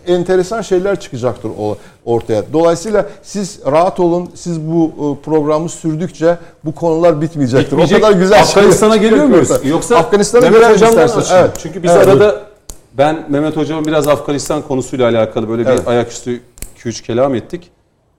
[0.06, 2.42] enteresan şeyler çıkacaktır o ortaya.
[2.52, 4.28] Dolayısıyla siz rahat olun.
[4.34, 4.86] Siz bu
[5.20, 7.66] e, programı sürdükçe bu konular bitmeyecektir.
[7.70, 7.98] Bitmeyecek.
[7.98, 9.50] O kadar güzel Afganistan'a şeyler geliyor muyuz?
[9.64, 11.08] Yoksa Afganistan'a Mehmet Hocam'dan.
[11.32, 11.50] Evet.
[11.62, 12.08] Çünkü biz Evet.
[12.08, 12.45] arada
[12.98, 15.80] ben Mehmet Hocam'ın biraz Afganistan konusuyla alakalı böyle Evet.
[15.82, 16.40] bir ayaküstü
[16.84, 17.70] 2-3 kelam ettik.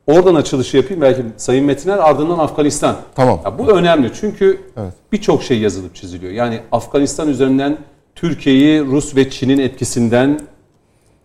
[0.08, 1.02] Oradan açılışı yapayım.
[1.02, 2.96] Belki Sayın Metiner ardından Afganistan.
[3.16, 3.42] Tamam.
[3.46, 4.94] Ya bu önemli çünkü Evet.
[5.12, 6.32] birçok şey yazılıp çiziliyor.
[6.32, 7.78] Yani Afganistan üzerinden
[8.16, 10.40] Türkiye'yi Rus ve Çin'in etkisinden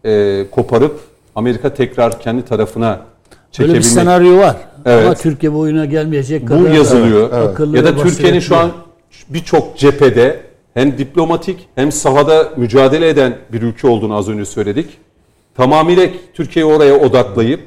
[0.05, 1.01] e, koparıp
[1.35, 3.85] Amerika tekrar kendi tarafına Böyle bir çekebilmek.
[3.85, 4.57] senaryo var.
[4.87, 5.05] Evet.
[5.07, 7.33] Ama Türkiye bu oyuna gelmeyecek Bu kadar yazılıyor.
[7.51, 8.71] akıllı Ya da Türkiye'nin şu an
[9.29, 10.41] birçok cephede
[10.75, 14.87] hem diplomatik hem sahada mücadele eden bir ülke olduğunu az önce söyledik.
[15.55, 17.61] Tamamıyla Türkiye'yi oraya odaklayıp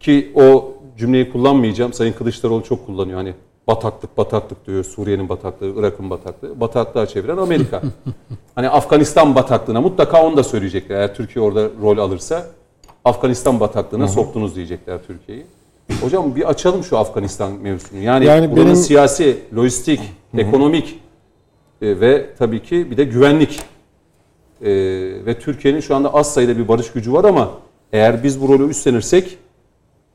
[0.00, 1.92] ki o cümleyi kullanmayacağım.
[1.92, 3.18] Sayın Kılıçdaroğlu çok kullanıyor.
[3.18, 3.34] Hani
[3.66, 4.84] bataklık bataklık diyor.
[4.84, 6.60] Suriye'nin bataklığı, Irak'ın bataklığı.
[6.60, 7.82] Bataklığa çeviren Amerika.
[8.54, 10.96] hani Afganistan bataklığına mutlaka onu da söyleyecekler.
[10.96, 12.46] Eğer Türkiye orada rol alırsa
[13.04, 15.46] Afganistan bataklığına soktunuz diyecekler Türkiye'yi.
[16.00, 18.00] Hocam bir açalım şu Afganistan mevzusunu.
[18.00, 20.00] Yani, Yani buranın benim- siyasi, lojistik,
[20.38, 21.00] ekonomik
[21.84, 23.62] e, ve tabii ki bir de güvenlik
[24.60, 24.70] e,
[25.26, 27.50] ve Türkiye'nin şu anda az sayıda bir barış gücü var ama
[27.92, 29.38] eğer biz bu rolü üstlenirsek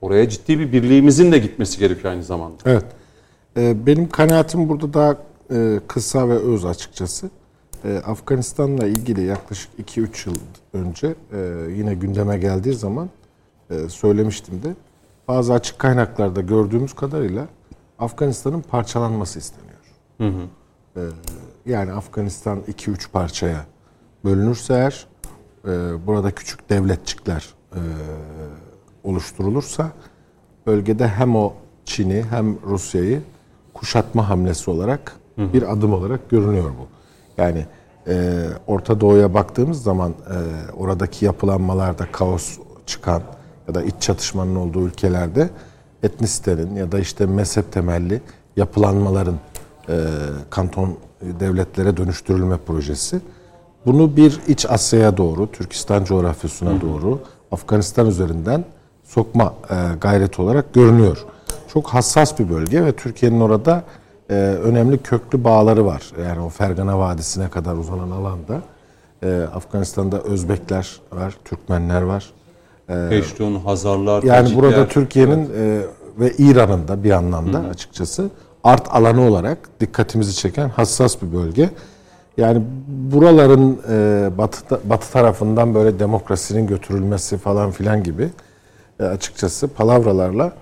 [0.01, 2.57] oraya ciddi bir birliğimizin de gitmesi gerekiyor aynı zamanda.
[2.65, 2.85] Evet.
[3.57, 5.17] Ee, benim kanaatim burada daha
[5.51, 7.29] e, kısa ve öz açıkçası.
[7.85, 10.35] Ee, Afganistan'la ilgili yaklaşık 2-3 yıl
[10.73, 11.37] önce e,
[11.77, 13.09] yine gündeme geldiği zaman
[13.69, 14.73] e, söylemiştim de
[15.27, 17.47] bazı açık kaynaklarda gördüğümüz kadarıyla
[17.99, 19.79] Afganistan'ın parçalanması isteniyor.
[20.95, 20.99] Ee,
[21.65, 23.65] yani Afganistan 2-3 parçaya
[24.25, 25.07] bölünürse eğer
[25.65, 27.81] e, burada küçük devletçikler e,
[29.03, 29.91] oluşturulursa
[30.67, 31.53] bölgede hem o
[31.85, 33.21] Çin'i hem Rusya'yı
[33.73, 36.87] kuşatma hamlesi olarak bir adım olarak görünüyor bu.
[37.41, 37.65] Yani
[38.07, 40.37] e, Orta Doğu'ya baktığımız zaman e,
[40.71, 43.21] oradaki yapılanmalarda kaos çıkan
[43.67, 45.49] ya da iç çatışmanın olduğu ülkelerde
[46.03, 48.21] etnisitenin ya da işte mezhep temelli
[48.55, 49.39] yapılanmaların
[50.49, 53.21] kanton devletlere dönüştürülme projesi.
[53.85, 57.19] Bunu bir iç Asya'ya doğru, Türkistan coğrafyasına doğru,
[57.51, 58.65] Afganistan üzerinden
[59.03, 61.25] sokma e, gayreti olarak görünüyor.
[61.73, 63.83] Çok hassas bir bölge ve Türkiye'nin orada
[64.29, 66.11] e, önemli köklü bağları var.
[66.27, 68.61] Yani o Fergana Vadisi'ne kadar uzanan alanda
[69.23, 72.29] e, Afganistan'da Özbekler var, Türkmenler var.
[73.09, 74.63] Peştun, Hazarlar, Yani Tacikler.
[74.63, 75.81] burada Türkiye'nin e,
[76.19, 78.29] ve İran'ın da bir anlamda açıkçası
[78.63, 81.69] art alanı olarak dikkatimizi çeken hassas bir bölge.
[82.37, 88.29] Yani buraların e, batı, batı tarafından böyle demokrasinin götürülmesi falan filan gibi
[88.99, 90.53] e, açıkçası palavralarla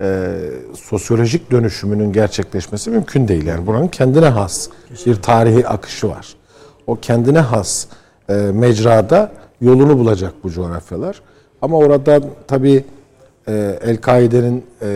[0.00, 0.36] e,
[0.74, 3.46] sosyolojik dönüşümünün gerçekleşmesi mümkün değil.
[3.46, 4.68] Yani buranın kendine has
[5.06, 6.36] bir tarihi akışı var.
[6.86, 7.86] O kendine has
[8.28, 11.22] e, mecrada yolunu bulacak bu coğrafyalar.
[11.62, 12.84] Ama orada tabii
[13.48, 14.88] e, El-Kaide'nin e,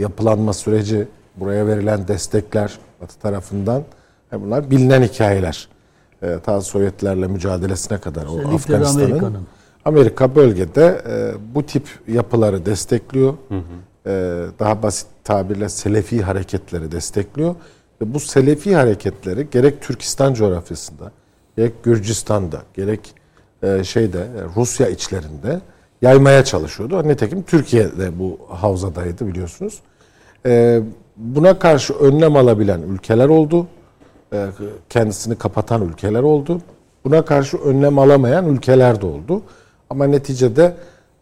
[0.00, 3.82] yapılanma süreci, buraya verilen destekler Batı tarafından
[4.32, 5.68] bunlar bilinen hikayeler.
[6.22, 9.46] E, ta Sovyetlerle mücadelesine kadar o Afganistan'ın.
[9.84, 13.34] Amerika bölgede e, bu tip yapıları destekliyor.
[14.06, 14.10] E,
[14.58, 17.54] daha basit tabirle Selefi hareketleri destekliyor.
[18.00, 21.10] Ve bu Selefi hareketleri gerek Türkistan coğrafyasında,
[21.56, 23.14] gerek Gürcistan'da, gerek
[23.62, 25.60] e, şeyde e, Rusya içlerinde
[26.02, 27.08] yaymaya çalışıyordu.
[27.08, 29.80] Nitekim Türkiye de bu havzadaydı biliyorsunuz.
[30.46, 30.82] E,
[31.16, 33.66] buna karşı önlem alabilen ülkeler oldu.
[34.32, 34.46] E,
[34.90, 36.60] kendisini kapatan ülkeler oldu.
[37.04, 39.42] Buna karşı önlem alamayan ülkeler de oldu.
[39.90, 40.74] Ama neticede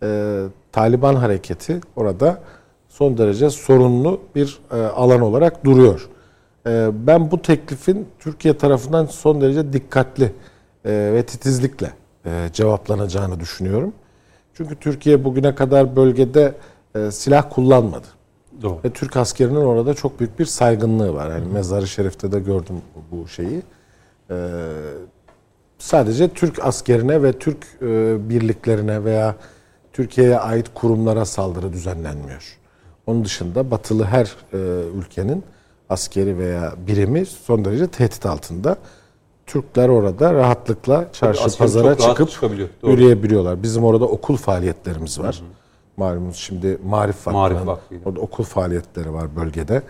[0.03, 0.41] e,
[0.73, 2.41] Taliban hareketi orada
[2.89, 6.09] son derece sorunlu bir e, alan olarak duruyor.
[6.67, 10.33] E, ben bu teklifin Türkiye tarafından son derece dikkatli
[10.85, 11.93] e, ve titizlikle
[12.27, 13.93] e, cevaplanacağını düşünüyorum.
[14.55, 16.55] Çünkü Türkiye bugüne kadar bölgede
[16.95, 18.07] e, silah kullanmadı.
[18.63, 18.79] Doğru.
[18.85, 21.31] Ve Türk askerinin orada çok büyük bir saygınlığı var.
[21.31, 22.77] Yani Mezarı Şerif'te de gördüm
[23.11, 23.63] bu şeyi.
[24.31, 24.35] Ee,
[25.79, 29.37] sadece Türk askerine ve Türk e, birliklerine veya
[29.93, 32.59] Türkiye'ye ait kurumlara saldırı düzenlenmiyor.
[33.07, 34.59] Onun dışında batılı her e,
[34.99, 35.45] ülkenin
[35.89, 38.77] askeri veya birimi son derece tehdit altında.
[39.47, 42.31] Türkler orada rahatlıkla çarşı asker pazara çıkıp
[42.83, 43.63] yürüyebiliyorlar.
[43.63, 45.43] Bizim orada okul faaliyetlerimiz var.
[45.97, 47.31] Malumunuz şimdi Marif Vakfı.
[47.39, 47.59] Marif.
[48.05, 49.83] Orada okul faaliyetleri var bölgede.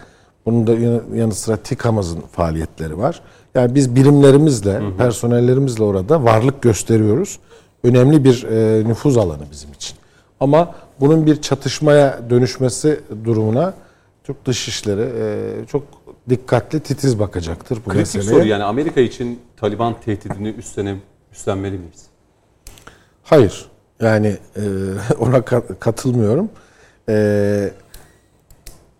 [0.46, 0.72] Bunun da
[1.16, 3.20] yanı, sıra TİKAM'ızın faaliyetleri var.
[3.55, 7.38] Yani biz birimlerimizle, personellerimizle orada varlık gösteriyoruz.
[7.84, 9.96] Önemli bir e, nüfuz alanı bizim için.
[10.40, 13.74] Ama bunun bir çatışmaya dönüşmesi durumuna
[14.24, 15.82] Türk Dışişleri e, çok
[16.28, 18.40] dikkatli, titiz bakacaktır bu Kritik meseleye.
[18.40, 20.96] soru yani Amerika için Taliban tehdidini üstlene,
[21.32, 22.07] üstlenmeli miyiz?
[23.22, 23.66] Hayır.
[24.03, 24.61] Yani e,
[25.18, 26.50] ona ka- katılmıyorum.
[27.09, 27.70] E,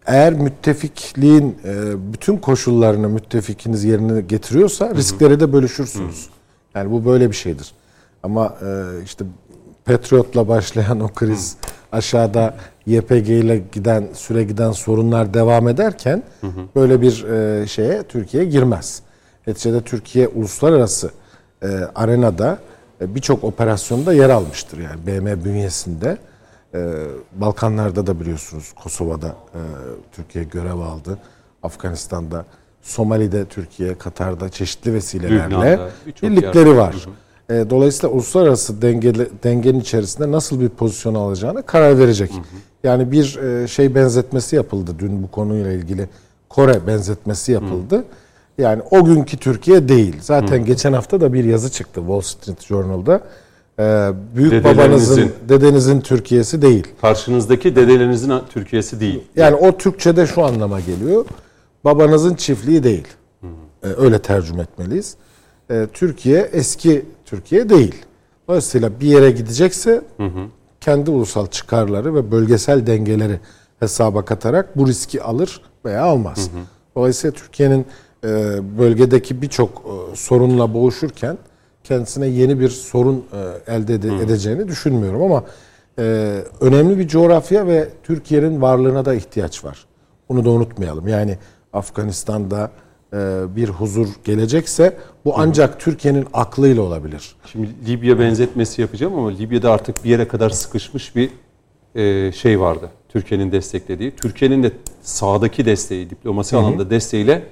[0.07, 1.74] eğer müttefikliğin e,
[2.12, 6.28] bütün koşullarını müttefikiniz yerine getiriyorsa riskleri de bölüşürsünüz.
[6.74, 7.72] Yani bu böyle bir şeydir.
[8.22, 9.24] Ama e, işte
[9.84, 11.57] Patriot'la başlayan o kriz
[11.92, 12.55] aşağıda
[12.86, 16.22] YPG ile giden süre giden sorunlar devam ederken
[16.76, 19.03] böyle bir e, şeye Türkiye girmez.
[19.46, 21.11] Neticede Türkiye uluslararası
[21.62, 22.59] e, arenada
[23.09, 24.78] birçok operasyonda yer almıştır.
[24.78, 26.18] Yani BM bünyesinde.
[26.74, 26.92] E,
[27.32, 29.61] Balkanlarda da biliyorsunuz Kosova'da e,
[30.12, 31.18] Türkiye görev aldı.
[31.62, 32.44] Afganistan'da,
[32.82, 35.78] Somali'de Türkiye, Katar'da çeşitli vesilelerle
[36.22, 37.07] birlikleri var.
[37.50, 42.32] E, Dolayısıyla uluslararası dengeli, dengenin içerisinde nasıl bir pozisyon alacağını karar verecek.
[42.84, 46.09] Yani bir e, şey benzetmesi yapıldı dün bu konuyla ilgili.
[46.48, 48.05] Kore benzetmesi yapıldı.
[48.59, 50.16] Yani o günkü Türkiye değil.
[50.20, 53.20] Zaten geçen hafta da bir yazı çıktı Wall Street Journal'da.
[53.78, 56.86] E, büyük babanızın, dedenizin Türkiye'si değil.
[57.00, 59.22] Karşınızdaki dedelerinizin Türkiye'si değil.
[59.36, 61.24] Yani o Türkçe'de şu anlama geliyor.
[61.84, 63.09] Babanızın çiftliği değil.
[63.84, 65.16] Ee, öyle tercüme etmeliyiz.
[65.70, 67.94] Ee, Türkiye eski Türkiye değil.
[68.48, 70.03] Dolayısıyla bir yere gidecekse
[70.80, 73.40] kendi ulusal çıkarları ve bölgesel dengeleri
[73.80, 76.50] hesaba katarak bu riski alır veya almaz.
[76.96, 77.86] Dolayısıyla Türkiye'nin
[78.78, 81.38] bölgedeki birçok e, sorunla boğuşurken
[81.84, 83.24] kendisine yeni bir sorun
[83.66, 85.44] e, elde ede- edeceğini düşünmüyorum ama
[85.98, 86.02] e,
[86.60, 89.86] önemli bir coğrafya ve Türkiye'nin varlığına da ihtiyaç var.
[90.28, 91.08] Bunu da unutmayalım.
[91.08, 91.38] Yani
[91.72, 92.70] Afganistan'da
[93.12, 93.16] e,
[93.56, 97.36] bir huzur gelecekse bu ancak Türkiye'nin aklıyla olabilir.
[97.46, 101.30] Şimdi Libya benzetmesi yapacağım ama Libya'da artık bir yere kadar sıkışmış bir
[101.94, 102.90] e, şey vardı.
[103.08, 104.10] Türkiye'nin desteklediği.
[104.10, 107.42] Türkiye'nin de sağdaki desteği, diplomasi alanında desteğiyle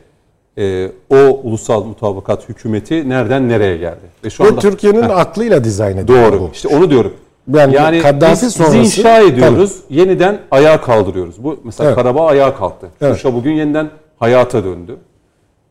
[0.58, 4.00] e, o ulusal mutabakat hükümeti nereden nereye geldi?
[4.24, 6.40] Ve şu Ve anda Türkiye'nin Heh, aklıyla dizayn ediliyor doğru.
[6.40, 6.50] bu.
[6.52, 7.12] İşte onu diyorum.
[7.54, 11.44] Yani Yani, Kaddafi biz, sonrası- biz inşa ediyoruz, yeniden ayağa kaldırıyoruz.
[11.44, 11.96] Bu mesela Evet.
[11.96, 12.88] Karabağ ayağa kalktı.
[13.00, 13.14] Evet.
[13.16, 13.88] Şuşa bugün yeniden
[14.18, 14.96] hayata döndü.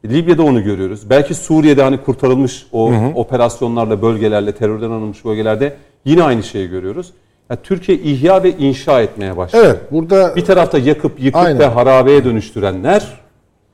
[0.06, 1.10] Libya'da onu görüyoruz.
[1.10, 5.74] Belki Suriye'de hani kurtarılmış o operasyonlarla, bölgelerle, terörden alınmış bölgelerde
[6.06, 7.14] yine aynı şeyi görüyoruz.
[7.50, 9.64] Yani Türkiye ihya ve inşa etmeye başladı.
[9.66, 11.60] Evet burada Bir tarafta yakıp yıkıp Aynen.
[11.60, 13.20] ve harabeye dönüştürenler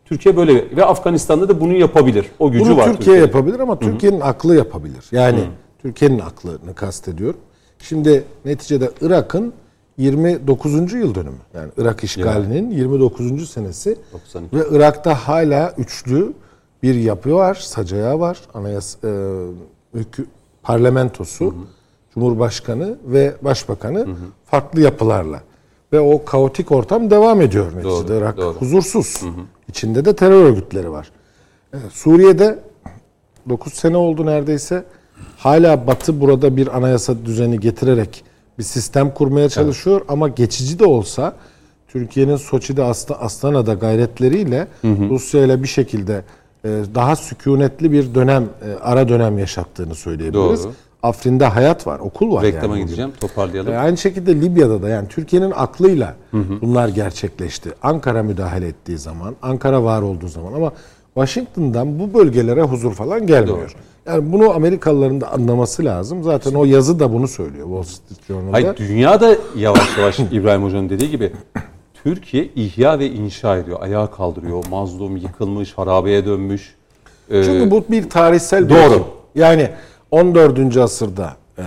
[0.05, 2.25] Türkiye böyle ve Afganistan'da da bunu yapabilir.
[2.39, 3.21] O gücü bunu var Türkiye Türkiye'nin.
[3.21, 5.05] yapabilir ama Türkiye'nin aklı yapabilir.
[5.11, 5.39] Yani
[5.81, 7.39] Türkiye'nin aklını kastediyorum.
[7.79, 9.53] Şimdi neticede Irak'ın
[9.97, 10.93] 29.
[10.93, 11.37] yıl dönümü.
[11.53, 13.49] Yani Irak işgalinin 29.
[13.49, 14.55] senesi 92.
[14.55, 16.33] ve Irak'ta hala üçlü
[16.83, 18.39] bir yapı var, sacayağı var.
[18.53, 19.07] Anayas e,
[19.95, 20.25] hükü-
[20.63, 21.53] parlamentosu,
[22.13, 24.07] Cumhurbaşkanı ve Başbakanı
[24.45, 25.41] farklı yapılarla.
[25.93, 28.07] Ve o kaotik ortam devam ediyor neticede.
[28.07, 28.55] Doğru, Irak doğru.
[28.57, 29.21] huzursuz.
[29.69, 31.11] İçinde de terör örgütleri var.
[31.73, 32.59] Evet, Suriye'de
[33.49, 34.83] 9 sene oldu neredeyse.
[35.37, 38.23] Hala Batı burada bir anayasa düzeni getirerek
[38.59, 41.35] bir sistem kurmaya çalışıyor ama geçici de olsa
[41.87, 42.83] Türkiye'nin Soçi'de
[43.19, 46.23] Astana'da gayretleriyle Rusya ile bir şekilde
[46.65, 50.63] e, daha sükunetli bir dönem e, ara dönem yaşattığını söyleyebiliriz.
[50.63, 50.73] Doğru.
[51.05, 52.85] Afrin'de hayat var, okul var Reklama yani bugün.
[52.85, 53.11] gideceğim.
[53.21, 53.73] Toparlayalım.
[53.73, 56.15] E, Aynı şekilde Libya'da da yani Türkiye'nin aklıyla
[56.61, 57.69] bunlar gerçekleşti.
[57.83, 60.71] Ankara müdahale ettiği zaman, Ankara var olduğu zaman ama
[61.13, 63.75] Washington'dan bu bölgelere huzur falan gelmiyor.
[64.05, 66.23] Yani bunu Amerikalıların da anlaması lazım.
[66.23, 68.53] Zaten o yazı da bunu söylüyor Wall Street Journal'da.
[68.53, 71.31] Hayır dünya da yavaş yavaş İbrahim Hoca'nın dediği gibi
[72.03, 73.77] Türkiye ihya ve inşa ediyor.
[73.81, 74.63] Ayağa kaldırıyor.
[74.71, 76.75] Mazlum, yıkılmış, harabeye dönmüş.
[77.29, 78.77] Ee, Çünkü bu bir tarihsel Doğru.
[78.79, 79.03] birikim.
[79.35, 79.69] Yani
[80.15, 80.77] 14.
[80.77, 81.63] asırda e,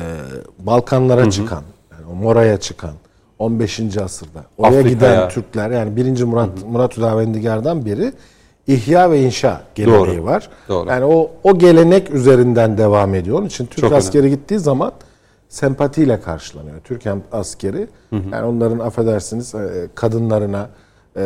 [0.59, 2.92] Balkanlara çıkan, yani Mora'ya çıkan,
[3.38, 3.80] 15.
[3.96, 4.94] asırda oraya Afrika'ya.
[4.94, 6.22] giden Türkler yani 1.
[6.22, 8.12] Murat Murat Hüdavendigar'dan biri
[8.66, 10.24] ihya ve inşa geleneği Doğru.
[10.24, 10.49] var.
[10.68, 10.88] Doğru.
[10.88, 13.38] Yani o o gelenek üzerinden devam ediyor.
[13.38, 14.92] Onun için Türk Çok askeri gittiği zaman
[15.49, 16.80] sempatiyle karşılanıyor.
[16.84, 20.68] Türk askeri yani onların affedersiniz e, kadınlarına
[21.18, 21.22] e,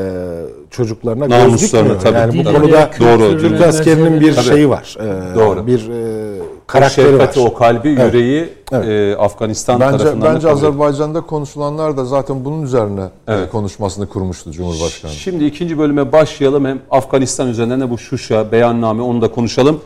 [0.71, 2.01] çocuklarına göz dikmiyor.
[2.01, 2.17] tabii.
[2.19, 3.39] Yani bu konuda Doğru.
[3.41, 4.97] Türk askerinin bir mezhebine- şeyi var.
[5.01, 5.67] E, Doğru.
[5.67, 7.19] Bir e, o karakteri var.
[7.19, 8.15] şefkati, o kalbi, Evet.
[8.15, 8.89] yüreği Evet.
[8.89, 10.51] e, Afganistan Bence tarafından da bence.
[10.51, 13.51] Azerbaycan'da konuşulanlar da zaten bunun üzerine e, Evet.
[13.51, 15.13] konuşmasını kurmuştu Cumhurbaşkanı.
[15.13, 16.65] Şimdi ikinci bölüme başlayalım.
[16.65, 19.81] Hem Afganistan üzerinden de bu Şuşa, beyanname onu da konuşalım.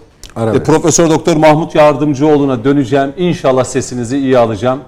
[0.54, 0.62] E.
[0.62, 3.12] Profesör Doktor Mahmut Yardımcıoğlu'na döneceğim.
[3.16, 4.80] İnşallah sesinizi iyi alacağım.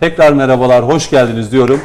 [0.00, 1.80] Tekrar merhabalar, hoş geldiniz diyorum.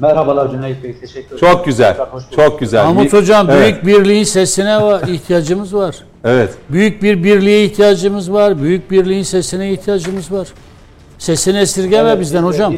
[0.00, 1.38] Merhabalar Cüneyt Bey, teşekkür ederim.
[1.54, 1.96] Çok güzel,
[2.36, 2.84] çok güzel.
[2.84, 5.96] Mahmut Hocam Evet, büyük birliğin sesine var, ihtiyacımız var.
[6.24, 8.62] Evet, Büyük bir birliğe ihtiyacımız var.
[8.62, 10.48] Büyük birliğin sesine ihtiyacımız var.
[11.18, 12.74] Sesini esirgeme Evet, bizden biz de hocam.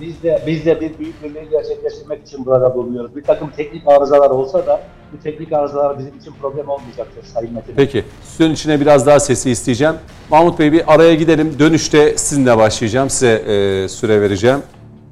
[0.00, 3.16] Biz de, biz de bir büyük birliği gerçekleştirmek için burada bulunuyoruz.
[3.16, 4.80] Bir takım teknik arızalar olsa da
[5.12, 7.72] bu teknik arızalar bizim için problem olmayacaktır Sayın Metin.
[7.76, 8.04] peki.
[8.24, 9.94] Stüdyon içine biraz daha sesi isteyeceğim.
[10.30, 11.56] Mahmut Bey bir araya gidelim.
[11.58, 13.10] Dönüşte sizinle başlayacağım.
[13.10, 14.58] Size e, süre vereceğim.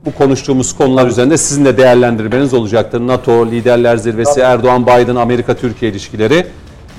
[0.06, 3.00] Bu konuştuğumuz konular üzerinde sizin de değerlendirmeniz olacaktır.
[3.00, 6.46] NATO, Liderler Zirvesi, Erdoğan, Biden, Amerika-Türkiye ilişkileri.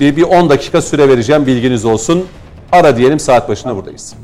[0.00, 2.24] Bir, bir 10 dakika süre vereceğim bilginiz olsun.
[2.72, 4.14] Ara diyelim saat başında buradayız.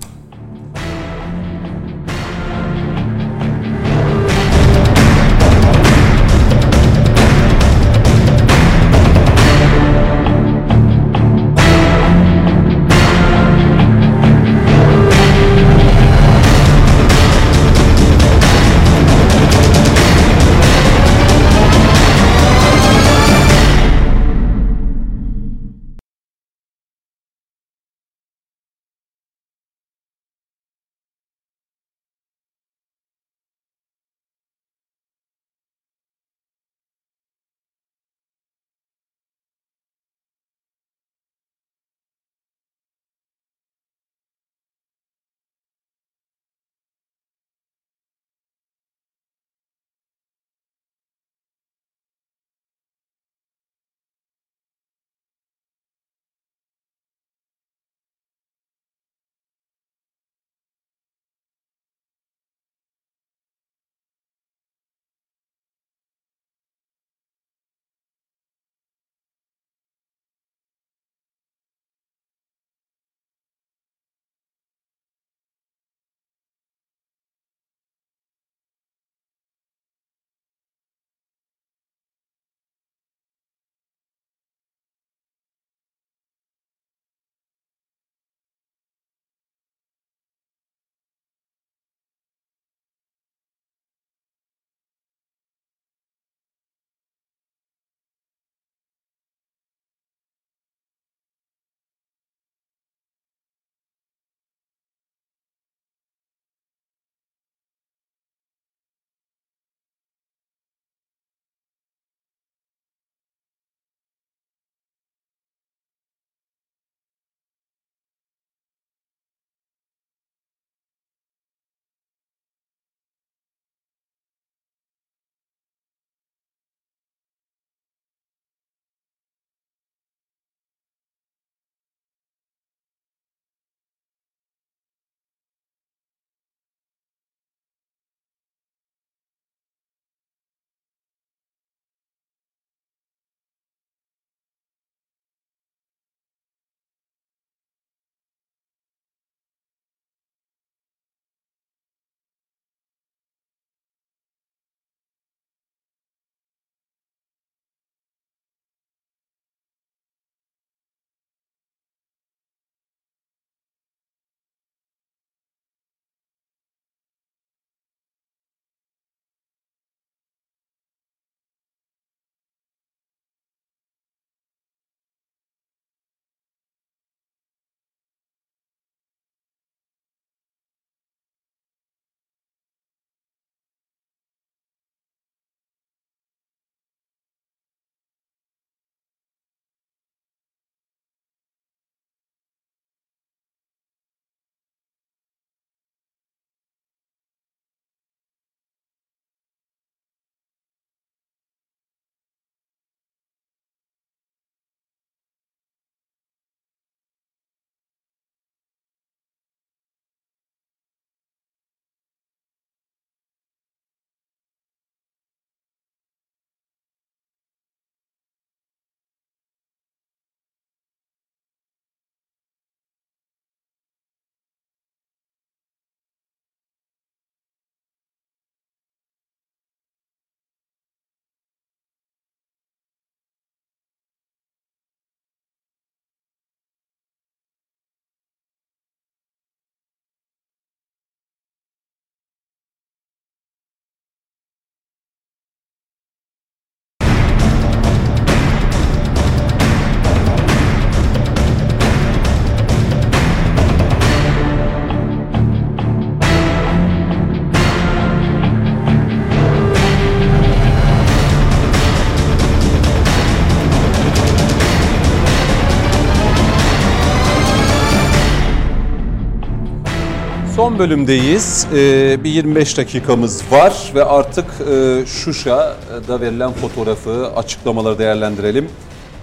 [270.63, 271.67] Son bölümdeyiz.
[271.75, 278.69] Ee, bir 25 dakikamız var ve artık e, Şuşa'da verilen fotoğrafı, açıklamaları değerlendirelim.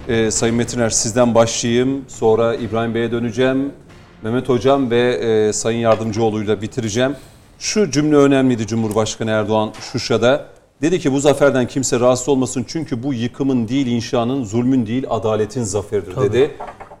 [0.08, 2.04] Ee, Sayın Metiner sizden başlayayım.
[2.08, 3.72] Sonra İbrahim Bey'e döneceğim.
[4.22, 7.16] Mehmet Hocam ve e, Sayın Yardımcıoğlu'yla bitireceğim.
[7.58, 10.46] Şu cümle önemliydi Cumhurbaşkanı Erdoğan Şuşa'da.
[10.82, 15.62] Dedi ki bu zaferden kimse rahatsız olmasın çünkü bu yıkımın değil inşanın, zulmün değil adaletin
[15.62, 16.50] zaferidir dedi.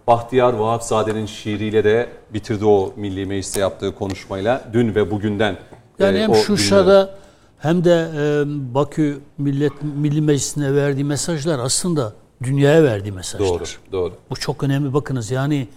[0.06, 5.56] Bahtiyar Vahapzade'nin şiiriyle de bitirdi o Milli Meclis'te yaptığı konuşmayla dün ve bugünden.
[5.98, 7.14] Yani e, hem Şuşa'da
[7.58, 8.42] hem de e,
[8.74, 13.48] Bakü Millet Milli Meclisi'ne verdiği mesajlar aslında dünyaya verdiği mesajlar.
[13.48, 14.12] Doğru, doğru.
[14.30, 15.68] Bu çok önemli bakınız yani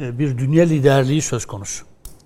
[0.00, 1.84] e, bir dünya liderliği söz konusu.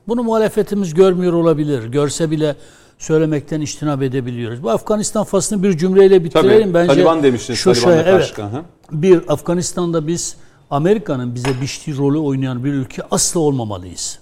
[0.09, 1.85] Bunu muhalefetimiz görmüyor olabilir.
[1.85, 2.57] Görse bile
[2.99, 4.63] söylemekten iştinab edebiliyoruz.
[4.63, 6.63] Bu Afganistan faslını bir cümleyle bitirelim.
[6.63, 8.35] Tabii, Bence Taliban demiştiniz, Şuşa'ya- Taliban'la evet.
[8.35, 8.63] karşı.
[8.93, 10.37] Bir, Afganistan'da biz
[10.71, 14.19] Amerika'nın bize biçtiği rolü oynayan bir ülke asla olmamalıyız.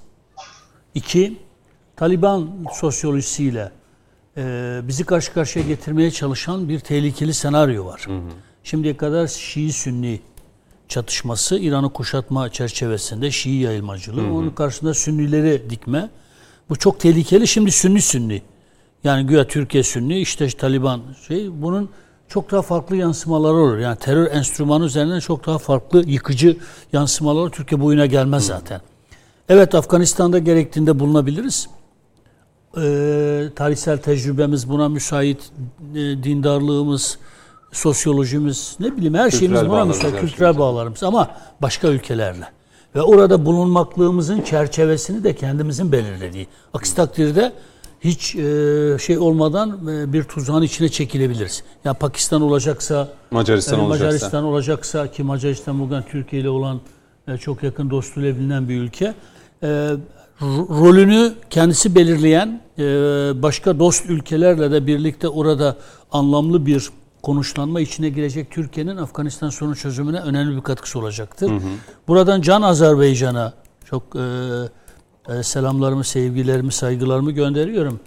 [0.95, 1.39] İki,
[1.97, 3.73] Taliban sosyolojisiyle
[4.37, 8.07] e, bizi karşı karşıya getirmeye çalışan bir tehlikeli senaryo var.
[8.65, 10.21] Şimdiye kadar Şii-Sünni
[10.89, 16.11] çatışması, İran'ı kuşatma çerçevesinde Şii yayılmacılığı, onun karşısında Sünnileri dikme.
[16.69, 17.47] Bu çok tehlikeli.
[17.49, 18.43] Şimdi Sünni-Sünni.
[19.05, 21.63] Yani güya Türkiye Sünni, işte Taliban şey.
[21.63, 21.91] Bunun
[22.35, 23.79] çok daha farklı yansımaları olur.
[23.79, 26.57] Yani terör enstrümanı üzerinden çok daha farklı yıkıcı
[26.93, 28.81] yansımaları Türkiye boyuna gelmez zaten.
[29.49, 31.69] Evet Afganistan'da gerektiğinde bulunabiliriz.
[32.77, 35.39] Ee, tarihsel tecrübemiz buna müsait,
[35.95, 37.19] e, dindarlığımız,
[37.73, 41.31] sosyolojimiz, ne bileyim her şeyimiz buna bağlarımız, müsait, kültürel bağlarımız ama
[41.63, 42.49] başka ülkelerle.
[42.95, 46.47] Ve orada bulunmaklığımızın çerçevesini de kendimizin belirlediği.
[46.73, 47.53] Aksi takdirde
[48.05, 51.63] hiç e, şey olmadan e, bir tuzağın içine çekilebiliriz.
[51.85, 54.05] Ya Pakistan olacaksa, Macaristan e, olacaksa.
[54.07, 56.81] Macaristan olacaksa ki Macaristan bugün Türkiye ile olan
[57.29, 59.15] e, çok yakın dostluğuyla bilinen bir ülke.
[59.63, 59.67] E,
[60.41, 62.83] ro- rolünü kendisi belirleyen e,
[63.43, 65.77] başka dost ülkelerle de birlikte orada
[66.13, 66.91] anlamlı bir
[67.23, 71.53] konuşlanma içine girecek Türkiye'nin Afganistan sorunu çözümüne önemli bir katkısı olacaktır.
[72.09, 73.53] Buradan Can Azerbaycan'a
[73.85, 74.21] çok e,
[75.29, 78.01] e, selamlarımı, sevgilerimi, saygılarımı gönderiyorum.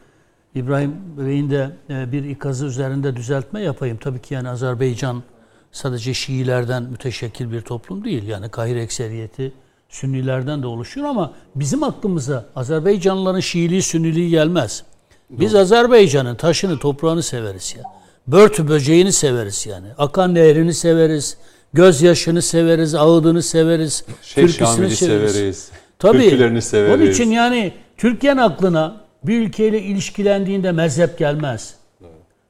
[0.56, 3.98] İbrahim Bey'in de e, bir ikazı üzerinde düzeltme yapayım.
[3.98, 5.24] Tabii ki yani Azerbaycan
[5.72, 8.28] sadece Şiilerden müteşekkil bir toplum değil.
[8.28, 9.54] Yani Kahire ekseriyeti
[9.90, 14.84] Sünnilerden de oluşuyor ama bizim aklımıza Azerbaycanlıların Şiiliği, Sünniliği gelmez.
[15.30, 17.84] Biz Azerbaycan'ın taşını, toprağını severiz ya.
[18.28, 19.88] Börtü böceğini severiz yani.
[19.98, 21.38] Akan nehrini severiz.
[21.74, 24.04] Gözyaşını severiz, ağıdını severiz.
[24.22, 25.72] Şeyh türküsünü Şamil'i severiz.
[26.00, 26.18] Tabii.
[26.18, 26.96] Türkülerini severiz.
[26.96, 31.76] Onun için yani Türkiye'nin aklına bir ülkeyle ilişkilendiğinde mezhep gelmez.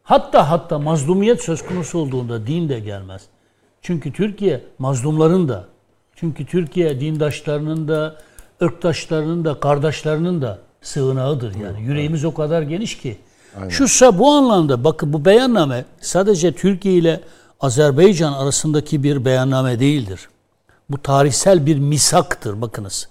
[0.03, 3.21] Hatta hatta mazlumiyet söz konusu olduğunda din de gelmez.
[3.81, 5.65] Çünkü Türkiye mazlumların da,
[6.15, 8.15] çünkü Türkiye dindaşlarının da,
[8.61, 11.81] ırktaşlarının da, kardeşlerinin de sığınağıdır yani.
[11.81, 13.17] Yüreğimiz o kadar geniş ki.
[13.69, 17.21] Şusa bu anlamda bakın bu beyanname sadece Türkiye ile
[17.59, 20.29] Azerbaycan arasındaki bir beyanname değildir.
[20.89, 23.09] Bu tarihsel bir misaktır bakınız.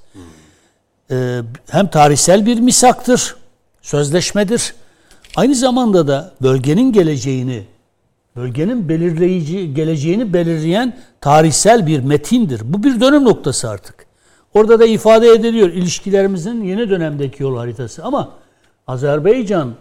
[1.11, 3.37] Ee, hem tarihsel bir misaktır,
[3.83, 4.75] sözleşmedir.
[5.37, 7.65] Aynı zamanda da bölgenin geleceğini,
[8.37, 12.61] bölgenin belirleyici geleceğini belirleyen tarihsel bir metindir.
[12.65, 14.07] Bu bir dönüm noktası artık.
[14.55, 18.05] Orada da ifade ediliyor ilişkilerimizin yeni dönemdeki yol haritası.
[18.05, 18.33] Ama
[18.87, 19.75] Azerbaycan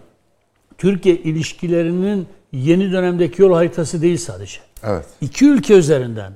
[0.78, 4.58] Türkiye ilişkilerinin yeni dönemdeki yol haritası değil sadece.
[4.82, 5.06] Evet.
[5.20, 6.32] İki ülke üzerinden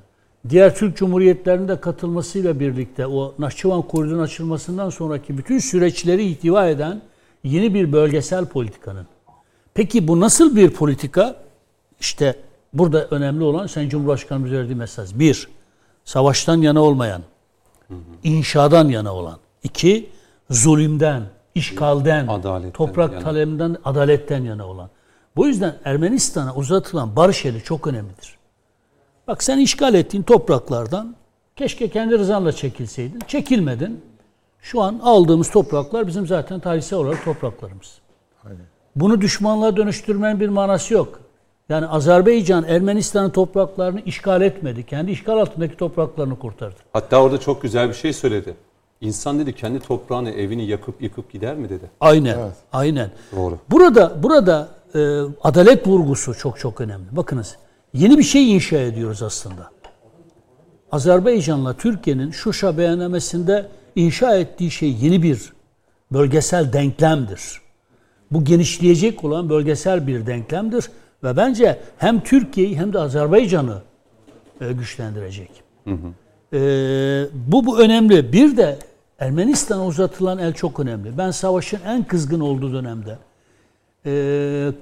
[0.48, 7.02] diğer Türk Cumhuriyetlerinde katılmasıyla birlikte o Nahçıvan koridorunun açılmasından sonraki bütün süreçleri ihtiva eden
[7.44, 9.06] yeni bir bölgesel politikanın.
[9.74, 11.36] Peki bu nasıl bir politika?
[12.00, 12.36] İşte
[12.72, 15.14] burada önemli olan Sayın Cumhurbaşkanımız verdiği mesaj.
[15.14, 15.48] Bir,
[16.04, 17.22] savaştan yana olmayan,
[18.24, 19.38] inşadan yana olan.
[19.62, 20.10] İki,
[20.50, 21.22] zulümden,
[21.54, 23.22] işgalden, Adaletten toprak yana.
[23.22, 24.90] taleminden, adaletten yana olan.
[25.36, 28.39] Bu yüzden Ermenistan'a uzatılan barış eli çok önemlidir.
[29.30, 31.14] Bak sen işgal ettiğin topraklardan
[31.56, 33.18] keşke kendi rızanla çekilseydin.
[33.26, 34.00] Çekilmedin.
[34.60, 37.98] Şu an aldığımız topraklar bizim zaten tarihsel olarak topraklarımız.
[38.96, 41.20] Bunu düşmanlığa dönüştürmenin bir manası yok.
[41.68, 44.86] Yani Azerbaycan Ermenistan'ın topraklarını işgal etmedi.
[44.86, 46.76] Kendi işgal altındaki topraklarını kurtardı.
[46.92, 48.54] Hatta orada çok güzel bir şey söyledi.
[49.00, 51.90] İnsan dedi kendi toprağını, evini yakıp yıkıp gider mi dedi.
[52.00, 52.38] Aynen.
[52.72, 53.10] Aynen.
[53.36, 53.58] Doğru.
[53.70, 54.98] Burada burada e,
[55.42, 57.16] adalet vurgusu çok çok önemli.
[57.16, 57.56] Bakınız
[57.92, 59.70] yeni bir şey inşa ediyoruz aslında.
[60.92, 65.52] Azerbaycan'la Türkiye'nin Şuşa beyannamesinde inşa ettiği şey yeni bir
[66.12, 67.60] bölgesel denklemdir.
[68.30, 70.90] Bu genişleyecek olan bölgesel bir denklemdir
[71.24, 73.82] ve bence hem Türkiye'yi hem de Azerbaycan'ı
[74.60, 75.50] e, güçlendirecek.
[76.52, 76.58] E,
[77.34, 78.32] bu bu önemli.
[78.32, 78.78] Bir de
[79.18, 81.18] Ermenistan'a uzatılan el çok önemli.
[81.18, 83.18] Ben savaşın en kızgın olduğu dönemde
[84.06, 84.72] e,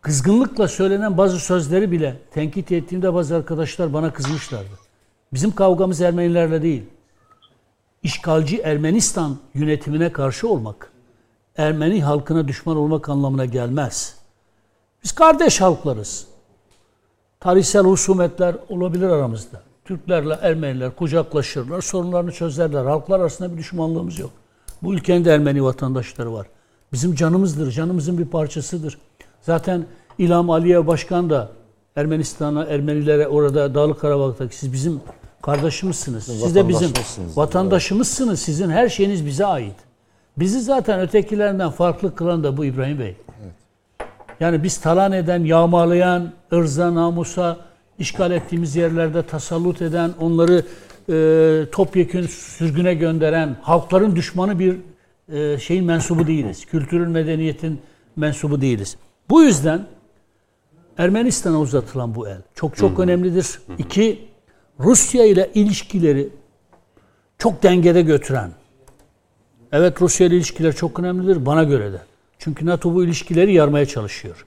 [0.00, 4.78] kızgınlıkla söylenen bazı sözleri bile tenkit ettiğimde bazı arkadaşlar bana kızmışlardı.
[5.32, 6.82] Bizim kavgamız Ermenilerle değil.
[8.02, 10.92] İşgalci Ermenistan yönetimine karşı olmak,
[11.56, 14.16] Ermeni halkına düşman olmak anlamına gelmez.
[15.04, 16.26] Biz kardeş halklarız.
[17.40, 19.62] Tarihsel husumetler olabilir aramızda.
[19.84, 22.84] Türklerle Ermeniler kucaklaşırlar, sorunlarını çözerler.
[22.84, 24.30] Halklar arasında bir düşmanlığımız yok.
[24.82, 26.46] Bu ülkenin de Ermeni vatandaşları var.
[26.92, 28.98] Bizim canımızdır, canımızın bir parçasıdır.
[29.42, 29.84] Zaten
[30.18, 31.48] İlham Aliyev Başkan da
[31.96, 35.00] Ermenistan'a, Ermenilere orada Dağlık Karabağ'daki siz bizim
[35.42, 36.24] kardeşimizsiniz.
[36.24, 36.90] Siz de bizim
[37.34, 38.40] vatandaşımızsınız.
[38.40, 39.76] Sizin her şeyiniz bize ait.
[40.36, 43.16] Bizi zaten ötekilerinden farklı kılan da bu İbrahim Bey.
[44.40, 47.56] Yani biz talan eden, yağmalayan, ırza, namusa,
[47.98, 50.64] işgal ettiğimiz yerlerde tasallut eden, onları
[51.08, 54.76] e, topyekün sürgüne gönderen, halkların düşmanı bir
[55.32, 56.64] e, şeyin mensubu değiliz.
[56.66, 57.80] Kültürün, medeniyetin
[58.16, 58.96] mensubu değiliz.
[59.30, 59.86] Bu yüzden
[60.98, 63.02] Ermenistan'a uzatılan bu el çok çok hı hı.
[63.02, 63.60] önemlidir.
[63.66, 63.76] Hı hı.
[63.78, 64.28] İki,
[64.80, 66.28] Rusya ile ilişkileri
[67.38, 68.50] çok dengede götüren.
[69.72, 72.00] Evet Rusya ile ilişkiler çok önemlidir bana göre de.
[72.38, 74.46] Çünkü NATO bu ilişkileri yarmaya çalışıyor.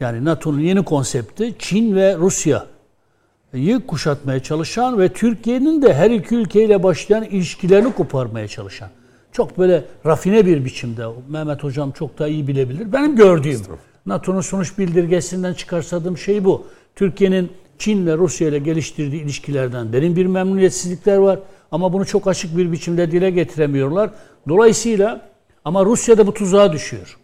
[0.00, 6.82] Yani NATO'nun yeni konsepti Çin ve Rusya'yı kuşatmaya çalışan ve Türkiye'nin de her iki ülkeyle
[6.82, 8.88] başlayan ilişkilerini koparmaya çalışan.
[9.32, 11.06] Çok böyle rafine bir biçimde.
[11.28, 12.92] Mehmet Hocam çok daha iyi bilebilir.
[12.92, 13.60] Benim gördüğüm
[14.06, 16.66] NATO'nun sonuç bildirgesinden çıkarsadığım şey bu.
[16.94, 21.38] Türkiye'nin Çin ve Rusya ile geliştirdiği ilişkilerden derin bir memnuniyetsizlikler var.
[21.70, 24.10] Ama bunu çok açık bir biçimde dile getiremiyorlar.
[24.48, 25.30] Dolayısıyla
[25.64, 27.18] ama Rusya da bu tuzağa düşüyor.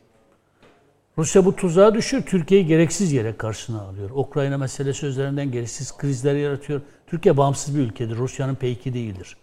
[1.18, 2.22] Rusya bu tuzağa düşüyor.
[2.26, 4.10] Türkiye'yi gereksiz yere karşısına alıyor.
[4.14, 6.80] Ukrayna meselesi üzerinden gereksiz krizler yaratıyor.
[7.06, 8.16] Türkiye bağımsız bir ülkedir.
[8.16, 9.36] Rusya'nın peyki değildir.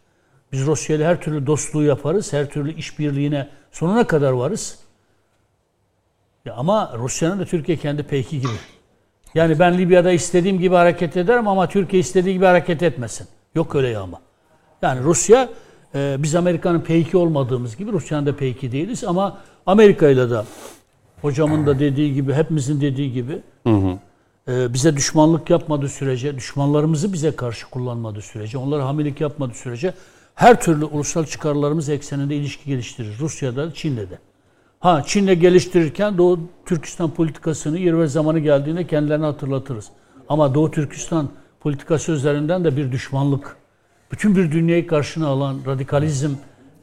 [0.51, 2.33] Biz Rusya ile her türlü dostluğu yaparız.
[2.33, 4.79] Her türlü işbirliğine sonuna kadar varız.
[6.45, 8.51] Ya ama Rusya'nın da Türkiye kendi peyki gibi.
[9.35, 13.27] Yani ben Libya'da istediğim gibi hareket ederim ama Türkiye istediği gibi hareket etmesin.
[13.55, 14.21] Yok öyle ya ama.
[14.81, 15.49] Yani Rusya
[15.95, 20.41] e, biz Amerika'nın peyki olmadığımız gibi Rusya'nın da peyki değiliz ama Amerika ile de
[21.21, 23.97] hocamın da dediği gibi hepimizin dediği gibi hı hı.
[24.51, 29.93] E, bize düşmanlık yapmadığı sürece, düşmanlarımızı bize karşı kullanmadığı sürece, onlara hamilik yapmadığı sürece
[30.35, 33.19] her türlü ulusal çıkarlarımız ekseninde ilişki geliştirir.
[33.19, 34.19] Rusya'da, Çin'de de.
[34.79, 39.85] Ha Çin'le geliştirirken Doğu Türkistan politikasını yer ve zamanı geldiğinde kendilerine hatırlatırız.
[40.29, 43.55] Ama Doğu Türkistan politikası üzerinden de bir düşmanlık,
[44.11, 46.31] bütün bir dünyayı karşına alan radikalizm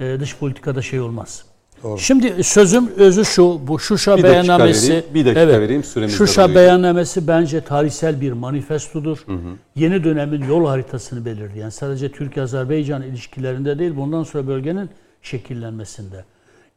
[0.00, 1.44] e, dış politikada şey olmaz.
[1.82, 1.98] Doğru.
[1.98, 4.88] Şimdi sözüm özü şu, bu Şuşa bir beyannamesi.
[4.88, 9.18] Vereyim, bir dakika evet, vereyim süremiz Şuşa beyannamesi bence tarihsel bir manifestodur.
[9.26, 9.38] Hı hı.
[9.76, 14.90] Yeni dönemin yol haritasını belirleyen sadece Türkiye-Azerbaycan ilişkilerinde değil bundan sonra bölgenin
[15.22, 16.24] şekillenmesinde.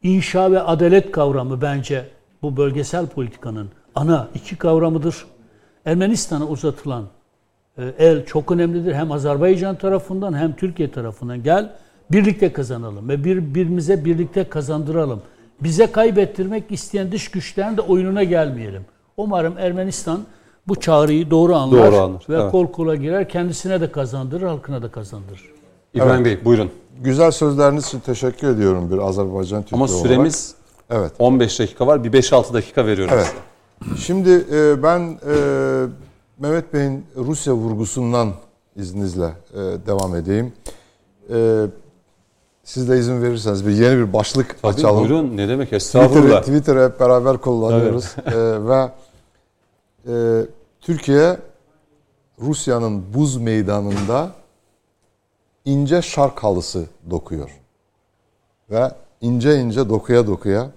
[0.02, 2.06] İnşa ve adalet kavramı bence
[2.42, 5.24] bu bölgesel politikanın ana iki kavramıdır.
[5.84, 7.04] Ermenistan'a uzatılan
[7.78, 8.94] e, el çok önemlidir.
[8.94, 11.42] Hem Azerbaycan tarafından hem Türkiye tarafından.
[11.42, 11.72] Gel
[12.12, 15.22] birlikte kazanalım ve birbirimize birlikte kazandıralım.
[15.60, 18.84] Bize kaybettirmek isteyen dış güçlerin de oyununa gelmeyelim.
[19.16, 20.20] Umarım Ermenistan
[20.68, 22.22] bu çağrıyı doğru anlar, doğru anlar.
[22.28, 22.50] ve evet.
[22.50, 23.28] kol kola girer.
[23.28, 25.59] Kendisine de kazandırır, halkına da kazandırır.
[25.94, 26.24] İbrahim evet.
[26.24, 26.70] Bey buyurun.
[27.00, 29.72] Güzel sözleriniz için teşekkür ediyorum bir Azerbaycan olarak.
[29.72, 30.54] Ama süremiz
[30.90, 31.12] evet.
[31.18, 32.04] 15 dakika var.
[32.04, 33.26] Bir 5-6 dakika veriyorum evet.
[33.26, 33.96] size.
[34.06, 35.86] Şimdi e, ben e,
[36.38, 38.32] Mehmet Bey'in Rusya vurgusundan
[38.76, 40.52] izninizle e, devam edeyim.
[42.64, 45.08] Siz de izin verirseniz bir yeni bir başlık Tabii, açalım.
[45.08, 46.40] Buyurun ne demek estağfurullah.
[46.40, 48.04] Twitter'ı Twitter hep beraber kullanıyoruz.
[48.26, 48.90] e, ve
[50.08, 50.46] e,
[50.80, 51.36] Türkiye
[52.40, 54.30] Rusya'nın buz meydanında
[55.64, 57.50] ince şark halısı dokuyor.
[58.70, 58.90] Ve
[59.20, 60.70] ince ince dokuya dokuya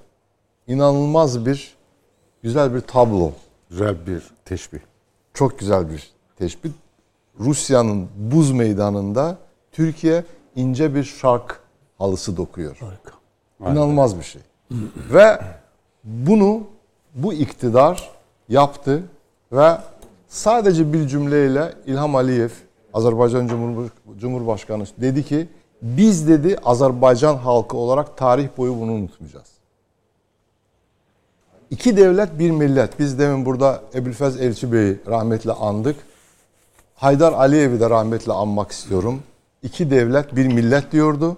[0.68, 1.76] inanılmaz bir
[2.44, 3.32] güzel bir tablo.
[3.70, 4.80] Güzel bir teşbih.
[5.34, 6.72] Çok güzel bir teşbih.
[7.40, 9.38] Rusya'nın buz meydanında
[9.72, 10.24] Türkiye
[10.56, 11.60] ince bir şark
[11.98, 12.78] halısı dokuyor.
[12.80, 13.14] Harika.
[13.72, 14.42] İnanılmaz bir şey.
[15.14, 15.40] ve
[16.04, 16.64] bunu
[17.16, 18.10] bu iktidar
[18.50, 19.04] yaptı
[19.52, 19.78] ve
[20.28, 22.50] sadece bir cümleyle İlham Aliyev
[22.94, 23.90] Azerbaycan Cumhur,
[24.20, 25.48] Cumhurbaşkanı dedi ki
[25.82, 29.48] biz dedi Azerbaycan halkı olarak tarih boyu bunu unutmayacağız.
[31.70, 33.00] İki devlet bir millet.
[33.00, 35.96] Biz demin burada Ebülfez Elçi Bey'i rahmetle andık.
[36.96, 39.24] Haydar Aliyev'i de rahmetle anmak istiyorum.
[39.64, 41.38] İki devlet bir millet diyordu.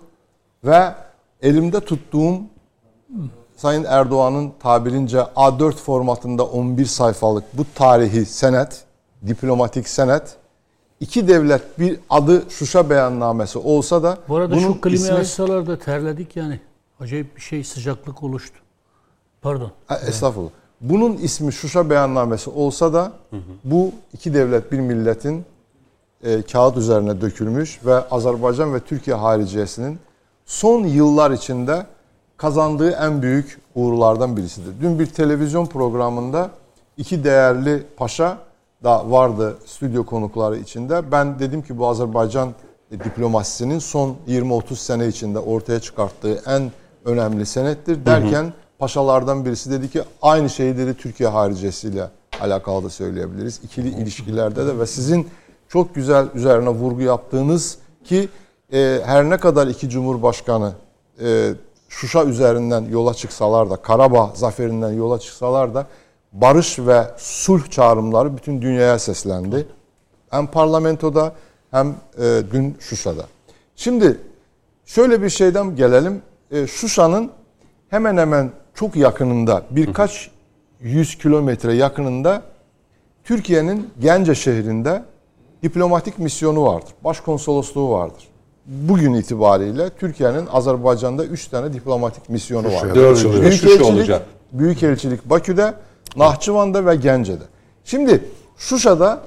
[0.63, 0.93] Ve
[1.41, 2.41] elimde tuttuğum
[3.55, 8.83] Sayın Erdoğan'ın tabirince A4 formatında 11 sayfalık bu tarihi senet,
[9.27, 10.37] diplomatik senet
[10.99, 15.67] iki devlet bir adı Şuşa beyannamesi olsa da Bu arada bunun şu klimayı ismi- açsalar
[15.67, 16.59] da terledik yani.
[16.99, 18.55] Acayip bir şey sıcaklık oluştu.
[19.41, 19.71] Pardon.
[19.87, 20.49] Ha, Estağfurullah.
[20.81, 23.11] Bunun ismi Şuşa beyannamesi olsa da
[23.63, 25.45] bu iki devlet bir milletin
[26.23, 29.99] e, kağıt üzerine dökülmüş ve Azerbaycan ve Türkiye hariciyesinin
[30.45, 31.85] son yıllar içinde
[32.37, 34.73] kazandığı en büyük uğurlardan birisidir.
[34.81, 36.49] Dün bir televizyon programında
[36.97, 38.37] iki değerli paşa
[38.83, 41.11] da vardı stüdyo konukları içinde.
[41.11, 42.53] Ben dedim ki bu Azerbaycan
[42.91, 46.71] diplomasisinin son 20-30 sene içinde ortaya çıkarttığı en
[47.05, 52.09] önemli senettir derken paşalardan birisi dedi ki aynı şeyi dedi Türkiye haricesiyle
[52.41, 53.59] alakalı da söyleyebiliriz.
[53.63, 55.27] İkili ilişkilerde de ve sizin
[55.69, 58.29] çok güzel üzerine vurgu yaptığınız ki
[58.73, 60.73] e, her ne kadar iki cumhurbaşkanı
[61.21, 61.53] e,
[61.89, 65.87] Şuşa üzerinden yola çıksalar da Karabağ zaferinden yola çıksalar da
[66.41, 69.67] barış ve sulh çağrımları bütün dünyaya seslendi.
[70.29, 71.33] Hem parlamentoda
[71.71, 73.25] hem e, dün Şuşa'da.
[73.75, 74.17] Şimdi
[74.85, 76.21] şöyle bir şeyden gelelim.
[76.51, 77.31] E, Şuşa'nın
[77.89, 80.31] hemen hemen çok yakınında birkaç
[80.79, 82.41] yüz kilometre yakınında
[83.23, 85.03] Türkiye'nin Gence şehrinde
[85.63, 86.89] diplomatik misyonu vardır.
[87.03, 88.23] Başkonsolosluğu vardır.
[88.65, 92.95] Bugün itibariyle Türkiye'nin Azerbaycan'da 3 tane diplomatik misyonu var.
[92.95, 94.21] Büyükelçilik.
[94.51, 95.73] Büyükelçilik Bakü'de,
[96.15, 97.43] Nahçıvan'da ve Gence'de.
[97.85, 98.23] Şimdi
[98.57, 99.19] Şuşa'da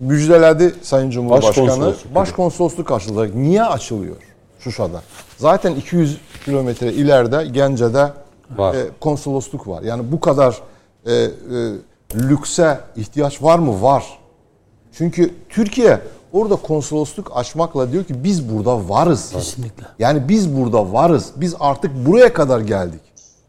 [0.00, 1.66] müjdeledi Sayın Cumhurbaşkanı.
[1.66, 2.14] Başkonsolosluk.
[2.14, 3.34] Başkonsolosluk açılacak.
[3.34, 4.16] Niye açılıyor
[4.58, 5.02] Şuşa'da?
[5.38, 8.12] Zaten 200 kilometre ileride Gence'de
[8.56, 8.74] Var.
[8.74, 9.82] e, konsolosluk var.
[9.82, 10.58] Yani bu kadar
[11.06, 11.28] e, e,
[12.14, 13.82] lükse ihtiyaç var mı?
[13.82, 14.18] Var.
[14.92, 16.00] Çünkü Türkiye
[16.32, 19.30] orada konsolosluk açmakla diyor ki biz burada varız.
[19.32, 19.84] Kesinlikle.
[19.98, 21.30] Yani biz burada varız.
[21.36, 23.00] Biz artık buraya kadar geldik.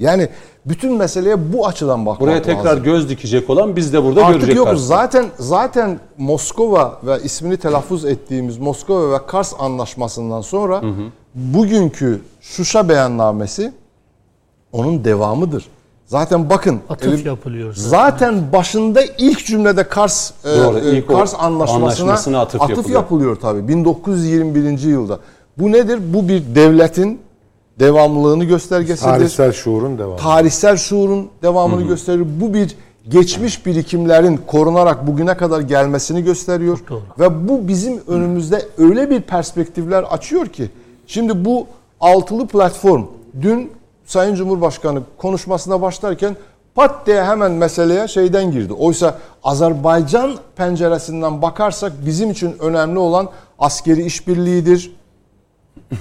[0.04, 0.30] Yani
[0.66, 2.84] bütün meseleye bu açıdan bakmak Buraya tekrar lazım.
[2.84, 4.56] göz dikecek olan biz de burada Artık görecek.
[4.56, 4.70] yokuz.
[4.72, 4.96] karşısında.
[4.98, 10.82] Zaten zaten Moskova ve ismini telaffuz ettiğimiz Moskova ve Kars anlaşmasından sonra
[11.36, 13.74] bugünkü Şuşa beyannamesi
[14.72, 15.66] onun devamıdır.
[16.06, 17.90] Zaten bakın Atıf elim- yapılıyor zaten.
[17.90, 22.78] Zaten başında ilk cümlede Kars e, Doğru, e, ilk o Kars anlaşmasına, anlaşmasına atıf atıf,
[22.78, 23.02] yapılıyor.
[23.02, 24.90] yapılıyor tabii 1921.
[24.90, 25.20] yılda.
[25.58, 26.00] Bu nedir?
[26.14, 27.20] Bu bir devletin
[27.80, 30.18] devamlılığını göstergesidir Tarihsel şuurun devamı.
[30.18, 32.26] tarihsel şuurun devamını gösterir.
[32.42, 32.76] Bu bir
[33.10, 36.78] geçmiş birikimlerin korunarak bugüne kadar gelmesini gösteriyor.
[36.78, 37.02] Çok doğru.
[37.20, 40.70] Ve bu bizim önümüzde öyle bir perspektifler açıyor ki
[41.08, 41.68] şimdi bu
[42.00, 43.04] altılı platform
[43.42, 43.72] dün
[44.06, 46.36] Sayın Cumhurbaşkanı konuşmasına başlarken
[46.76, 48.74] pat diye hemen meseleye şeyden girdi.
[48.74, 53.30] Oysa Azerbaycan penceresinden bakarsak bizim için önemli olan
[53.60, 54.96] askeri işbirliğidir,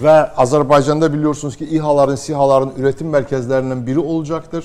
[0.03, 4.65] ve Azerbaycan'da biliyorsunuz ki İHA'ların, SİHA'ların üretim merkezlerinden biri olacaktır.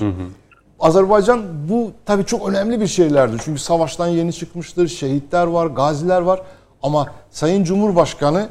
[0.80, 3.42] Azerbaycan bu tabii çok önemli bir şeylerdir.
[3.46, 6.42] Çünkü savaştan yeni çıkmıştır, şehitler var, gaziler var.
[6.84, 8.48] Ama Sayın Cumhurbaşkanı,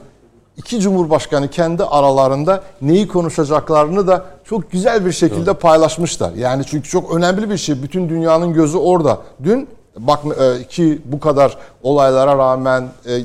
[0.56, 6.32] iki Cumhurbaşkanı kendi aralarında neyi konuşacaklarını da çok güzel bir şekilde paylaşmışlar.
[6.32, 7.82] Yani çünkü çok önemli bir şey.
[7.82, 9.18] Bütün dünyanın gözü orada.
[9.44, 13.20] Dün bak e, ki bu kadar olaylara rağmen e,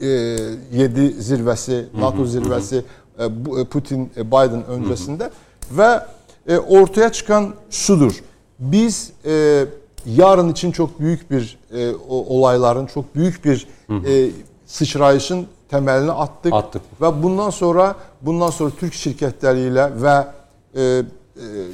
[0.00, 2.84] 7 zirvesi, NATO zirvesi,
[3.18, 5.30] e, e, Putin e, Biden öncesinde
[5.70, 6.00] ve
[6.48, 8.22] e, ortaya çıkan şudur.
[8.58, 9.64] Biz e,
[10.06, 13.66] yarın için çok büyük bir e, olayların, çok büyük bir
[14.06, 14.30] e,
[14.66, 16.52] sıçrayışın temelini attık.
[16.52, 16.82] Attık.
[17.00, 20.26] Ve bundan sonra bundan sonra Türk şirketleriyle ve
[20.74, 21.02] e, e,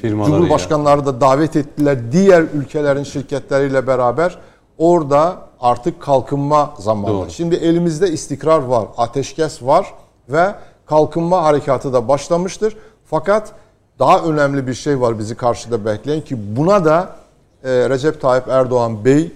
[0.01, 0.39] Firmalarıyla.
[0.39, 2.13] Cumhurbaşkanları da davet ettiler.
[2.13, 4.39] Diğer ülkelerin şirketleriyle beraber
[4.79, 7.15] orada artık kalkınma zamanı.
[7.15, 7.31] Doğru.
[7.31, 9.95] Şimdi elimizde istikrar var, ateşkes var
[10.28, 10.55] ve
[10.86, 12.77] kalkınma harekatı da başlamıştır.
[13.05, 13.53] Fakat
[13.99, 17.16] daha önemli bir şey var bizi karşıda bekleyen ki buna da
[17.65, 19.32] e, Recep Tayyip Erdoğan Bey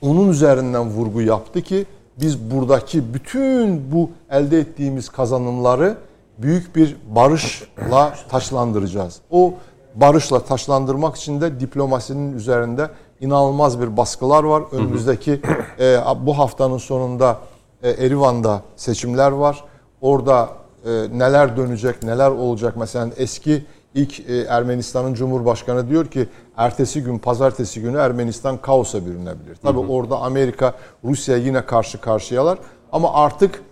[0.00, 1.86] onun üzerinden vurgu yaptı ki
[2.20, 5.96] biz buradaki bütün bu elde ettiğimiz kazanımları
[6.38, 9.20] büyük bir barışla taşlandıracağız.
[9.30, 9.54] O
[9.94, 12.90] barışla taşlandırmak için de diplomasinin üzerinde
[13.22, 14.62] inanılmaz bir baskılar var.
[14.72, 15.40] Önümüzdeki
[15.80, 17.38] e, bu haftanın sonunda
[17.82, 19.64] e, Erivan'da seçimler var.
[20.00, 20.48] Orada
[20.84, 22.74] e, neler dönecek, neler olacak?
[22.76, 29.56] Mesela eski ilk e, Ermenistan'ın Cumhurbaşkanı diyor ki ertesi gün, pazartesi günü Ermenistan kaosa bürünebilir.
[29.62, 30.74] Tabii orada Amerika,
[31.04, 32.58] Rusya yine karşı karşıyalar.
[32.92, 33.62] Ama artık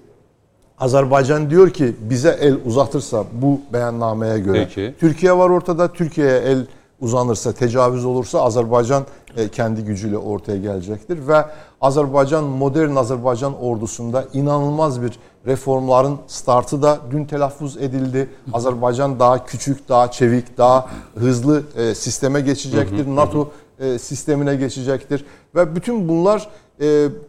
[0.81, 4.95] Azerbaycan diyor ki bize el uzatırsa bu beyannameye göre Peki.
[5.01, 5.93] Türkiye var ortada.
[5.93, 6.67] Türkiye'ye el
[7.01, 9.07] uzanırsa, tecavüz olursa Azerbaycan
[9.37, 11.45] e, kendi gücüyle ortaya gelecektir ve
[11.81, 18.29] Azerbaycan modern Azerbaycan ordusunda inanılmaz bir reformların startı da dün telaffuz edildi.
[18.53, 23.07] Azerbaycan daha küçük, daha çevik, daha hızlı e, sisteme geçecektir.
[23.07, 25.25] NATO e, sistemine geçecektir
[25.55, 26.49] ve bütün bunlar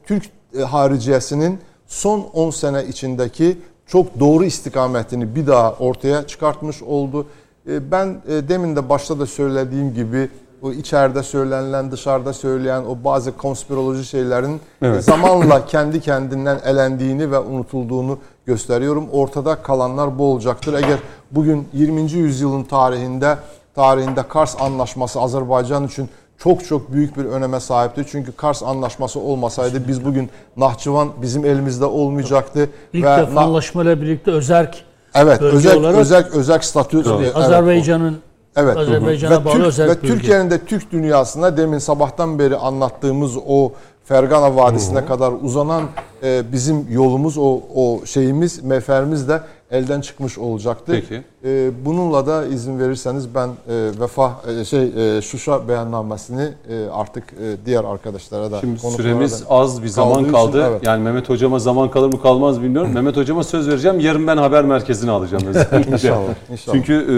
[0.05, 0.23] Türk
[0.67, 3.57] hariciyesinin son 10 sene içindeki
[3.91, 7.25] çok doğru istikametini bir daha ortaya çıkartmış oldu.
[7.67, 10.29] E, Ben e, demin de başta da söylediğim gibi
[10.61, 17.39] o içeride söylenilen, dışarıda söyleyen o bazı konspiroloji şeylerin e, zamanla kendi kendinden elendiğini ve
[17.39, 19.09] unutulduğunu gösteriyorum.
[19.11, 20.73] Ortada kalanlar bu olacaktır.
[20.73, 20.99] Eğer
[21.31, 22.11] bugün 20.
[22.11, 23.37] yüzyılın tarihinde
[23.75, 28.05] tarihinde Kars Anlaşması Azerbaycan için çok çok büyük bir öneme sahipti.
[28.11, 32.69] Çünkü Kars Anlaşması olmasaydı biz bugün Nahçıvan bizim elimizde olmayacaktı.
[32.93, 34.85] İlk ve defa anlaşmayla birlikte özerk
[35.15, 38.17] Evet, bölge özel olarak- özel özel statü evet, Azerbaycan'ın
[38.55, 38.77] Evet.
[38.77, 40.07] Azerbaycan'a Ve bağlı Türk- özel ve bölge.
[40.07, 43.71] Türkiye'nin de Türk dünyasında demin sabahtan beri anlattığımız o
[44.03, 45.83] Fergana Vadisi'ne kadar uzanan
[46.23, 49.41] e, bizim yolumuz o o şeyimiz meferimiz de
[49.71, 50.91] elden çıkmış olacaktı.
[50.91, 51.23] Peki.
[51.45, 53.51] E, bununla da izin verirseniz ben e,
[54.01, 54.31] vefa
[54.61, 59.83] e, şey e, Şuşa beyannamesini e, artık e, diğer arkadaşlara da Şimdi süremiz da- az
[59.83, 60.67] bir zaman kaldığı için, kaldı.
[60.71, 60.87] evet.
[60.87, 62.91] Yani Mehmet hocama zaman kalır mı kalmaz bilmiyorum.
[62.93, 63.99] Mehmet hocama söz vereceğim.
[63.99, 65.91] Yarın ben haber merkezine alacağım özellikle.
[65.91, 66.21] İnşallah,
[66.51, 66.75] inşallah.
[66.75, 67.13] Çünkü e,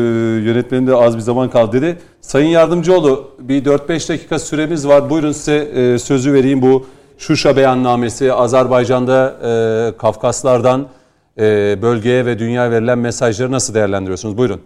[0.50, 1.98] yönetmenin de az bir zaman kaldı dedi.
[2.22, 5.10] Sayın Yardımcıoğlu bir 4-5 dakika süremiz var.
[5.10, 6.86] Buyurun size e, sözü vereyim bu
[7.18, 10.86] Şuşa beyannamesi Azerbaycan'da e, Kafkaslardan
[11.38, 14.38] e, bölgeye ve dünyaya verilen mesajları nasıl değerlendiriyorsunuz?
[14.38, 14.62] Buyurun.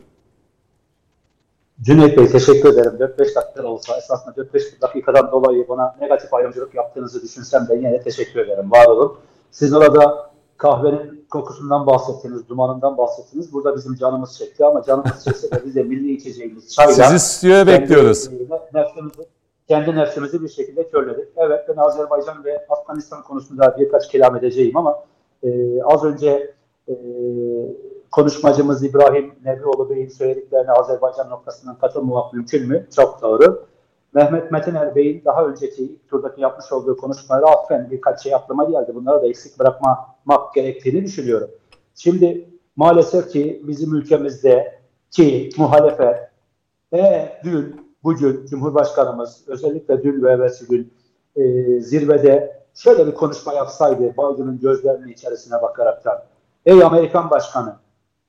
[1.81, 2.91] Cüneyt Bey teşekkür ederim.
[2.99, 8.01] 4-5 dakika olsa esasında 4-5 dakikadan dolayı bana negatif ayrımcılık yaptığınızı düşünsem de yine de
[8.01, 8.71] teşekkür ederim.
[8.71, 9.17] Var olun.
[9.51, 13.53] Siz orada kahvenin kokusundan bahsettiniz, dumanından bahsettiniz.
[13.53, 17.67] Burada bizim canımız çekti ama canımız çekse de biz de milli içeceğimiz çayla Sizi stüdyoya
[17.67, 18.29] bekliyoruz.
[18.73, 19.27] Nefsimizi,
[19.67, 21.27] kendi nefsimizi bir şekilde körledik.
[21.37, 25.03] Evet ben Azerbaycan ve Afganistan konusunda birkaç kelam edeceğim ama
[25.43, 25.49] e,
[25.83, 26.56] az önce
[26.87, 26.93] e,
[28.11, 32.87] konuşmacımız İbrahim Nebioğlu Bey'in söylediklerine Azerbaycan noktasından katılmamak mümkün mü?
[32.95, 33.67] Çok doğru.
[34.13, 38.95] Mehmet Metiner Bey'in daha önceki turdaki yapmış olduğu konuşmalara atfen birkaç şey aklıma geldi.
[38.95, 41.49] Bunları da eksik bırakmamak gerektiğini düşünüyorum.
[41.95, 44.79] Şimdi maalesef ki bizim ülkemizde
[45.11, 46.15] ki muhalefet
[46.93, 50.93] e, dün, bugün Cumhurbaşkanımız özellikle dün ve evvelsi gün
[51.35, 51.41] e,
[51.79, 56.17] zirvede şöyle bir konuşma yapsaydı Biden'ın gözlerinin içerisine bakaraktan.
[56.67, 57.75] Ey Amerikan Başkanı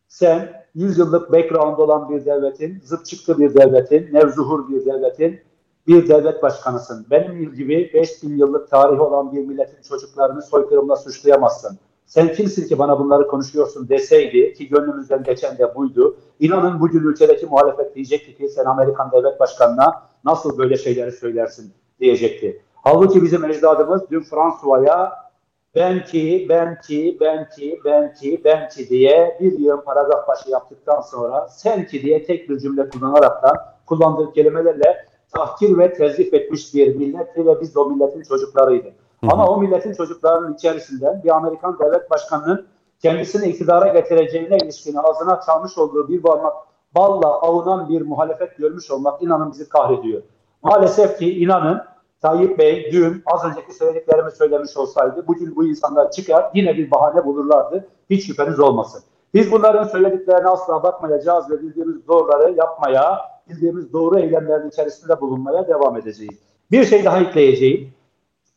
[0.09, 5.41] sen 100 yıllık background olan bir devletin, zıp çıktı bir devletin, nevzuhur bir devletin
[5.87, 7.07] bir devlet başkanısın.
[7.11, 11.79] Benim gibi 5000 yıllık tarihi olan bir milletin çocuklarını soykırımla suçlayamazsın.
[12.07, 16.17] Sen kimsin ki bana bunları konuşuyorsun deseydi ki gönlümüzden geçen de buydu.
[16.41, 22.63] İnanın bugün ülkedeki muhalefet diyecekti ki sen Amerikan devlet başkanına nasıl böyle şeyleri söylersin diyecekti.
[22.75, 25.28] Halbuki bizim ecdadımız dün Fransuva'ya
[25.75, 30.51] ben ki, ben ki, ben ki, ben ki, ben ki diye bir yığın paragraf başı
[30.51, 36.75] yaptıktan sonra sen ki diye tek bir cümle kullanaraktan kullandığı kelimelerle tahkir ve tezif etmiş
[36.75, 38.93] bir milletti ve biz de o milletin çocuklarıydı.
[39.23, 42.67] Ama o milletin çocuklarının içerisinden bir Amerikan devlet başkanının
[43.03, 46.53] kendisini iktidara getireceğine ilişkin ağzına çalmış olduğu bir parmak
[46.95, 50.23] balla avunan bir muhalefet görmüş olmak inanın bizi kahrediyor.
[50.63, 51.83] Maalesef ki inanın
[52.23, 57.25] Tayyip Bey dün az önceki söylediklerimi söylemiş olsaydı bugün bu insanlar çıkar yine bir bahane
[57.25, 57.89] bulurlardı.
[58.11, 59.03] Hiç şüpheniz olmasın.
[59.35, 63.19] Biz bunların söylediklerine asla bakmayacağız ve bildiğimiz doğruları yapmaya,
[63.49, 66.35] bildiğimiz doğru eylemlerin içerisinde bulunmaya devam edeceğiz.
[66.71, 67.93] Bir şey daha ekleyeceğim.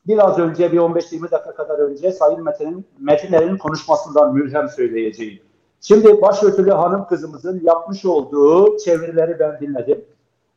[0.07, 5.39] Biraz önce bir 15-20 dakika kadar önce Sayın Metin'in Metinler'in konuşmasından mülhem söyleyeceğim.
[5.81, 10.05] Şimdi başörtülü hanım kızımızın yapmış olduğu çevirileri ben dinledim.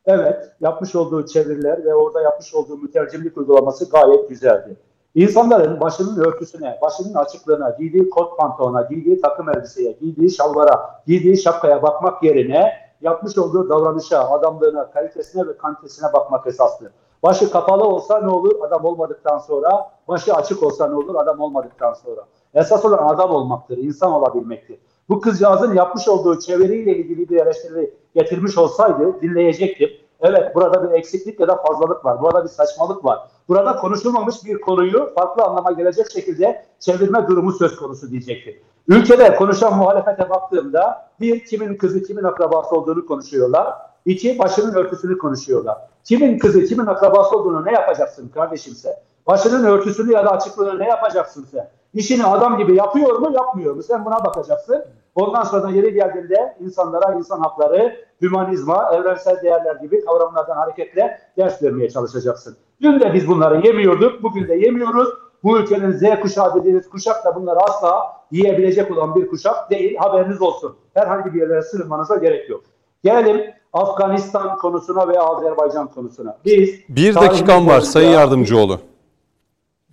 [0.06, 4.76] Evet, yapmış olduğu çeviriler ve orada yapmış olduğu mütercimlik uygulaması gayet güzeldi.
[5.14, 11.82] İnsanların başının örtüsüne, başının açıklığına, giydiği kot pantolona, giydiği takım elbiseye, giydiği şalvara, giydiği şapkaya
[11.82, 16.90] bakmak yerine yapmış olduğu davranışa, adamlığına, kalitesine ve kantesine bakmak esaslı.
[17.22, 21.92] Başı kapalı olsa ne olur adam olmadıktan sonra, başı açık olsa ne olur adam olmadıktan
[21.94, 22.20] sonra.
[22.54, 24.78] Esas olan adam olmaktır, insan olabilmektir.
[25.08, 29.90] Bu kızcağızın yapmış olduğu çeviriyle ilgili bir eleştiri getirmiş olsaydı dinleyecektim.
[30.20, 32.22] Evet burada bir eksiklik ya da fazlalık var.
[32.22, 33.18] Burada bir saçmalık var.
[33.48, 38.62] Burada konuşulmamış bir konuyu farklı anlama gelecek şekilde çevirme durumu söz konusu diyecekti.
[38.88, 43.74] Ülkede konuşan muhalefete baktığımda bir kimin kızı kimin akrabası olduğunu konuşuyorlar.
[44.06, 45.78] İki başının örtüsünü konuşuyorlar.
[46.04, 48.92] Kimin kızı kimin akrabası olduğunu ne yapacaksın kardeşim sen?
[49.26, 51.70] Başının örtüsünü ya da açıklığını ne yapacaksın sen?
[51.94, 53.82] İşini adam gibi yapıyor mu yapmıyor mu?
[53.82, 54.84] Sen buna bakacaksın.
[55.14, 61.90] Ondan sonra yeri geldiğinde insanlara insan hakları, hümanizma, evrensel değerler gibi kavramlardan hareketle ders vermeye
[61.90, 62.56] çalışacaksın.
[62.80, 65.08] Dün de biz bunları yemiyorduk, bugün de yemiyoruz.
[65.44, 69.96] Bu ülkenin Z kuşağı dediğiniz kuşak da bunları asla yiyebilecek olan bir kuşak değil.
[69.96, 70.76] Haberiniz olsun.
[70.94, 72.62] Herhangi bir yerlere sığınmanıza gerek yok.
[73.04, 73.40] Gelelim
[73.72, 76.38] Afganistan konusuna ve Azerbaycan konusuna.
[76.44, 78.78] Biz Bir dakikam var Sayın Yardımcıoğlu.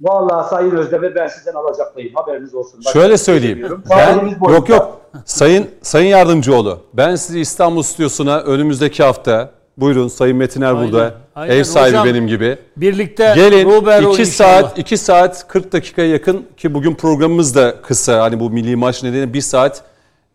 [0.01, 2.15] Vallahi Sayın Özdemir ben sizden alacaklıyım.
[2.15, 2.81] Haberiniz olsun.
[2.85, 3.81] Bak, Şöyle söyleyeyim.
[3.89, 5.01] Ben, yok yok.
[5.25, 6.79] Sayın Sayın Yardımcıoğlu.
[6.93, 11.13] Ben sizi İstanbul Stüdyosu'na önümüzdeki hafta buyurun Sayın Metiner Aynen, burada.
[11.35, 11.55] aynen.
[11.55, 12.57] Ev sahibi Hocam, benim gibi.
[12.77, 14.61] Birlikte Gelin Rubero 2 inşallah.
[14.61, 18.21] saat 2 saat 40 dakikaya yakın ki bugün programımız da kısa.
[18.21, 19.83] Hani bu milli maç nedeniyle 1 saat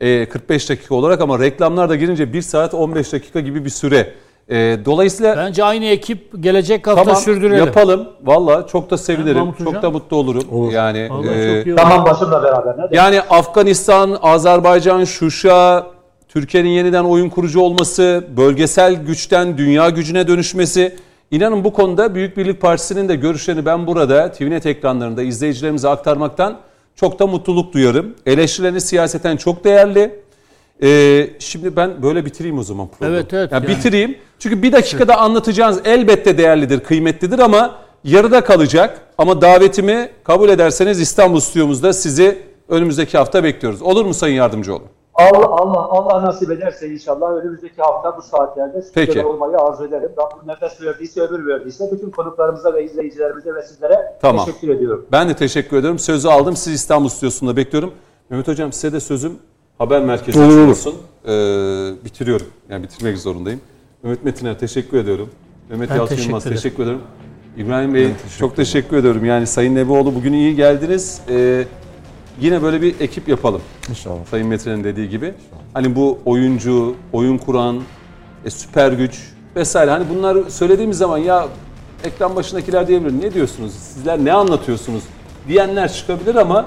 [0.01, 4.15] e, 45 dakika olarak ama reklamlar da girince 1 saat 15 dakika gibi bir süre.
[4.51, 7.67] E, dolayısıyla Bence aynı ekip gelecek hafta tamam sürdürelim.
[7.67, 8.09] yapalım.
[8.25, 9.53] Valla çok da sevinirim.
[9.65, 10.71] Çok da mutlu olurum.
[10.71, 12.73] Yani Vallahi e, Tamam başımla beraber.
[12.73, 12.95] Ne demek?
[12.95, 15.87] yani Afganistan, Azerbaycan, Şuşa,
[16.29, 20.97] Türkiye'nin yeniden oyun kurucu olması, bölgesel güçten dünya gücüne dönüşmesi.
[21.31, 26.57] İnanın bu konuda Büyük Birlik Partisi'nin de görüşlerini ben burada TVNet ekranlarında izleyicilerimize aktarmaktan
[26.97, 28.15] çok da mutluluk duyarım.
[28.27, 30.21] Eleştirileriniz siyaseten çok değerli.
[30.83, 33.15] Ee, şimdi ben böyle bitireyim o zaman programı.
[33.17, 33.77] Evet, evet, Yani yani.
[33.79, 34.17] Bitireyim.
[34.39, 37.75] Çünkü bir dakikada anlatacağınız elbette değerlidir, kıymetlidir ama
[38.05, 39.01] yarıda kalacak.
[39.19, 42.39] Ama davetimi kabul ederseniz İstanbul stüdyomuzda sizi
[42.69, 43.83] önümüzdeki hafta bekliyoruz.
[43.83, 44.83] Olur mu Sayın Yardımcıoğlu?
[45.15, 49.13] Allah Allah Allah nasip ederse inşallah önümüzdeki hafta bu saatlerde Peki.
[49.13, 50.11] stüdyoda olmayı arzu ederim.
[50.19, 54.47] Rabbim nefes verdiyse ömür verdiyse bütün konuklarımıza ve izleyicilerimize ve sizlere Tamam.
[54.47, 55.07] teşekkür ediyorum.
[55.13, 55.99] Ben de teşekkür ediyorum.
[55.99, 56.57] Sözü aldım.
[56.57, 57.93] Sizi İstanbul stüdyosunda bekliyorum.
[58.31, 59.39] Mehmet Hocam size de sözüm
[59.79, 60.69] haber merkezi Olur, olur.
[60.69, 60.95] olsun.
[61.29, 62.47] Ee, bitiriyorum.
[62.71, 63.61] Yani bitirmek zorundayım.
[64.03, 65.29] Mehmet Metiner teşekkür ediyorum.
[65.71, 66.57] Mehmet Ben Yalçın teşekkür Yılmaz ederim.
[66.57, 67.03] teşekkür ediyorum.
[67.57, 68.09] İbrahim Bey
[68.39, 69.25] çok teşekkür ediyorum.
[69.25, 71.21] Yani Sayın Nebioğlu bugün iyi geldiniz.
[71.31, 71.65] Ee,
[72.41, 73.61] yine böyle bir ekip yapalım.
[73.91, 74.27] İnşallah.
[74.31, 75.35] Sayın Metre'nin dediği gibi.
[75.75, 77.81] Hani bu oyuncu, oyun kuran,
[78.45, 79.21] e, süper güç
[79.57, 79.91] vesaire.
[79.91, 81.49] Hani bunları söylediğimiz zaman ya
[82.05, 83.21] ekran başındakiler diyebilir.
[83.23, 83.73] Ne diyorsunuz?
[83.73, 85.03] Sizler ne anlatıyorsunuz?
[85.49, 86.67] Diyenler çıkabilir ama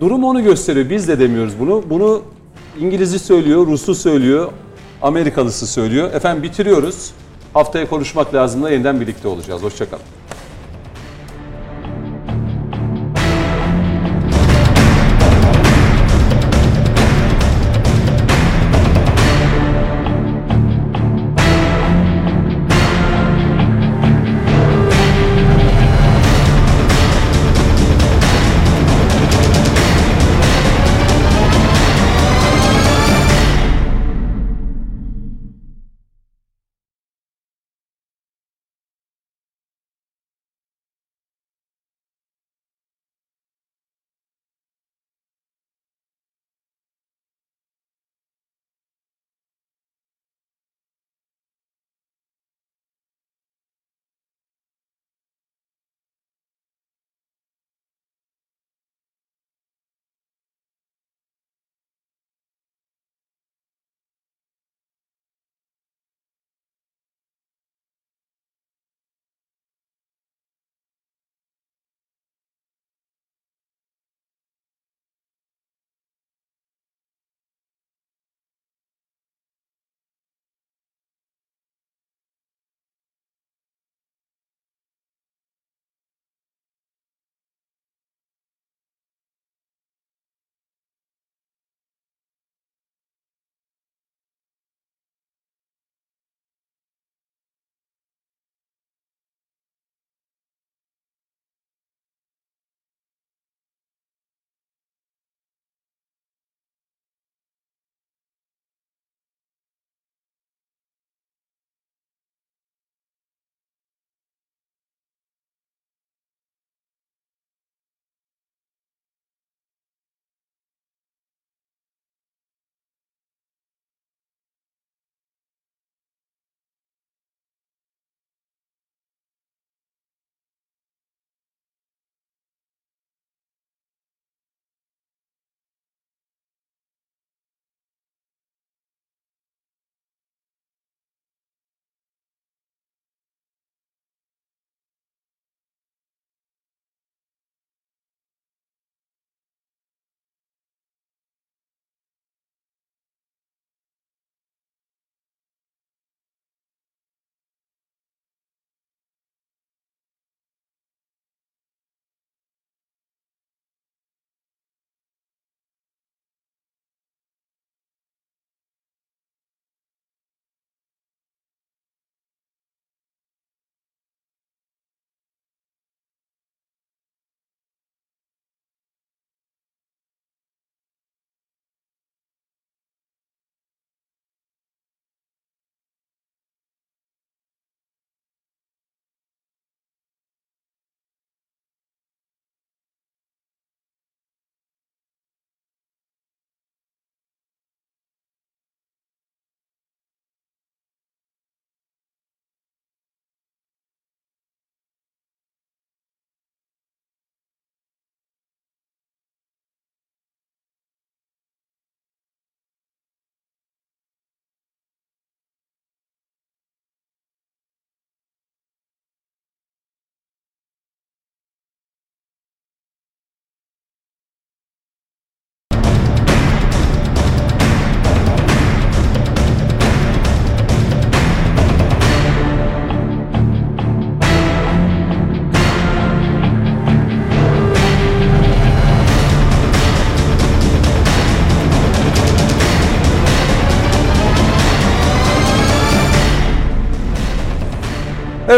[0.00, 0.90] durum onu gösteriyor.
[0.90, 1.82] Biz de demiyoruz bunu.
[1.90, 2.22] Bunu
[2.78, 4.52] İngiliz'i söylüyor, Rus'u söylüyor,
[5.02, 6.12] Amerikalısı söylüyor.
[6.12, 7.10] Efendim bitiriyoruz.
[7.54, 9.62] Haftaya konuşmak lazımla yeniden birlikte olacağız.
[9.62, 10.02] Hoşçakalın.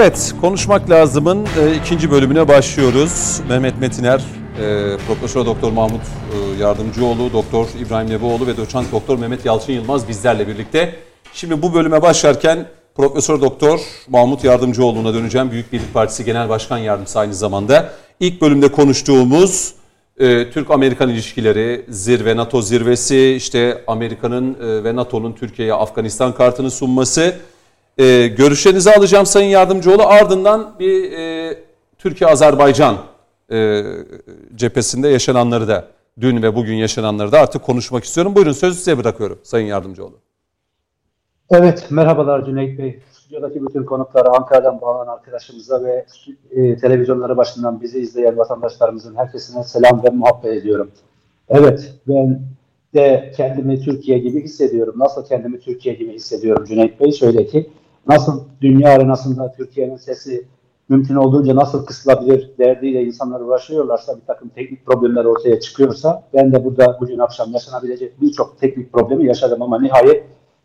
[0.02, 3.40] Evet, konuşmak lazımın e, ikinci bölümüne başlıyoruz.
[3.48, 9.44] Mehmet Metiner, e, Profesör Doktor Mahmut e, Yardımcıoğlu, Doktor İbrahim Nebioğlu ve Doçent Doktor Mehmet
[9.44, 10.94] Yalçın Yılmaz bizlerle birlikte.
[11.32, 15.50] Şimdi bu bölüme başlarken Profesör Doktor Mahmut Yardımcıoğlu'na döneceğim.
[15.50, 17.92] Büyük Birlik Partisi Genel Başkan Yardımcısı aynı zamanda.
[18.20, 19.74] İlk bölümde konuştuğumuz
[20.18, 27.34] e, Türk-Amerikan ilişkileri, zirve, NATO zirvesi, işte Amerika'nın e, ve NATO'nun Türkiye'ye Afganistan kartını sunması.
[27.98, 30.02] E, görüşlerinizi alacağım Sayın Yardımcıoğlu.
[30.02, 31.58] Ardından bir e,
[31.98, 32.96] Türkiye-Azerbaycan
[33.52, 33.82] e,
[34.54, 35.88] cephesinde yaşananları da,
[36.20, 38.34] dün ve bugün yaşananları da artık konuşmak istiyorum.
[38.36, 40.18] Buyurun sözü size bırakıyorum Sayın Yardımcıoğlu.
[41.50, 43.00] Evet, merhabalar Cüneyt Bey.
[43.12, 46.06] Stüdyodaki bütün konuklara, Ankara'dan bağlanan arkadaşımıza ve
[46.50, 50.90] e, televizyonları başından bizi izleyen vatandaşlarımızın herkesine selam ve muhabbet ediyorum.
[51.48, 52.40] Evet, ben
[52.94, 54.94] de kendimi Türkiye gibi hissediyorum.
[54.96, 57.12] Nasıl kendimi Türkiye gibi hissediyorum Cüneyt Bey?
[57.12, 57.70] Şöyle ki,
[58.08, 60.46] nasıl dünya arenasında Türkiye'nin sesi
[60.88, 66.64] mümkün olduğunca nasıl kısılabilir derdiyle insanlar uğraşıyorlarsa bir takım teknik problemler ortaya çıkıyorsa ben de
[66.64, 70.24] burada bugün akşam yaşanabilecek birçok teknik problemi yaşadım ama nihayet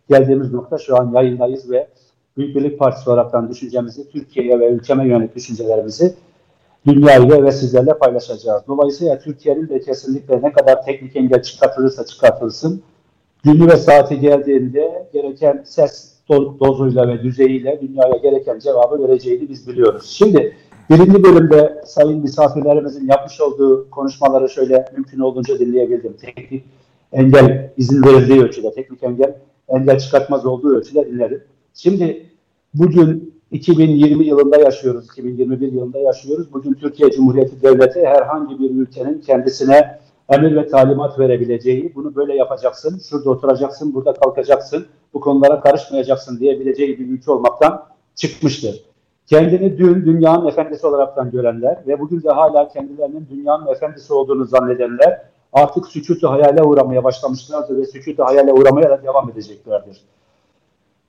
[0.09, 1.87] geldiğimiz nokta şu an yayındayız ve
[2.37, 6.13] Büyük Birlik Partisi olaraktan düşüncemizi, Türkiye'ye ve ülkeme yönelik düşüncelerimizi
[6.85, 8.63] dünyayla ve sizlerle paylaşacağız.
[8.67, 12.81] Dolayısıyla Türkiye'nin de kesinlikle ne kadar teknik engel çıkartılırsa çıkartılsın,
[13.43, 20.05] günü ve saati geldiğinde gereken ses dozuyla ve düzeyiyle dünyaya gereken cevabı vereceğini biz biliyoruz.
[20.05, 20.57] Şimdi
[20.89, 26.13] birinci bölümde sayın misafirlerimizin yapmış olduğu konuşmaları şöyle mümkün olduğunca dinleyebildim.
[26.21, 26.63] Teknik
[27.11, 29.35] engel izin verildiği ölçüde, teknik engel
[29.67, 31.43] engel çıkartmaz olduğu ölçüde dinledim.
[31.73, 32.25] Şimdi
[32.73, 36.53] bugün 2020 yılında yaşıyoruz, 2021 yılında yaşıyoruz.
[36.53, 39.99] Bugün Türkiye Cumhuriyeti Devleti herhangi bir ülkenin kendisine
[40.29, 46.99] emir ve talimat verebileceği, bunu böyle yapacaksın, şurada oturacaksın, burada kalkacaksın, bu konulara karışmayacaksın diyebileceği
[46.99, 47.83] bir ülke olmaktan
[48.15, 48.83] çıkmıştır.
[49.27, 55.21] Kendini dün dünyanın efendisi olaraktan görenler ve bugün de hala kendilerinin dünyanın efendisi olduğunu zannedenler
[55.53, 60.01] artık sükutu hayale uğramaya başlamışlardır ve sükutu hayale uğramaya da devam edeceklerdir.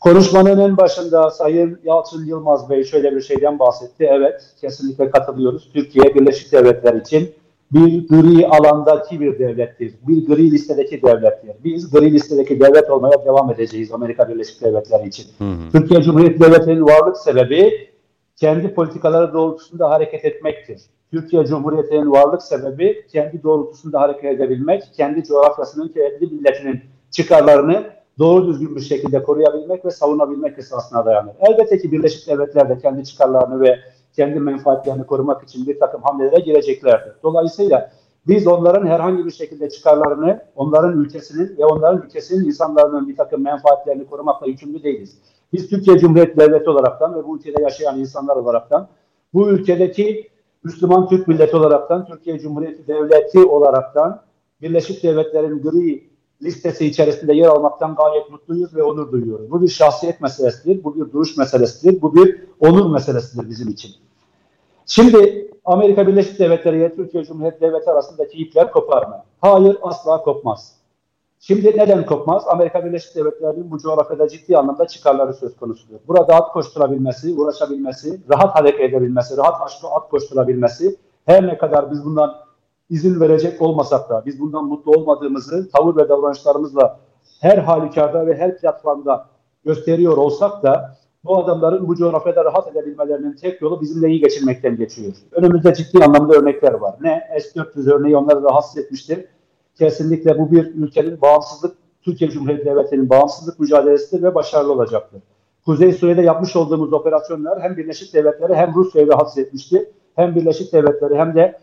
[0.00, 4.08] Konuşmanın en başında Sayın Yalçın Yılmaz Bey şöyle bir şeyden bahsetti.
[4.10, 5.70] Evet, kesinlikle katılıyoruz.
[5.72, 7.34] Türkiye Birleşik Devletler için
[7.72, 9.94] bir gri alandaki bir devlettir.
[10.08, 11.50] Bir gri listedeki devlettir.
[11.64, 15.26] Biz gri listedeki devlet olmaya devam edeceğiz Amerika Birleşik Devletleri için.
[15.38, 15.72] Hı hı.
[15.72, 17.88] Türkiye Cumhuriyeti Devleti'nin varlık sebebi
[18.36, 20.80] kendi politikaları doğrultusunda hareket etmektir.
[21.10, 26.80] Türkiye Cumhuriyeti'nin varlık sebebi kendi doğrultusunda hareket edebilmek, kendi coğrafyasının, kendi milletinin
[27.10, 27.84] çıkarlarını
[28.18, 31.32] doğru düzgün bir şekilde koruyabilmek ve savunabilmek esasına dayanır.
[31.40, 33.78] Elbette ki Birleşik Devletler de kendi çıkarlarını ve
[34.16, 37.12] kendi menfaatlerini korumak için bir takım hamlelere gireceklerdir.
[37.22, 37.90] Dolayısıyla
[38.28, 44.06] biz onların herhangi bir şekilde çıkarlarını, onların ülkesinin ve onların ülkesinin insanların bir takım menfaatlerini
[44.06, 45.18] korumakla yükümlü değiliz.
[45.52, 48.88] Biz Türkiye Cumhuriyeti Devleti olaraktan ve bu ülkede yaşayan insanlar olaraktan,
[49.34, 50.28] bu ülkedeki
[50.64, 54.22] Müslüman Türk milleti olaraktan, Türkiye Cumhuriyeti Devleti olaraktan
[54.62, 56.08] Birleşik Devletler'in gri
[56.42, 59.50] listesi içerisinde yer almaktan gayet mutluyuz ve onur duyuyoruz.
[59.50, 63.90] Bu bir şahsiyet meselesidir, bu bir duruş meselesidir, bu bir onur meselesidir bizim için.
[64.86, 69.24] Şimdi Amerika Birleşik Devletleri ile Türkiye Cumhuriyeti Devleti arasındaki ipler kopar mı?
[69.40, 70.74] Hayır, asla kopmaz.
[71.40, 72.44] Şimdi neden kopmaz?
[72.48, 75.98] Amerika Birleşik Devletleri'nin bu coğrafyada ciddi anlamda çıkarları söz konusudur.
[76.08, 80.96] Burada at koşturabilmesi, uğraşabilmesi, rahat hareket edebilmesi, rahat aşkı at koşturabilmesi,
[81.26, 82.34] her ne kadar biz bundan
[82.90, 87.00] izin verecek olmasak da, biz bundan mutlu olmadığımızı tavır ve davranışlarımızla
[87.40, 89.26] her halükarda ve her platformda
[89.64, 95.12] gösteriyor olsak da bu adamların bu coğrafyada rahat edebilmelerinin tek yolu bizimle iyi geçirmekten geçiyor.
[95.32, 96.94] Önümüzde ciddi anlamda örnekler var.
[97.00, 97.40] Ne?
[97.40, 99.24] S-400 örneği onları rahatsız etmiştir.
[99.78, 105.22] Kesinlikle bu bir ülkenin bağımsızlık, Türkiye Cumhuriyeti Devleti'nin bağımsızlık mücadelesidir ve başarılı olacaktır.
[105.64, 109.92] Kuzey Suriye'de yapmış olduğumuz operasyonlar hem Birleşik Devletleri hem Rusya'yı rahatsız etmişti.
[110.16, 111.58] Hem Birleşik Devletleri hem de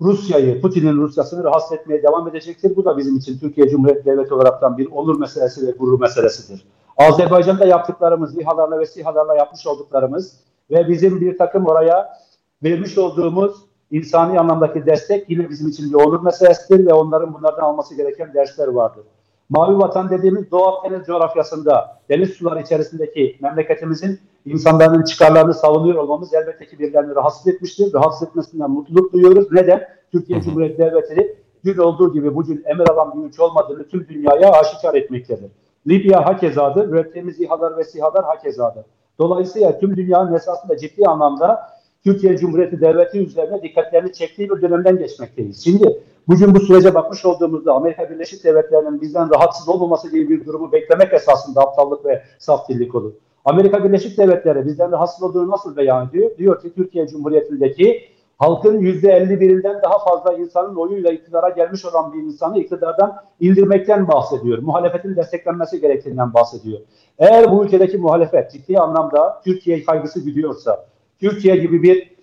[0.00, 2.76] Rusya'yı, Putin'in Rusya'sını rahatsız etmeye devam edecektir.
[2.76, 6.66] Bu da bizim için Türkiye Cumhuriyeti Devleti olaraktan bir onur meselesi ve gurur meselesidir.
[6.96, 10.40] Azerbaycan'da yaptıklarımız, İHA'larla ve SİHA'larla yapmış olduklarımız
[10.70, 12.08] ve bizim bir takım oraya
[12.62, 13.56] vermiş olduğumuz
[13.90, 18.68] insani anlamdaki destek yine bizim için bir onur meselesidir ve onların bunlardan alması gereken dersler
[18.68, 19.04] vardır.
[19.48, 26.66] Mavi Vatan dediğimiz Doğu Akdeniz coğrafyasında deniz suları içerisindeki memleketimizin insanların çıkarlarını savunuyor olmamız elbette
[26.66, 27.94] ki birilerini rahatsız etmiştir.
[27.94, 29.52] Rahatsız etmesinden mutluluk duyuyoruz.
[29.52, 29.88] Neden?
[30.12, 34.94] Türkiye Cumhuriyeti Devleti dün olduğu gibi bugün emir alan bir ülke olmadığını tüm dünyaya aşikar
[34.94, 35.50] etmektedir.
[35.88, 38.84] Libya hakezadır, ürettiğimiz İHA'lar ve SİHA'lar hakezadır.
[39.18, 45.64] Dolayısıyla tüm dünyanın esasında ciddi anlamda Türkiye Cumhuriyeti Devleti üzerine dikkatlerini çektiği bir dönemden geçmekteyiz.
[45.64, 50.72] Şimdi bugün bu sürece bakmış olduğumuzda Amerika Birleşik Devletleri'nin bizden rahatsız olmaması gibi bir durumu
[50.72, 53.12] beklemek esasında aptallık ve saf dillik olur.
[53.46, 56.30] Amerika Birleşik Devletleri bizden rahatsız olduğunu nasıl beyan ediyor?
[56.38, 58.04] Diyor ki Türkiye Cumhuriyeti'ndeki
[58.38, 64.58] halkın %51'inden daha fazla insanın oyuyla iktidara gelmiş olan bir insanı iktidardan indirmekten bahsediyor.
[64.58, 66.80] Muhalefetin desteklenmesi gerektiğinden bahsediyor.
[67.18, 70.86] Eğer bu ülkedeki muhalefet ciddi anlamda Türkiye kaygısı gidiyorsa,
[71.20, 72.15] Türkiye gibi bir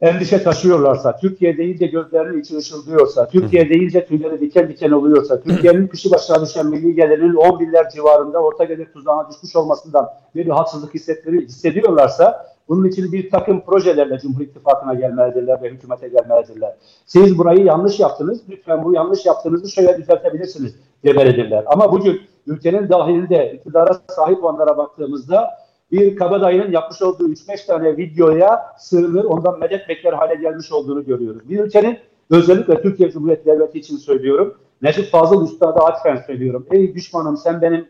[0.00, 6.10] endişe taşıyorlarsa, Türkiye deyince gözlerinin içi ışıldıyorsa, Türkiye deyince tüyleri diken diken oluyorsa, Türkiye'nin kişi
[6.10, 11.40] başına düşen milli gelirinin 10 binler civarında orta gelir tuzağına düşmüş olmasından bir rahatsızlık hissetleri,
[11.40, 16.74] hissediyorlarsa bunun için bir takım projelerle Cumhur İttifakı'na gelmelidirler ve hükümete gelmelidirler.
[17.06, 20.74] Siz burayı yanlış yaptınız, lütfen bu yanlış yaptığınızı şöyle düzeltebilirsiniz
[21.04, 21.64] demelidirler.
[21.66, 28.60] Ama bugün ülkenin dahilinde iktidara sahip olanlara baktığımızda bir kabadayının yapmış olduğu 3-5 tane videoya
[28.78, 31.48] sığınır, ondan medet bekler hale gelmiş olduğunu görüyoruz.
[31.48, 31.98] Bir ülkenin
[32.30, 34.54] özellikle Türkiye Cumhuriyeti Devleti için söylüyorum.
[34.82, 36.66] Necip Fazıl Üstad'a atfen söylüyorum.
[36.70, 37.88] Ey düşmanım sen benim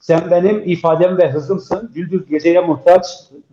[0.00, 1.90] sen benim ifadem ve hızımsın.
[1.94, 3.06] Gündüz geceye muhtaç.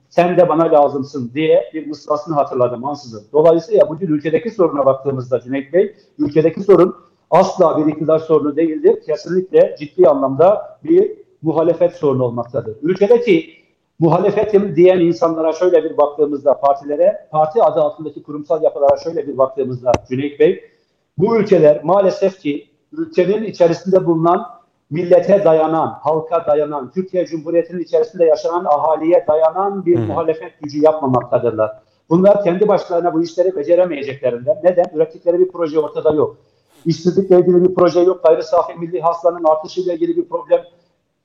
[0.10, 3.24] Sen de bana lazımsın diye bir mısrasını hatırladım ansızın.
[3.34, 6.96] Dolayısıyla bugün ülkedeki soruna baktığımızda Cüneyt Bey, ülkedeki sorun
[7.30, 9.00] asla bir iktidar sorunu değildir.
[9.06, 12.78] Kesinlikle ciddi anlamda bir muhalefet sorunu olmaktadır.
[12.82, 13.50] Ülkedeki
[14.00, 19.92] muhalefetim diyen insanlara şöyle bir baktığımızda partilere, parti adı altındaki kurumsal yapılara şöyle bir baktığımızda
[20.10, 20.64] Cüneyt Bey,
[21.18, 24.46] bu ülkeler maalesef ki ülkenin içerisinde bulunan
[24.90, 30.06] millete dayanan, halka dayanan, Türkiye Cumhuriyeti'nin içerisinde yaşanan ahaliye dayanan bir hmm.
[30.06, 31.72] muhalefet gücü yapmamaktadırlar.
[32.10, 34.58] Bunlar kendi başlarına bu işleri beceremeyeceklerinden.
[34.64, 34.86] Neden?
[34.94, 36.38] Ürettikleri bir proje ortada yok.
[36.86, 38.24] İşsizlikle ilgili bir proje yok.
[38.24, 40.62] Gayri safi milli hasılanın artışıyla ilgili bir problem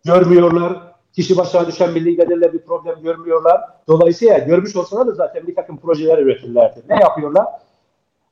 [0.06, 0.72] görmüyorlar.
[1.12, 3.60] Kişi başına düşen milli gelirle bir problem görmüyorlar.
[3.88, 6.82] Dolayısıyla görmüş olsalar da zaten bir takım projeler üretirlerdi.
[6.88, 7.46] Ne yapıyorlar?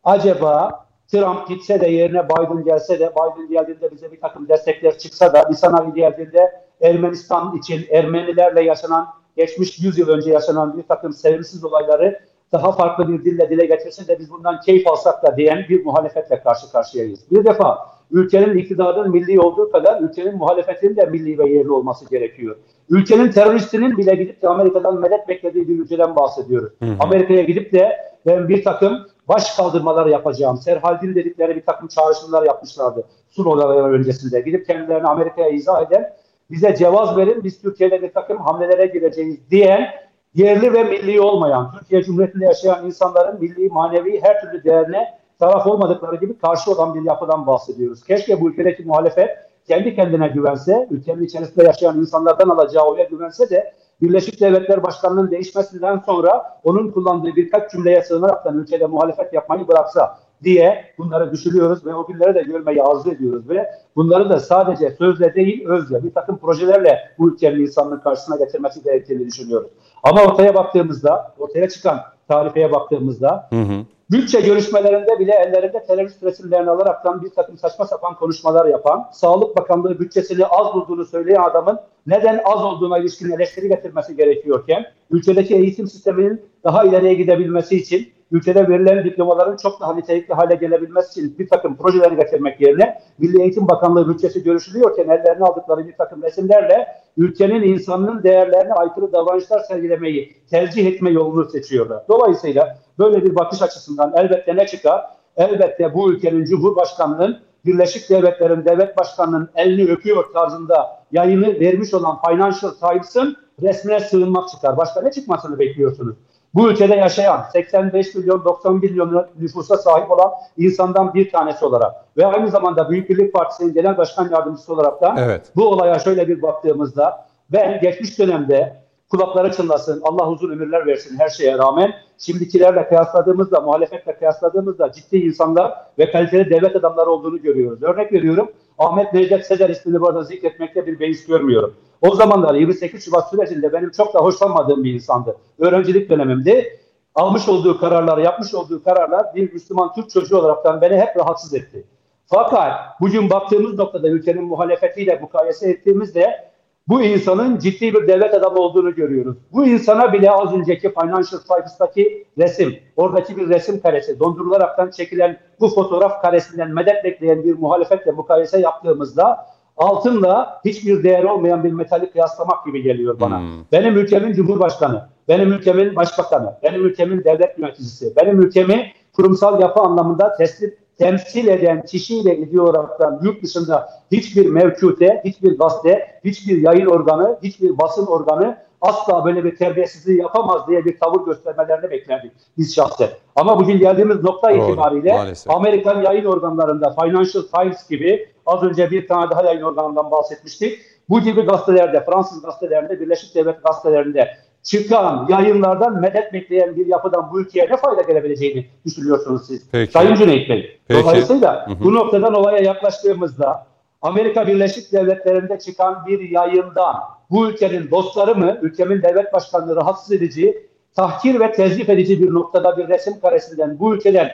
[0.04, 5.32] Acaba Trump gitse de yerine Biden gelse de Biden geldiğinde bize bir takım destekler çıksa
[5.32, 11.12] da bir sanayi geldiğinde Ermenistan için Ermenilerle yaşanan geçmiş 100 yıl önce yaşanan bir takım
[11.12, 12.20] sevimsiz olayları
[12.52, 16.42] daha farklı bir dille dile getirse de biz bundan keyif alsak da diyen bir muhalefetle
[16.42, 17.30] karşı karşıyayız.
[17.30, 22.56] Bir defa ülkenin iktidarının milli olduğu kadar ülkenin muhalefetinin de milli ve yerli olması gerekiyor.
[22.90, 26.72] Ülkenin teröristinin bile gidip de Amerika'dan medet beklediği bir ülkeden bahsediyoruz.
[27.00, 30.56] Amerika'ya gidip de ben bir takım baş kaldırmalar yapacağım.
[30.56, 33.04] Serhaldin dedikleri bir takım çağrışımlar yapmışlardı.
[33.30, 34.40] Sur olayları öncesinde.
[34.40, 36.12] Gidip kendilerini Amerika'ya izah eden
[36.50, 39.88] bize cevaz verin biz Türkiye'de bir takım hamlelere gireceğiz diyen
[40.34, 46.16] yerli ve milli olmayan, Türkiye Cumhuriyeti'nde yaşayan insanların milli, manevi her türlü değerine taraf olmadıkları
[46.16, 48.04] gibi karşı olan bir yapıdan bahsediyoruz.
[48.04, 49.30] Keşke bu ülkedeki muhalefet
[49.68, 56.02] kendi kendine güvense, ülkenin içerisinde yaşayan insanlardan alacağı oya güvense de Birleşik Devletler Başkanı'nın değişmesinden
[56.06, 62.06] sonra onun kullandığı birkaç cümleye sığınaraktan ülkede muhalefet yapmayı bıraksa diye bunları düşünüyoruz ve o
[62.06, 66.98] günleri de görmeyi arzu ediyoruz ve bunları da sadece sözle değil özle bir takım projelerle
[67.18, 69.70] bu ülkenin insanlığın karşısına getirmesi gerektiğini düşünüyoruz.
[70.02, 73.84] Ama ortaya baktığımızda, ortaya çıkan tarifeye baktığımızda hı hı.
[74.10, 79.98] Bütçe görüşmelerinde bile ellerinde terörist resimlerini alaraktan bir takım saçma sapan konuşmalar yapan, Sağlık Bakanlığı
[79.98, 86.42] bütçesini az bulduğunu söyleyen adamın neden az olduğuna ilişkin eleştiri getirmesi gerekiyorken, ülkedeki eğitim sisteminin
[86.64, 91.76] daha ileriye gidebilmesi için ülkede verilen diplomaların çok daha nitelikli hale gelebilmesi için bir takım
[91.76, 96.86] projeleri getirmek yerine Milli Eğitim Bakanlığı bütçesi görüşülüyorken ellerine aldıkları bir takım resimlerle
[97.16, 102.02] ülkenin insanının değerlerine aykırı davranışlar sergilemeyi tercih etme yolunu seçiyorlar.
[102.08, 105.04] Dolayısıyla böyle bir bakış açısından elbette ne çıkar?
[105.36, 112.70] Elbette bu ülkenin Cumhurbaşkanı'nın Birleşik Devletler'in devlet başkanının elini öpüyor tarzında yayını vermiş olan Financial
[112.70, 114.76] Times'ın resmine sığınmak çıkar.
[114.76, 116.16] Başka ne çıkmasını bekliyorsunuz?
[116.54, 122.26] Bu ülkede yaşayan 85 milyon 91 milyon nüfusa sahip olan insandan bir tanesi olarak ve
[122.26, 125.52] aynı zamanda Büyük Birlik Partisi'nin genel başkan yardımcısı olarak da evet.
[125.56, 131.28] bu olaya şöyle bir baktığımızda ben geçmiş dönemde kulakları çınlasın, Allah uzun ömürler versin her
[131.28, 137.82] şeye rağmen şimdikilerle kıyasladığımızda, muhalefetle kıyasladığımızda ciddi insanlar ve kaliteli devlet adamları olduğunu görüyoruz.
[137.82, 141.74] Örnek veriyorum Ahmet Necdet Sezer ismini burada zikretmekte bir beis görmüyorum.
[142.02, 145.36] O zamanlar 28 Şubat sürecinde benim çok da hoşlanmadığım bir insandı.
[145.58, 146.80] Öğrencilik dönemimdi.
[147.14, 151.84] Almış olduğu kararlar, yapmış olduğu kararlar bir Müslüman Türk çocuğu olaraktan beni hep rahatsız etti.
[152.26, 156.50] Fakat bugün baktığımız noktada ülkenin muhalefetiyle mukayese ettiğimizde
[156.88, 159.36] bu insanın ciddi bir devlet adamı olduğunu görüyoruz.
[159.52, 165.68] Bu insana bile az önceki Financial Times'taki resim, oradaki bir resim karesi, dondurularaktan çekilen bu
[165.68, 169.46] fotoğraf karesinden medet bekleyen bir muhalefetle mukayese yaptığımızda
[169.76, 173.38] altınla hiçbir değer olmayan bir metali kıyaslamak gibi geliyor bana.
[173.40, 173.46] Hmm.
[173.72, 180.36] Benim ülkemin cumhurbaşkanı, benim ülkemin başbakanı, benim ülkemin devlet yöneticisi, benim ülkemi kurumsal yapı anlamında
[180.36, 187.38] teslim temsil eden kişiyle ilgili olaraktan yurt dışında hiçbir mevcute, hiçbir gazete, hiçbir yayın organı,
[187.42, 193.08] hiçbir basın organı asla böyle bir terbiyesizliği yapamaz diye bir tavır göstermelerini beklerdik biz şahsen.
[193.36, 195.54] Ama bugün geldiğimiz nokta Doğru, itibariyle maalesef.
[195.54, 200.78] Amerikan yayın organlarında Financial Times gibi az önce bir tane daha yayın organından bahsetmiştik.
[201.08, 207.40] Bu gibi gazetelerde, Fransız gazetelerinde, Birleşik Devlet gazetelerinde çıkan yayınlardan medet bekleyen bir yapıdan bu
[207.40, 209.70] ülkeye ne fayda gelebileceğini düşünüyorsunuz siz?
[209.72, 209.92] Peki.
[209.92, 210.80] Sayın Cüneyt Bey.
[210.88, 211.02] Peki.
[211.02, 213.66] Dolayısıyla bu noktadan olaya yaklaştığımızda
[214.02, 216.96] Amerika Birleşik Devletleri'nde çıkan bir yayından
[217.30, 222.76] bu ülkenin dostları mı, ülkemin devlet başkanını rahatsız edici, tahkir ve tezlif edici bir noktada
[222.76, 224.30] bir resim karesinden bu ülkeden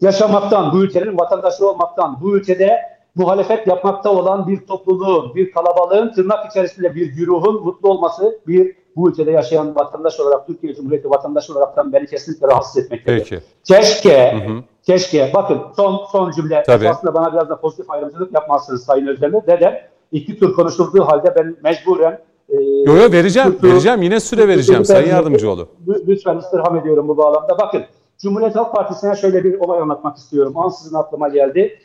[0.00, 2.80] yaşamaktan, bu ülkenin vatandaşı olmaktan, bu ülkede
[3.14, 9.10] muhalefet yapmakta olan bir topluluğun, bir kalabalığın tırnak içerisinde bir güruhun mutlu olması bir bu
[9.10, 13.18] ülkede yaşayan vatandaş olarak, Türkiye Cumhuriyeti vatandaşı olaraktan beni kesinlikle rahatsız etmektedir.
[13.18, 13.40] Peki.
[13.64, 14.62] Keşke, Hı hı.
[14.82, 16.88] keşke, bakın son son cümle, Tabii.
[16.88, 19.40] aslında bana biraz da pozitif ayrımcılık yapmazsınız Sayın Özdemir.
[19.48, 19.74] Neden?
[20.12, 22.18] İki tur konuşulduğu halde ben mecburen
[22.48, 22.54] e,
[22.86, 23.52] Yo yo vereceğim.
[23.52, 24.02] Türk- Vereceğim.
[24.02, 24.84] Yine süre vereceğim.
[24.84, 25.68] Sayın Yardımcıoğlu.
[25.88, 27.58] Lü- Lütfen istirham ediyorum bu bağlamda.
[27.58, 27.82] Bakın
[28.18, 30.58] Cumhuriyet Halk Partisi'ne şöyle bir olay anlatmak istiyorum.
[30.58, 31.78] Ansızın aklıma geldi.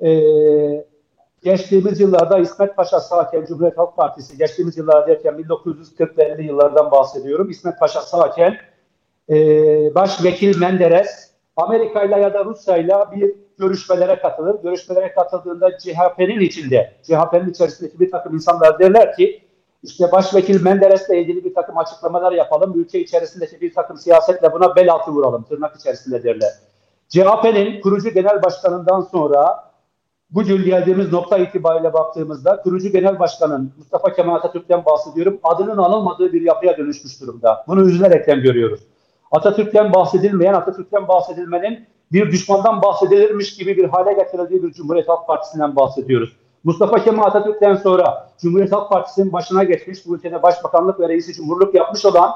[0.00, 0.08] Ee,
[1.50, 7.50] geçtiğimiz yıllarda İsmet Paşa sağken Cumhuriyet Halk Partisi, geçtiğimiz yıllar derken 1940'lı yıllardan bahsediyorum.
[7.50, 8.56] İsmet Paşa sağken
[9.30, 9.34] e,
[9.94, 14.62] Başvekil Menderes Amerika ile ya da Rusya ile bir görüşmelere katılır.
[14.62, 19.42] Görüşmelere katıldığında CHP'nin içinde, CHP'nin içerisindeki bir takım insanlar derler ki
[19.82, 22.80] işte Başvekil Menderes'le ilgili bir takım açıklamalar yapalım.
[22.80, 25.42] Ülke içerisindeki bir takım siyasetle buna bel altı vuralım.
[25.42, 26.52] Tırnak içerisinde derler.
[27.08, 29.67] CHP'nin kurucu genel başkanından sonra
[30.30, 35.38] bugün geldiğimiz nokta itibariyle baktığımızda kurucu genel başkanın Mustafa Kemal Atatürk'ten bahsediyorum.
[35.42, 37.64] Adının anılmadığı bir yapıya dönüşmüş durumda.
[37.68, 38.80] Bunu üzülerekten görüyoruz.
[39.30, 45.76] Atatürk'ten bahsedilmeyen, Atatürk'ten bahsedilmenin bir düşmandan bahsedilirmiş gibi bir hale getirildiği bir Cumhuriyet Halk Partisi'nden
[45.76, 46.36] bahsediyoruz.
[46.64, 51.74] Mustafa Kemal Atatürk'ten sonra Cumhuriyet Halk Partisi'nin başına geçmiş, bu ülkede başbakanlık ve reisi cumhurluk
[51.74, 52.30] yapmış olan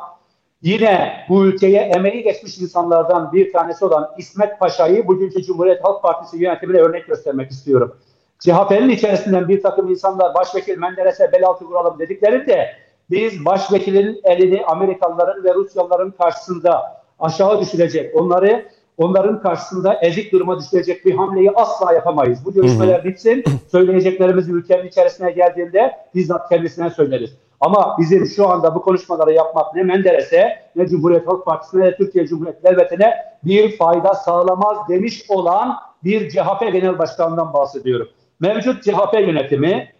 [0.62, 6.42] yine bu ülkeye emeği geçmiş insanlardan bir tanesi olan İsmet Paşa'yı bugünkü Cumhuriyet Halk Partisi
[6.42, 7.96] yönetimine örnek göstermek istiyorum.
[8.38, 12.76] CHP'nin içerisinden bir takım insanlar başvekil Menderes'e bel altı vuralım dediklerinde
[13.10, 18.64] biz başvekilin elini Amerikalıların ve Rusyalıların karşısında aşağı düşürecek, onları
[18.98, 22.44] onların karşısında ezik duruma düşürecek bir hamleyi asla yapamayız.
[22.44, 27.36] Bu görüşmeler bitsin, söyleyeceklerimiz ülkenin içerisine geldiğinde bizzat kendisine söyleriz.
[27.62, 32.26] Ama bizim şu anda bu konuşmaları yapmak ne Menderes'e, ne Cumhuriyet Halk Partisi'ne, ne Türkiye
[32.26, 33.14] Cumhuriyeti Devleti'ne
[33.44, 38.08] bir fayda sağlamaz demiş olan bir CHP Genel Başkanı'ndan bahsediyorum.
[38.40, 39.92] Mevcut CHP yönetimi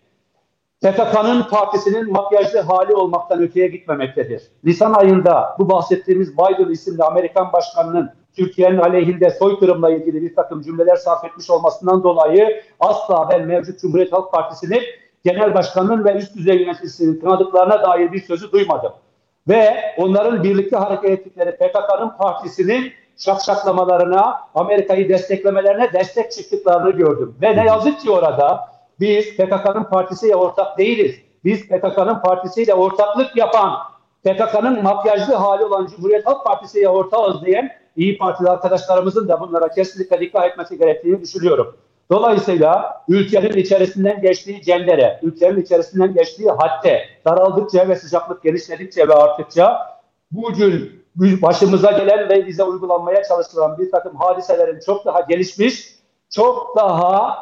[0.81, 4.43] PKK'nın partisinin makyajlı hali olmaktan öteye gitmemektedir.
[4.65, 10.97] Nisan ayında bu bahsettiğimiz Biden isimli Amerikan başkanının Türkiye'nin aleyhinde soykırımla ilgili bir takım cümleler
[10.97, 14.83] sarf etmiş olmasından dolayı asla ben mevcut Cumhuriyet Halk Partisi'nin
[15.25, 18.93] genel başkanının ve üst düzey yöneticisinin kınadıklarına dair bir sözü duymadım.
[19.49, 27.35] Ve onların birlikte hareket ettikleri PKK'nın partisinin şakşaklamalarına, Amerika'yı desteklemelerine destek çıktıklarını gördüm.
[27.43, 28.69] Ve ne yazık ki orada
[29.01, 31.17] biz PKK'nın partisiyle ortak değiliz.
[31.45, 33.79] Biz PKK'nın partisiyle ortaklık yapan,
[34.25, 40.21] PKK'nın makyajlı hali olan Cumhuriyet Halk Partisi'yle ortağız diyen İyi Partili arkadaşlarımızın da bunlara kesinlikle
[40.21, 41.77] dikkat etmesi gerektiğini düşünüyorum.
[42.11, 49.79] Dolayısıyla ülkenin içerisinden geçtiği cendere, ülkenin içerisinden geçtiği hatte daraldıkça ve sıcaklık genişledikçe ve arttıkça
[50.31, 51.03] bugün
[51.43, 55.95] başımıza gelen ve bize uygulanmaya çalışılan bir takım hadiselerin çok daha gelişmiş,
[56.31, 57.37] çok daha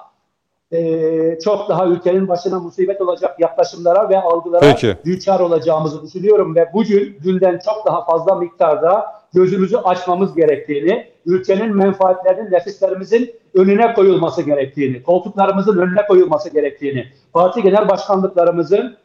[0.72, 4.96] e, çok daha ülkenin başına musibet olacak yaklaşımlara ve algılara Peki.
[5.04, 12.50] düçar olacağımızı düşünüyorum ve bugün günden çok daha fazla miktarda gözümüzü açmamız gerektiğini, ülkenin menfaatlerinin
[12.50, 18.96] nefislerimizin önüne koyulması gerektiğini, koltuklarımızın önüne koyulması gerektiğini, parti genel başkanlıklarımızın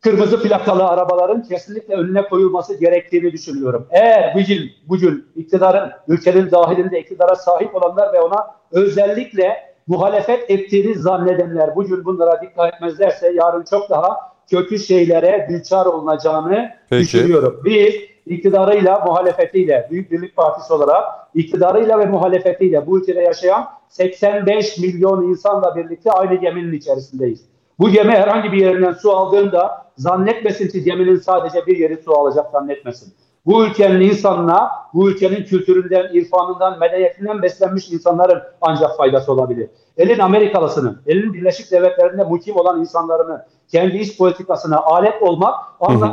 [0.00, 3.86] kırmızı plakalı arabaların kesinlikle önüne koyulması gerektiğini düşünüyorum.
[3.90, 9.56] Eğer bugün, bugün iktidarın, ülkenin dahilinde iktidara sahip olanlar ve ona özellikle
[9.86, 14.16] muhalefet ettiğini zannedenler bugün bunlara dikkat etmezlerse yarın çok daha
[14.50, 17.02] kötü şeylere düçar olunacağını Peki.
[17.02, 17.60] düşünüyorum.
[17.64, 17.94] Biz
[18.26, 21.04] iktidarıyla, muhalefetiyle, Büyük Birlik Partisi olarak
[21.34, 27.44] iktidarıyla ve muhalefetiyle bu ülkede yaşayan 85 milyon insanla birlikte aynı geminin içerisindeyiz.
[27.78, 32.50] Bu gemi herhangi bir yerinden su aldığında zannetmesin ki geminin sadece bir yeri su alacak
[32.50, 33.14] zannetmesin.
[33.46, 39.68] Bu ülkenin insanına, bu ülkenin kültüründen, irfanından, medeniyetinden beslenmiş insanların ancak faydası olabilir.
[39.96, 45.54] Elin Amerikalısının, elin Birleşik Devletleri'nde mukim olan insanların kendi iç politikasına alet olmak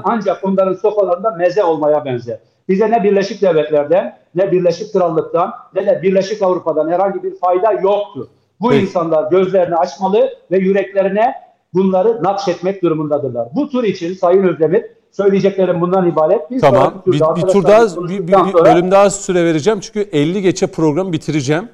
[0.04, 2.40] ancak onların sofralarında meze olmaya benzer.
[2.70, 8.28] Bize ne Birleşik Devletler'den, ne Birleşik Krallık'tan, ne de Birleşik Avrupa'dan herhangi bir fayda yoktu.
[8.62, 8.82] Bu Peki.
[8.82, 11.34] insanlar gözlerini açmalı ve yüreklerine
[11.74, 13.48] bunları nakşetmek durumundadırlar.
[13.56, 16.52] Bu tur için Sayın Özdemir söyleyeceklerim bundan ibaret.
[16.52, 16.94] Bir Tamam.
[17.08, 20.68] Bir, turda bir tur daha bir, bir- bir bölüm daha süre vereceğim çünkü 50 geçe
[20.68, 21.70] programı bitireceğim.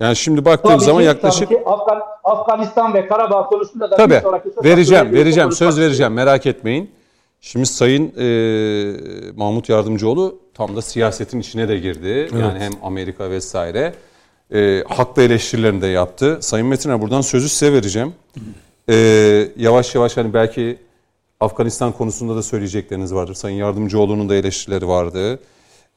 [0.00, 3.96] Yani şimdi baktığım Tabii zaman ki- yaklaşık tabii ki Afgan, Afganistan ve Karabağ konusunda da
[3.96, 4.14] Tabii.
[4.14, 5.48] bir sonraki Vereceğim, vereceğim.
[5.48, 6.12] konuşmak Söz vereceğim.
[6.12, 6.90] Merak etmeyin.
[7.40, 12.28] Şimdi Sayın e, Mahmut Yardımcıoğlu tam da siyasetin içine de girdi.
[12.40, 13.94] Yani hem Amerika vesaire.
[14.54, 16.38] E, haklı eleştirilerini de yaptı.
[16.40, 18.14] Sayın Metiner buradan sözü size vereceğim.
[18.90, 18.94] E,
[19.56, 20.78] yavaş yavaş hani belki
[21.40, 23.34] Afganistan konusunda da söyleyecekleriniz vardır.
[23.34, 25.32] Sayın Yardımcıoğlu'nun da eleştirileri vardı.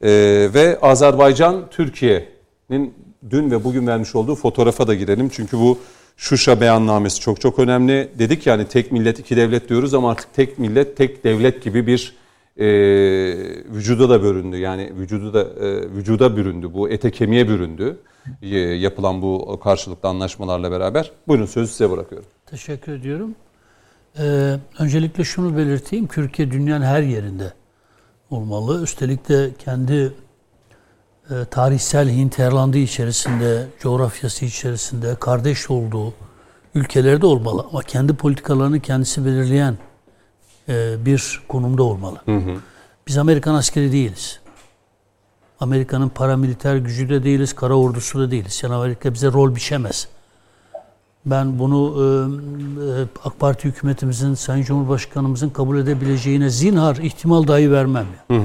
[0.02, 0.10] E,
[0.54, 2.94] ve Azerbaycan Türkiye'nin
[3.30, 5.28] dün ve bugün vermiş olduğu fotoğrafa da girelim.
[5.28, 5.78] Çünkü bu
[6.16, 8.10] Şuşa beyannamesi çok çok önemli.
[8.18, 12.14] Dedik yani tek millet iki devlet diyoruz ama artık tek millet tek devlet gibi bir
[12.56, 12.66] e,
[13.74, 14.56] vücuda da büründü.
[14.56, 16.72] Yani vücudu da e, vücuda büründü.
[16.72, 17.98] Bu ete kemiğe büründü.
[18.42, 21.10] E, yapılan bu karşılıklı anlaşmalarla beraber.
[21.28, 22.28] Buyurun sözü size bırakıyorum.
[22.46, 23.34] Teşekkür ediyorum.
[24.18, 26.06] Ee, öncelikle şunu belirteyim.
[26.06, 27.52] Türkiye dünyanın her yerinde
[28.30, 28.82] olmalı.
[28.82, 30.12] Üstelik de kendi
[31.30, 36.14] e, tarihsel hinterlandı içerisinde, coğrafyası içerisinde kardeş olduğu
[36.74, 37.66] ülkelerde olmalı.
[37.70, 39.78] Ama kendi politikalarını kendisi belirleyen
[40.68, 42.18] e, bir konumda olmalı.
[43.08, 44.40] Biz Amerikan askeri değiliz.
[45.60, 48.60] Amerika'nın paramiliter gücü de değiliz, kara ordusu da değiliz.
[48.62, 50.08] Yani Amerika bize rol biçemez.
[51.26, 52.04] Ben bunu e,
[53.00, 58.06] e, AK Parti hükümetimizin, Sayın Cumhurbaşkanımızın kabul edebileceğine zinhar ihtimal dahi vermem.
[58.30, 58.36] ya.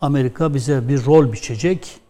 [0.00, 2.00] Amerika bize bir rol biçecek,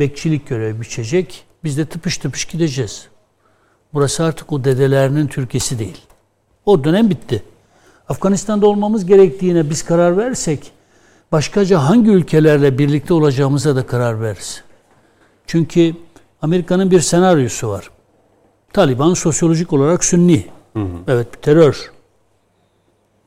[0.00, 1.44] bekçilik görevi biçecek.
[1.64, 3.08] Biz de tıpış tıpış gideceğiz.
[3.94, 5.98] Burası artık o dedelerinin Türkiye'si değil.
[6.64, 7.42] O dönem bitti.
[8.08, 10.72] Afganistan'da olmamız gerektiğine biz karar verirsek,
[11.32, 14.64] başkaca hangi ülkelerle birlikte olacağımıza da karar veririz.
[15.46, 15.94] Çünkü
[16.42, 17.90] Amerika'nın bir senaryosu var.
[18.72, 20.46] Taliban sosyolojik olarak sünni.
[21.08, 21.90] Evet bir terör.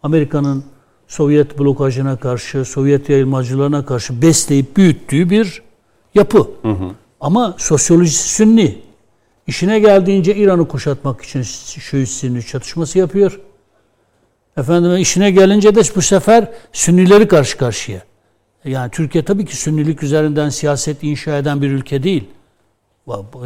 [0.04, 0.66] Amerika'nın
[1.08, 5.62] Sovyet blokajına karşı, Sovyet yayılmacılığına karşı besleyip büyüttüğü bir
[6.16, 6.48] yapı.
[7.22, 8.78] Ama sosyolojisi sünni.
[9.48, 13.40] İşine geldiğince İran'ı kuşatmak için Şii-Sünni çatışması yapıyor.
[14.58, 18.02] Efendim işine gelince de bu sefer Sünnileri karşı karşıya.
[18.66, 22.24] Yani Türkiye tabii ki Sünnilik üzerinden siyaset inşa eden bir ülke değil.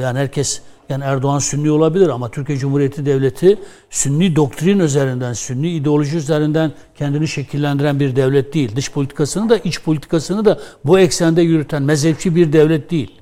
[0.02, 3.60] Yani herkes yani Erdoğan Sünni olabilir ama Türkiye Cumhuriyeti Devleti
[3.90, 8.76] Sünni doktrin üzerinden, Sünni ideoloji üzerinden kendini şekillendiren bir devlet değil.
[8.76, 13.20] Dış politikasını da iç politikasını da bu eksende yürüten mezhepçi bir devlet değil.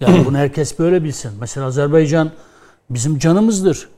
[0.00, 1.32] Yani bunu herkes böyle bilsin.
[1.40, 2.30] Mesela Azerbaycan
[2.90, 3.88] bizim canımızdır.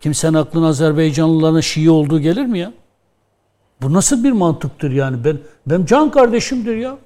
[0.00, 2.72] Kimsenin aklına Azerbaycanlıların Şii olduğu gelir mi ya?
[3.82, 5.24] Bu nasıl bir mantıktır yani?
[5.24, 6.98] Ben benim can kardeşimdir ya.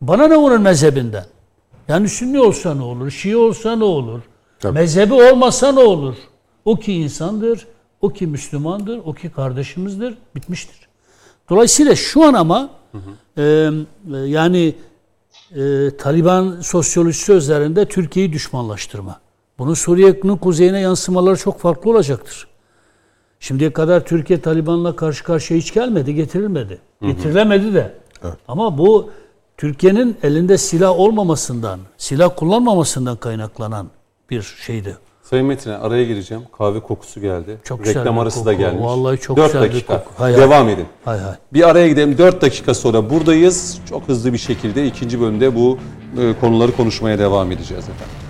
[0.00, 1.24] Bana ne onun mezhebinden?
[1.90, 3.10] Yani Sünni olsa ne olur?
[3.10, 4.20] Şii olsa ne olur?
[4.60, 4.74] Tabii.
[4.74, 6.16] Mezhebi olmasa ne olur?
[6.64, 7.66] O ki insandır,
[8.00, 10.88] o ki Müslümandır, o ki kardeşimizdir, bitmiştir.
[11.50, 12.70] Dolayısıyla şu an ama
[13.36, 13.70] e, e,
[14.16, 14.74] yani
[15.56, 19.20] e, Taliban sosyolojisi üzerinde Türkiye'yi düşmanlaştırma.
[19.58, 22.46] Bunun Suriye'nin kuzeyine yansımaları çok farklı olacaktır.
[23.40, 26.78] Şimdiye kadar Türkiye Taliban'la karşı karşıya hiç gelmedi, getirilmedi.
[27.02, 27.94] Getirilemedi de.
[28.48, 29.10] Ama bu
[29.60, 33.86] Türkiye'nin elinde silah olmamasından, silah kullanmamasından kaynaklanan
[34.30, 34.96] bir şeydi.
[35.22, 36.42] Sayın Metin'e araya gireceğim.
[36.58, 37.58] Kahve kokusu geldi.
[37.64, 38.46] Çok Reklam arası koku.
[38.46, 38.84] da gelmiş.
[38.84, 39.98] Vallahi çok 4 güzel dakika.
[39.98, 40.10] koku.
[40.22, 40.42] Hay hay.
[40.42, 40.86] Devam edin.
[41.04, 41.34] Hay hay.
[41.52, 42.18] Bir araya gidelim.
[42.18, 43.78] 4 dakika sonra buradayız.
[43.88, 45.78] Çok hızlı bir şekilde ikinci bölümde bu
[46.18, 48.29] e, konuları konuşmaya devam edeceğiz efendim.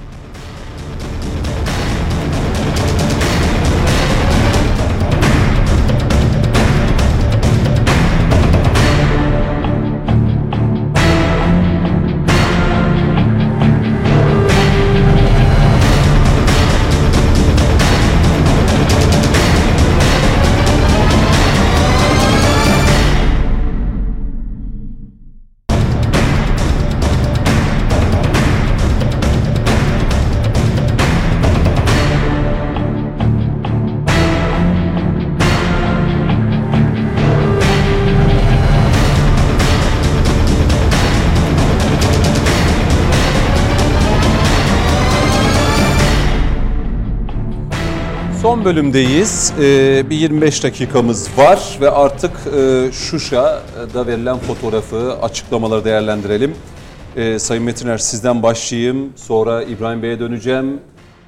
[48.60, 49.52] Son bölümdeyiz.
[49.60, 56.54] Ee, bir 25 dakikamız var ve artık e, Şuşa'da verilen fotoğrafı, açıklamaları değerlendirelim.
[57.16, 59.12] Ee, Sayın Metiner sizden başlayayım.
[59.16, 60.80] Sonra İbrahim Bey'e döneceğim.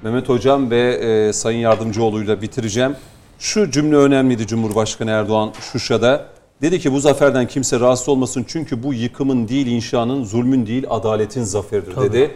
[0.03, 2.97] Mehmet Hocam ve e, Sayın Yardımcıoğlu'yla bitireceğim.
[3.39, 6.27] Şu cümle önemliydi Cumhurbaşkanı Erdoğan Şuşa'da.
[6.63, 11.45] Dedi ki bu zaferden kimse rahatsız olmasın çünkü bu yıkımın değil inşanın, zulmün değil adaletin
[11.45, 12.31] zaferidir dedi.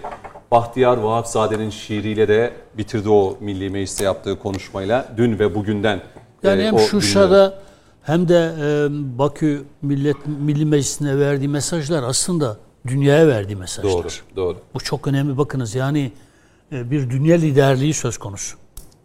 [0.50, 6.00] Bahtiyar Vahapzade'nin şiiriyle de bitirdi o Milli Meclis'te yaptığı konuşmayla dün ve bugünden.
[6.42, 7.58] Yani e, hem Şuşa'da
[8.02, 8.86] hem de e,
[9.18, 12.56] Bakü Millet Milli Meclisi'ne verdiği mesajlar aslında
[12.86, 13.92] dünyaya verdiği mesajlar.
[13.92, 14.58] Doğru, doğru.
[14.74, 15.38] Bu çok önemli.
[15.38, 16.12] Bakınız yani
[16.72, 18.56] e, bir dünya liderliği söz konusu.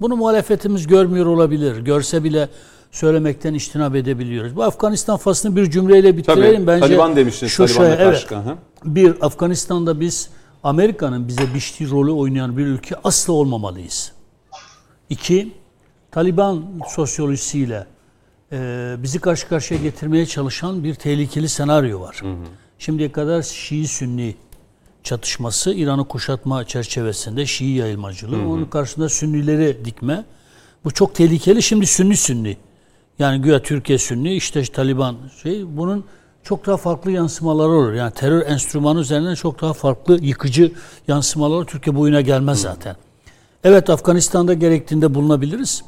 [0.01, 1.77] Bunu muhalefetimiz görmüyor olabilir.
[1.77, 2.49] Görse bile
[2.91, 4.55] söylemekten iştinab edebiliyoruz.
[4.55, 6.53] Bu Afganistan faslını bir cümleyle bitirelim.
[6.53, 8.27] Tabii, Bence Taliban demiştiniz, Şuşa'ya- Taliban'la evet.
[8.27, 8.55] karşı.
[8.85, 10.29] Bir, Afganistan'da biz
[10.63, 14.11] Amerika'nın bize biçtiği rolü oynayan bir ülke asla olmamalıyız.
[15.09, 15.53] İki,
[16.11, 17.87] Taliban sosyolojisiyle
[18.51, 22.21] e, bizi karşı karşıya getirmeye çalışan bir tehlikeli senaryo var.
[22.79, 24.35] Şimdiye kadar Şii-Sünni
[25.03, 30.25] çatışması, İran'ı kuşatma çerçevesinde Şii yayılmacılığı, onun karşısında Sünnileri dikme.
[30.85, 31.63] Bu çok tehlikeli.
[31.63, 32.57] Şimdi Sünni-Sünni.
[33.19, 35.77] Yani güya Türkiye Sünni, işte Taliban şey.
[35.77, 36.05] Bunun
[36.43, 37.93] çok daha farklı yansımaları olur.
[37.93, 40.71] Yani terör enstrümanı üzerinden çok daha farklı yıkıcı
[41.07, 42.95] yansımaları Türkiye boyuna gelmez zaten.
[43.63, 45.83] Evet Afganistan'da gerektiğinde bulunabiliriz.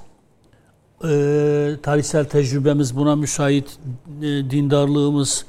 [1.03, 3.77] Ee, tarihsel tecrübemiz buna müsait,
[4.21, 5.45] e, dindarlığımız,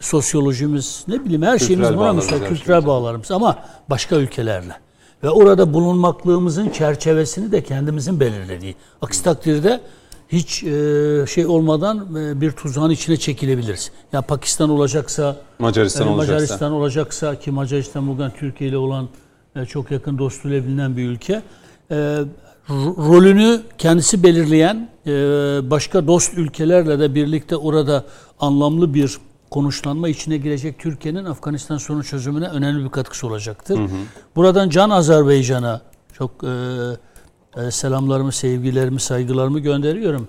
[0.00, 3.58] sosyolojimiz, ne bileyim her şeyimiz buna bağlarımız, müsait, kültürel bağlarımız ama
[3.90, 4.76] başka ülkelerle.
[5.22, 8.76] Ve orada bulunmaklığımızın çerçevesini de kendimizin belirlediği.
[9.02, 9.80] Aksi takdirde
[10.34, 13.90] hiç e, şey olmadan e, bir tuzağın içine çekilebiliriz.
[14.12, 16.32] Ya Pakistan olacaksa, Macaristan e, olacaksa.
[16.34, 19.08] Macaristan olacaksa ki Macaristan bugün Türkiye ile olan
[19.56, 21.42] e, çok yakın dostluğuyla bilinen bir ülke.
[21.90, 21.94] E,
[22.68, 25.10] ro- rolünü kendisi belirleyen e,
[25.70, 28.04] başka dost ülkelerle de birlikte orada
[28.40, 29.18] anlamlı bir
[29.50, 33.80] konuşlanma içine girecek Türkiye'nin Afganistan sorunu çözümüne önemli bir katkısı olacaktır.
[34.36, 35.80] Buradan Can Azerbaycan'a
[36.12, 36.48] çok e,
[37.56, 40.28] e, selamlarımı, sevgilerimi, saygılarımı gönderiyorum.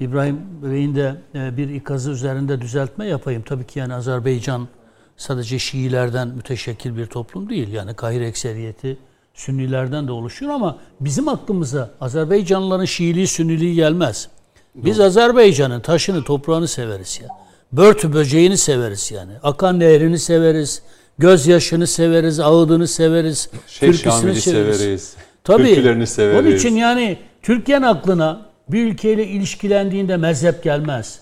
[0.00, 3.42] İbrahim Bey'in de e, bir ikazı üzerinde düzeltme yapayım.
[3.42, 4.68] Tabii ki yani Azerbaycan
[5.16, 7.72] sadece Şiilerden müteşekkil bir toplum değil.
[7.72, 8.98] Yani Kahire ekseriyeti
[9.34, 14.28] Sünnilerden de oluşuyor ama bizim aklımıza Azerbaycanlıların Şiiliği, Sünniliği gelmez.
[14.74, 17.28] Biz Azerbaycan'ın taşını, toprağını severiz ya.
[17.72, 19.32] Börtü böceğini severiz yani.
[19.42, 20.82] Akan nehrini severiz.
[21.18, 23.48] Gözyaşını severiz, ağıdını severiz.
[23.66, 25.14] Şeyh türküsünü Şamil'i severiz.
[25.44, 25.64] Tabii.
[25.64, 26.40] Türkülerini severiz.
[26.40, 31.20] Onun için yani Türkiye'nin aklına bir ülkeyle ilişkilendiğinde mezhep gelmez.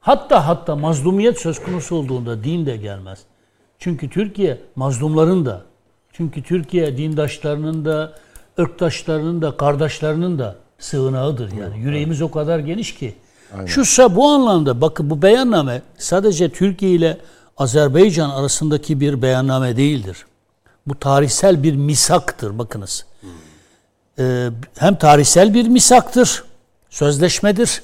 [0.00, 3.18] Hatta hatta mazlumiyet söz konusu olduğunda din de gelmez.
[3.78, 5.62] Çünkü Türkiye mazlumların da,
[6.12, 8.12] çünkü Türkiye dindaşlarının da,
[8.58, 11.78] ırktaşlarının da, kardeşlerinin de sığınağıdır yani.
[11.78, 13.14] Yüreğimiz o kadar geniş ki.
[13.66, 17.18] Şuşa bu anlamda bakın bu beyanname sadece Türkiye ile
[17.56, 20.26] Azerbaycan arasındaki bir beyanname değildir.
[20.86, 23.06] Bu tarihsel bir misaktır bakınız.
[24.18, 24.48] Ee,
[24.78, 26.44] hem tarihsel bir misaktır,
[26.90, 27.82] sözleşmedir.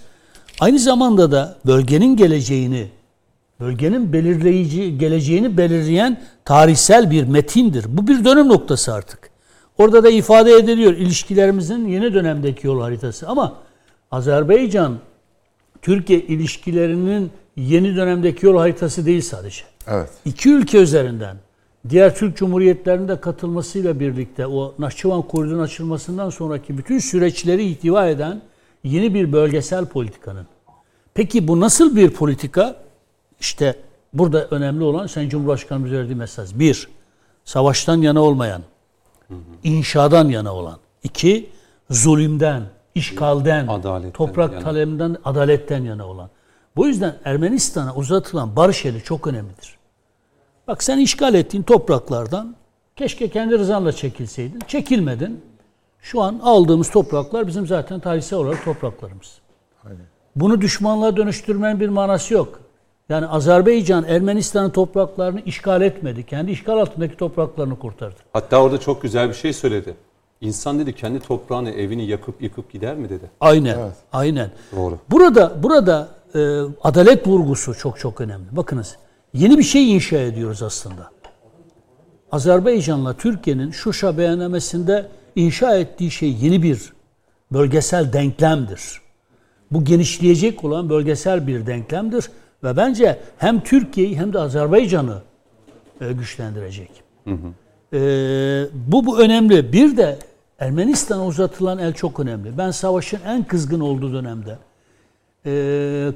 [0.61, 2.89] Aynı zamanda da bölgenin geleceğini,
[3.61, 7.85] bölgenin belirleyici geleceğini belirleyen tarihsel bir metindir.
[7.89, 9.31] Bu bir dönüm noktası artık.
[9.79, 13.29] Orada da ifade ediliyor ilişkilerimizin yeni dönemdeki yol haritası.
[13.29, 13.55] Ama
[14.11, 14.99] Azerbaycan
[15.83, 19.63] Türkiye ilişkilerinin yeni dönemdeki yol haritası değil sadece.
[19.87, 20.11] Evet.
[20.25, 21.37] İki ülke üzerinden
[21.89, 28.43] diğer Türk Cumhuriyetlerinin de katılmasıyla birlikte o Nahçıvan koridorunun açılmasından sonraki bütün süreçleri ihtiva eden
[28.85, 30.47] yeni bir bölgesel politikanın.
[31.15, 32.77] Peki bu nasıl bir politika?
[33.41, 33.77] İşte
[34.13, 36.59] burada önemli olan Sayın Cumhurbaşkanımız verdiği mesaj.
[36.59, 36.89] Bir,
[37.45, 38.63] savaştan yana olmayan,
[39.65, 40.79] inşadan yana olan.
[41.03, 41.51] İki,
[41.91, 42.63] zulümden,
[42.95, 45.19] işgalden, Adaletten toprak yana.
[45.25, 46.31] adaletten yana olan.
[46.77, 49.82] Bu yüzden Ermenistan'a uzatılan barış eli çok önemlidir.
[50.69, 52.57] Bak sen işgal ettiğin topraklardan
[52.97, 54.61] keşke kendi rızanla çekilseydin.
[54.69, 55.41] Çekilmedin.
[56.01, 59.39] Şu an aldığımız topraklar bizim zaten tarihsel olarak topraklarımız.
[60.37, 62.61] Bunu düşmanlığa dönüştürmenin bir manası yok.
[63.09, 66.27] Yani Azerbaycan Ermenistan'ın topraklarını işgal etmedi.
[66.27, 68.17] Kendi işgal altındaki topraklarını kurtardı.
[68.33, 69.95] Hatta orada çok güzel bir şey söyledi.
[70.41, 73.31] İnsan dedi kendi toprağını, evini yakıp yıkıp gider mi dedi.
[73.41, 73.79] Aynen.
[74.13, 74.51] Aynen.
[74.77, 74.99] Doğru.
[75.11, 76.39] Burada burada e,
[76.83, 78.47] adalet vurgusu çok çok önemli.
[78.53, 78.97] Bakınız
[79.35, 81.11] yeni bir şey inşa ediyoruz aslında.
[82.33, 86.93] Azerbaycan'la Türkiye'nin Şuşa beyannamesinde inşa ettiği şey yeni bir
[87.53, 89.01] bölgesel denklemdir.
[89.71, 92.31] Bu genişleyecek olan bölgesel bir denklemdir
[92.65, 95.23] ve bence hem Türkiye'yi hem de Azerbaycan'ı
[96.01, 96.91] e, güçlendirecek.
[97.93, 97.99] E,
[98.75, 99.73] bu, bu önemli.
[99.73, 100.19] Bir de
[100.59, 102.59] Ermenistan'a uzatılan el çok önemli.
[102.59, 104.59] Ben savaşın en kızgın olduğu dönemde
[105.47, 106.13] e,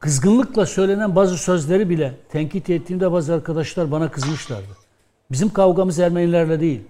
[0.00, 4.76] kızgınlıkla söylenen bazı sözleri bile tenkit ettiğimde bazı arkadaşlar bana kızmışlardı.
[5.30, 6.80] Bizim kavgamız Ermenilerle değil.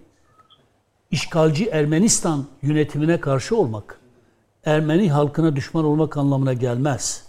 [1.10, 4.00] İşgalci Ermenistan yönetimine karşı olmak,
[4.64, 7.24] Ermeni halkına düşman olmak anlamına gelmez.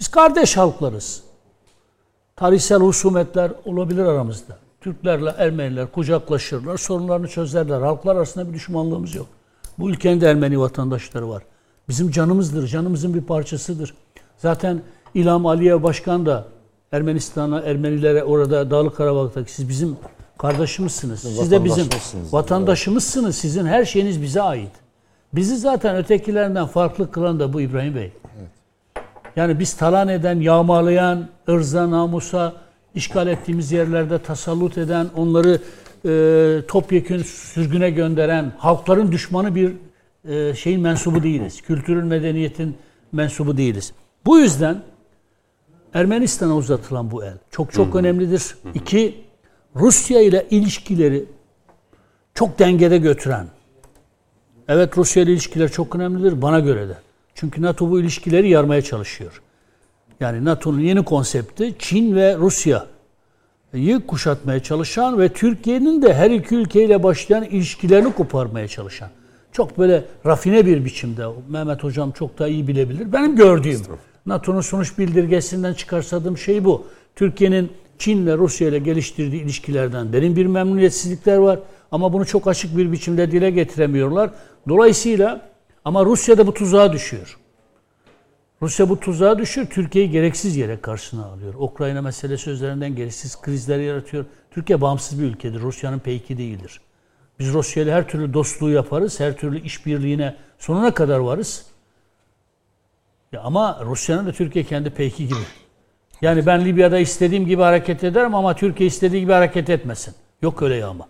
[0.00, 1.22] Biz kardeş halklarız.
[2.36, 4.58] Tarihsel husumetler olabilir aramızda.
[4.80, 7.80] Türklerle Ermeniler kucaklaşırlar, sorunlarını çözerler.
[7.80, 9.26] Halklar arasında bir düşmanlığımız yok.
[9.78, 11.42] Bu ülkenin de Ermeni vatandaşları var.
[11.88, 13.94] Bizim canımızdır, canımızın bir parçasıdır.
[14.38, 14.82] Zaten
[15.14, 16.44] İlham Aliyev Başkan da
[16.92, 19.96] Ermenistan'a, Ermenilere orada Dağlık Karabak'taki siz bizim
[20.38, 21.20] kardeşimizsiniz.
[21.20, 22.34] Siz de bizim vatandaşımızsınız.
[22.34, 23.36] vatandaşımızsınız.
[23.36, 24.72] Sizin her şeyiniz bize ait.
[25.32, 28.12] Bizi zaten ötekilerinden farklı kılan da bu İbrahim Bey.
[29.36, 32.52] Yani biz talan eden, yağmalayan, ırza, namusa,
[32.94, 35.60] işgal ettiğimiz yerlerde tasallut eden, onları
[36.04, 39.72] e, topyekün sürgüne gönderen, halkların düşmanı bir
[40.28, 41.62] e, şeyin mensubu değiliz.
[41.62, 42.76] Kültürün, medeniyetin
[43.12, 43.92] mensubu değiliz.
[44.26, 44.82] Bu yüzden
[45.94, 48.56] Ermenistan'a uzatılan bu el çok çok önemlidir.
[48.74, 49.24] İki,
[49.76, 51.24] Rusya ile ilişkileri
[52.34, 53.46] çok dengede götüren.
[54.68, 56.96] Evet Rusya ile ilişkiler çok önemlidir bana göre de.
[57.34, 59.42] Çünkü NATO bu ilişkileri yarmaya çalışıyor.
[60.20, 67.02] Yani NATO'nun yeni konsepti Çin ve Rusya'yı kuşatmaya çalışan ve Türkiye'nin de her iki ülkeyle
[67.02, 69.10] başlayan ilişkilerini koparmaya çalışan.
[69.58, 71.26] Çok böyle rafine bir biçimde.
[71.48, 73.12] Mehmet Hocam çok daha iyi bilebilir.
[73.12, 73.80] Benim gördüğüm
[74.26, 76.86] NATO'nun sonuç bildirgesinden çıkarsadığım şey bu.
[77.16, 81.58] Türkiye'nin Çin ve Rusya ile geliştirdiği ilişkilerden derin bir memnuniyetsizlikler var.
[81.92, 84.30] Ama bunu çok açık bir biçimde dile getiremiyorlar.
[84.68, 85.48] Dolayısıyla
[85.84, 87.38] ama Rusya da bu tuzağa düşüyor.
[88.62, 89.66] Rusya bu tuzağa düşüyor.
[89.66, 91.54] Türkiye'yi gereksiz yere karşısına alıyor.
[91.58, 94.24] Ukrayna meselesi üzerinden gereksiz krizler yaratıyor.
[94.50, 95.60] Türkiye bağımsız bir ülkedir.
[95.60, 96.80] Rusya'nın peyki değildir.
[97.38, 99.20] Biz Rusya ile her türlü dostluğu yaparız.
[99.20, 101.66] Her türlü işbirliğine sonuna kadar varız.
[103.32, 105.38] Ya ama Rusya'nın da Türkiye kendi peyki gibi.
[106.22, 110.14] Yani ben Libya'da istediğim gibi hareket ederim ama Türkiye istediği gibi hareket etmesin.
[110.42, 111.08] Yok öyle ya ama.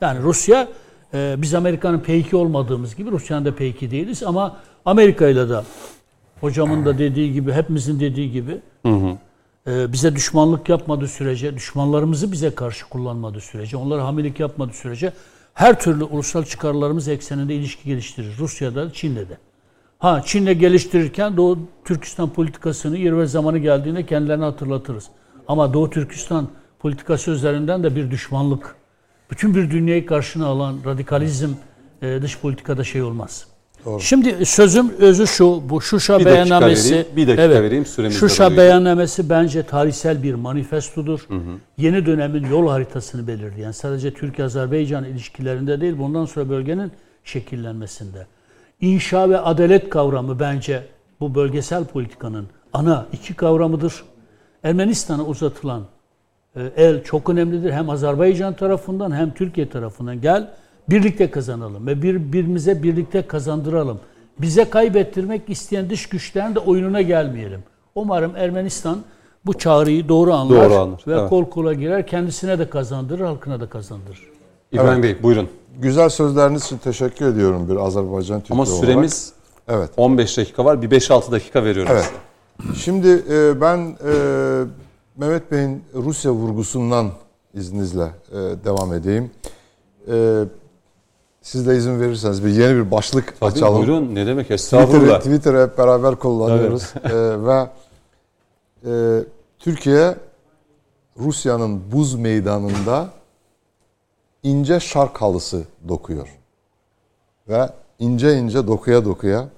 [0.00, 0.68] Yani Rusya
[1.14, 5.60] e, biz Amerika'nın peyki olmadığımız gibi Rusya'nın da peyki değiliz ama Amerika ile de
[6.40, 8.60] hocamın da dediği gibi hepimizin dediği gibi
[9.66, 15.12] e, bize düşmanlık yapmadığı sürece, düşmanlarımızı bize karşı kullanmadığı sürece, onlara hamilik yapmadığı sürece
[15.60, 18.38] her türlü ulusal çıkarlarımız ekseninde ilişki geliştirir.
[18.38, 19.38] Rusya'da, Çin'le de.
[19.98, 25.08] Ha Çin'le geliştirirken Doğu Türkistan politikasını yer ve zamanı geldiğinde kendilerine hatırlatırız.
[25.48, 28.76] Ama Doğu Türkistan politikası üzerinden de bir düşmanlık,
[29.30, 31.50] bütün bir dünyayı karşına alan radikalizm
[32.02, 33.46] e, dış politikada şey olmaz.
[34.00, 36.90] Şimdi sözüm özü şu, bu Şuşa Bir beyannamesi.
[36.90, 38.62] vereyim, bir dakika vereyim, süremiz Şuşa daralıyor.
[38.62, 41.28] beyannamesi bence tarihsel bir manifestodur.
[41.78, 46.92] Yeni dönemin yol haritasını belirleyen sadece Türkiye-Azerbaycan ilişkilerinde değil, bundan sonra bölgenin
[47.24, 48.26] şekillenmesinde.
[48.80, 50.82] İnşa ve adalet kavramı bence
[51.20, 54.04] bu bölgesel politikanın ana iki kavramıdır.
[54.62, 55.82] Ermenistan'a uzatılan
[56.56, 57.72] e, el çok önemlidir.
[57.72, 60.20] Hem Azerbaycan tarafından hem Türkiye tarafından.
[60.20, 60.50] Gel
[60.90, 64.00] birlikte kazanalım ve birbirimize birlikte kazandıralım.
[64.38, 67.60] Bize kaybettirmek isteyen dış güçlerin de oyununa gelmeyelim.
[67.94, 68.98] Umarım Ermenistan
[69.46, 71.28] bu çağrıyı doğru anlar, Doğru anlar, ve evet.
[71.30, 72.06] kol kola girer.
[72.06, 74.30] Kendisine de kazandırır, halkına da kazandırır.
[74.72, 75.48] İbrahim Bey buyurun.
[75.78, 78.78] Güzel sözleriniz için teşekkür ediyorum bir Azerbaycan Türkiye Ama olarak.
[78.84, 79.32] süremiz
[79.68, 79.90] Evet.
[79.96, 80.82] 15 dakika var.
[80.82, 82.12] Bir 5-6 dakika veriyorum Evet.
[82.76, 84.12] Şimdi e, ben e,
[85.16, 87.10] Mehmet Bey'in Rusya vurgusundan
[87.54, 88.02] izninizle
[88.32, 88.34] e,
[88.64, 89.30] devam edeyim.
[91.50, 93.78] Siz de izin verirseniz bir yeni bir başlık Tabii açalım.
[93.78, 94.14] buyurun.
[94.14, 94.50] Ne demek?
[94.50, 95.18] Estağfurullah.
[95.18, 96.92] Twitter'ı hep beraber kullanıyoruz.
[97.04, 97.68] E, ve
[98.86, 99.24] e,
[99.58, 100.14] Türkiye
[101.18, 103.08] Rusya'nın buz meydanında
[104.42, 106.28] ince şark halısı dokuyor.
[107.48, 107.68] Ve
[107.98, 109.48] ince ince dokuya dokuya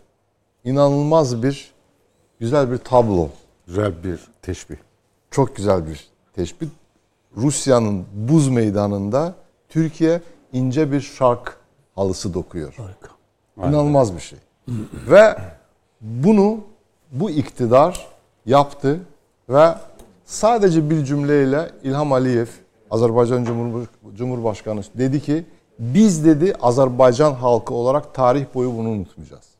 [0.64, 1.72] inanılmaz bir
[2.40, 3.28] güzel bir tablo.
[3.66, 4.76] Güzel bir teşbih.
[5.30, 6.68] Çok güzel bir teşbih.
[7.36, 9.34] Rusya'nın buz meydanında
[9.68, 10.20] Türkiye
[10.52, 11.61] ince bir şark
[11.94, 12.74] halısı dokuyor.
[12.76, 13.08] Harika.
[13.68, 14.38] İnanılmaz bir şey.
[15.10, 15.36] ve
[16.00, 16.60] bunu
[17.12, 18.06] bu iktidar
[18.46, 19.00] yaptı
[19.48, 19.74] ve
[20.24, 22.46] sadece bir cümleyle İlham Aliyev,
[22.90, 25.44] Azerbaycan Cumhur, Cumhurbaşkanı dedi ki
[25.78, 29.52] biz dedi Azerbaycan halkı olarak tarih boyu bunu unutmayacağız.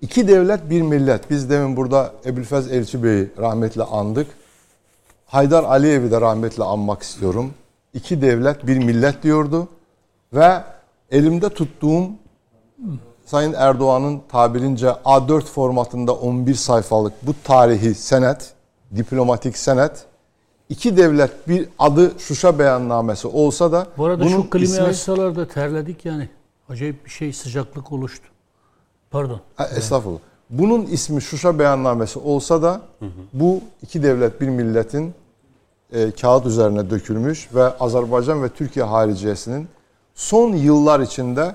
[0.00, 1.30] İki devlet bir millet.
[1.30, 4.26] Biz demin burada Ebu'l-Fez Elçi Bey'i rahmetle andık.
[5.26, 7.54] Haydar Aliyev'i de rahmetle anmak istiyorum.
[7.94, 9.68] İki devlet bir millet diyordu.
[10.36, 10.62] Ve
[11.10, 12.06] elimde tuttuğum
[13.24, 18.52] Sayın Erdoğan'ın tabirince A4 formatında 11 sayfalık bu tarihi senet,
[18.96, 20.04] diplomatik senet,
[20.68, 25.48] iki devlet bir adı Şuşa beyannamesi olsa da Bu arada bunun şu klimayı ismi- da
[25.48, 26.28] terledik yani.
[26.68, 28.24] Acayip bir şey sıcaklık oluştu.
[29.10, 29.40] Pardon.
[29.56, 30.18] Ha, Estağfurullah.
[30.50, 32.80] Bunun ismi Şuşa beyannamesi olsa da
[33.32, 35.14] bu iki devlet bir milletin
[35.92, 39.68] e, kağıt üzerine dökülmüş ve Azerbaycan ve Türkiye hariciyesinin
[40.16, 41.54] son yıllar içinde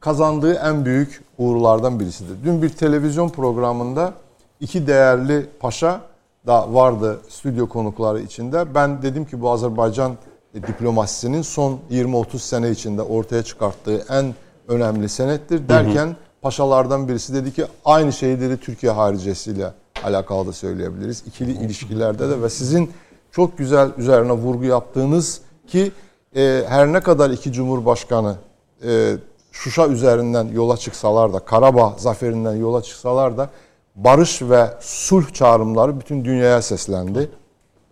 [0.00, 2.36] kazandığı en büyük uğurlardan birisidir.
[2.44, 4.12] Dün bir televizyon programında
[4.60, 6.00] iki değerli paşa
[6.46, 8.74] da vardı stüdyo konukları içinde.
[8.74, 10.12] Ben dedim ki bu Azerbaycan
[10.54, 14.34] diplomasisinin son 20-30 sene içinde ortaya çıkarttığı en
[14.68, 19.72] önemli senettir derken paşalardan birisi dedi ki aynı şeyi dedi Türkiye haricesiyle
[20.04, 21.22] alakalı da söyleyebiliriz.
[21.26, 22.90] İkili ilişkilerde de ve sizin
[23.32, 25.92] çok güzel üzerine vurgu yaptığınız ki
[26.36, 28.36] e, her ne kadar iki cumhurbaşkanı
[28.84, 29.16] e,
[29.52, 33.50] Şuşa üzerinden yola çıksalar da Karabağ zaferinden yola çıksalar da
[33.96, 37.30] barış ve sulh çağrımları bütün dünyaya seslendi.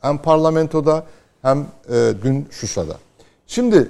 [0.01, 1.05] Hem parlamentoda
[1.43, 2.95] hem e, dün Şuşa'da.
[3.47, 3.89] Şimdi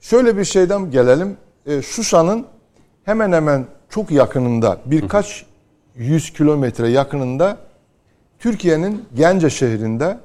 [0.00, 1.36] şöyle bir şeyden gelelim.
[1.66, 2.46] E, Şuşa'nın
[3.04, 5.46] hemen hemen çok yakınında birkaç
[5.94, 7.56] yüz kilometre yakınında
[8.38, 10.18] Türkiye'nin Gence şehrinde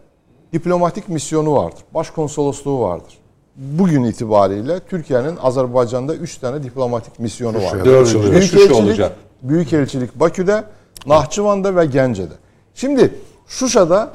[0.53, 1.83] diplomatik misyonu vardır.
[1.93, 3.17] Başkonsolosluğu vardır.
[3.57, 7.85] Bugün itibariyle Türkiye'nin Azerbaycan'da 3 tane diplomatik misyonu var.
[7.85, 9.15] Dördüncü olacak.
[9.41, 10.63] Büyükelçilik Bakü'de,
[11.05, 12.33] Nahçıvan'da ve Gence'de.
[12.75, 13.13] Şimdi
[13.47, 14.11] Şuşa'da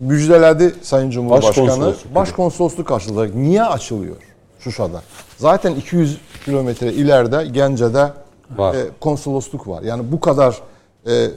[0.00, 1.66] müjdeledi Sayın Cumhurbaşkanı.
[1.66, 2.14] Başkonsolosluk.
[2.14, 3.34] Başkonsolosluk açılacak.
[3.34, 4.16] Niye açılıyor
[4.58, 5.02] Şuşa'da?
[5.38, 8.12] Zaten 200 kilometre ileride Gence'de
[8.56, 8.74] Var.
[8.74, 9.82] e, konsolosluk var.
[9.82, 10.58] Yani bu kadar
[11.06, 11.30] e, e,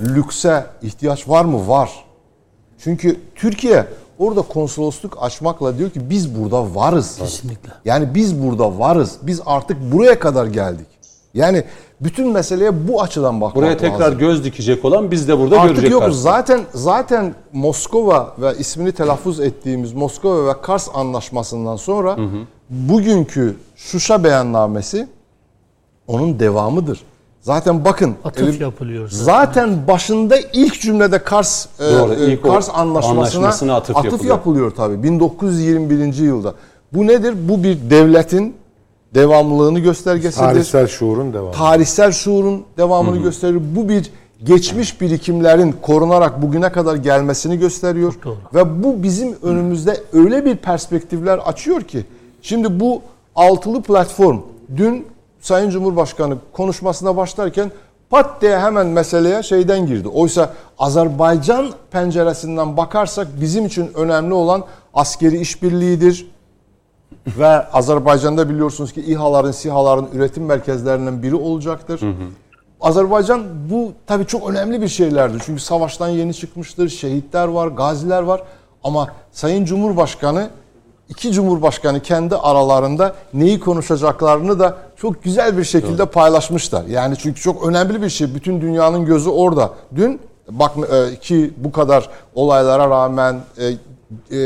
[0.00, 1.68] lükse ihtiyaç var mı?
[1.68, 1.90] Var.
[2.78, 3.86] Çünkü Türkiye
[4.20, 7.16] orada konsolosluk açmakla diyor ki biz burada varız.
[7.18, 7.70] Kesinlikle.
[7.84, 9.16] Yani biz burada varız.
[9.22, 10.86] Biz artık buraya kadar geldik.
[11.34, 11.64] Yani
[12.00, 14.18] bütün meseleye bu açıdan bakmak Buraya tekrar lazım.
[14.18, 16.06] göz dikecek olan biz de burada Artık görecek yokuz.
[16.06, 16.32] karşısında.
[16.32, 22.16] Zaten zaten Moskova ve ismini telaffuz ettiğimiz Moskova ve Kars anlaşmasından sonra
[22.70, 25.08] bugünkü Şuşa beyannamesi
[26.06, 27.00] onun devamıdır.
[27.40, 29.24] Zaten bakın Atıf elim- yapılıyor zaten.
[29.24, 34.24] Zaten başında ilk cümlede Kars e, Doğru, e, ilk o Kars anlaşmasına, anlaşmasına atıf yapılıyor.
[34.36, 36.22] yapılıyor tabii 1921.
[36.24, 36.54] yılda.
[36.92, 37.34] Bu nedir?
[37.48, 38.54] Bu bir devletin
[39.14, 41.52] devamlılığını göstergesidir Tarihsel şuurun devamı.
[41.52, 43.60] tarihsel şuurun devamını gösterir.
[43.76, 44.10] Bu bir
[44.44, 48.14] geçmiş birikimlerin korunarak bugüne kadar gelmesini gösteriyor.
[48.24, 48.36] doğru.
[48.54, 52.04] Ve bu bizim önümüzde öyle bir perspektifler açıyor ki
[52.42, 53.02] şimdi bu
[53.36, 54.38] altılı platform
[54.76, 55.06] dün
[55.40, 57.70] Sayın Cumhurbaşkanı konuşmasına başlarken
[58.10, 60.08] pat diye hemen meseleye şeyden girdi.
[60.08, 64.64] Oysa Azerbaycan penceresinden bakarsak bizim için önemli olan
[64.94, 66.30] askeri işbirliğidir,
[67.26, 72.00] ve Azerbaycan'da biliyorsunuz ki İHA'ların, SİHA'ların üretim merkezlerinden biri olacaktır.
[72.80, 75.42] Azerbaycan bu tabii çok önemli bir şeylerdir.
[75.46, 78.42] Çünkü savaştan yeni çıkmıştır, şehitler var, gaziler var.
[78.84, 80.50] Ama Sayın Cumhurbaşkanı,
[81.10, 86.84] iki Cumhurbaşkanı kendi aralarında neyi konuşacaklarını da çok güzel bir şekilde paylaşmışlar.
[86.84, 88.34] Yani çünkü çok önemli bir şey.
[88.34, 89.74] Bütün dünyanın gözü orada.
[89.96, 90.20] Dün
[90.50, 93.66] bak e, ki bu kadar olaylara rağmen e,
[94.30, 94.38] e,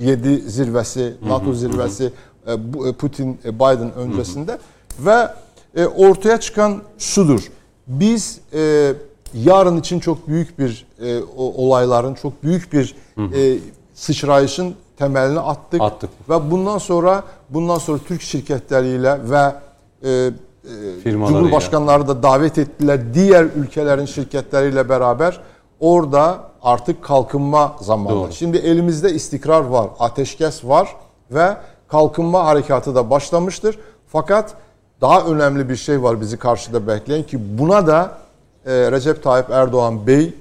[0.00, 2.12] 7 zirvesi, NATO zirvesi,
[2.46, 4.58] e, e, Putin e, Biden öncesinde
[4.98, 5.28] ve
[5.76, 7.50] e, ortaya çıkan şudur.
[7.86, 8.92] Biz e,
[9.34, 13.58] yarın için çok büyük bir e, olayların, çok büyük bir e,
[13.94, 15.80] sıçrayışın temelini attık.
[15.80, 16.10] Attık.
[16.28, 19.54] Ve bundan sonra bundan sonra Türk şirketleriyle ve
[20.02, 20.30] e, e,
[21.02, 21.40] Firmalarıyla.
[21.40, 23.14] Cumhurbaşkanları da davet ettiler.
[23.14, 25.40] Diğer ülkelerin şirketleriyle beraber
[25.80, 28.16] orada artık kalkınma zamanı.
[28.16, 28.32] Doğru.
[28.32, 30.96] Şimdi elimizde istikrar var, ateşkes var
[31.30, 31.56] ve
[31.88, 33.78] kalkınma harekatı da başlamıştır.
[34.06, 34.54] Fakat
[35.00, 38.18] daha önemli bir şey var bizi karşıda bekleyen ki buna da
[38.66, 40.34] e, Recep Tayyip Erdoğan Bey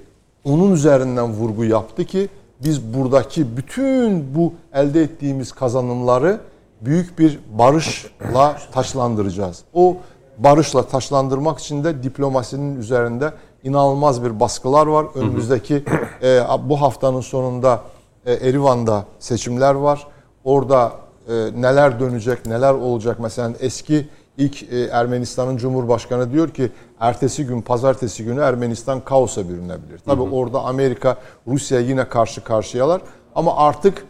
[0.43, 2.29] onun üzerinden vurgu yaptı ki
[2.63, 6.39] biz buradaki bütün bu elde ettiğimiz kazanımları
[6.81, 9.63] büyük bir barışla taşlandıracağız.
[9.73, 9.97] O
[10.38, 15.05] barışla taşlandırmak için de diplomasinin üzerinde inanılmaz bir baskılar var.
[15.15, 15.84] Önümüzdeki
[16.23, 17.81] e, bu haftanın sonunda
[18.25, 20.07] e, Erivan'da seçimler var.
[20.43, 20.91] Orada
[21.27, 23.17] e, neler dönecek, neler olacak?
[23.19, 26.69] Mesela eski ilk e, Ermenistan'ın Cumhurbaşkanı diyor ki
[26.99, 29.99] ertesi gün, pazartesi günü Ermenistan kaosa bürünebilir.
[30.05, 33.01] Tabii orada Amerika, Rusya yine karşı karşıyalar.
[33.35, 34.05] Ama artık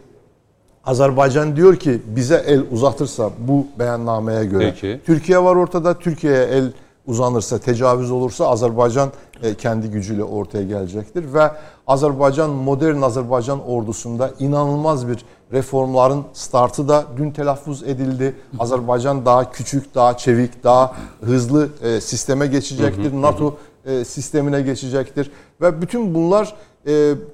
[0.84, 5.00] Azerbaycan diyor ki bize el uzatırsa bu beyannameye göre Peki.
[5.06, 5.98] Türkiye var ortada.
[5.98, 6.72] Türkiye'ye el
[7.08, 9.10] uzanırsa, tecavüz olursa Azerbaycan
[9.42, 11.50] e, kendi gücüyle ortaya gelecektir ve
[11.86, 18.34] Azerbaycan modern Azerbaycan ordusunda inanılmaz bir reformların startı da dün telaffuz edildi.
[18.58, 23.12] Azerbaycan daha küçük, daha çevik, daha hızlı e, sisteme geçecektir.
[23.12, 23.56] NATO
[23.86, 25.30] e, sistemine geçecektir
[25.60, 26.54] ve bütün bunlar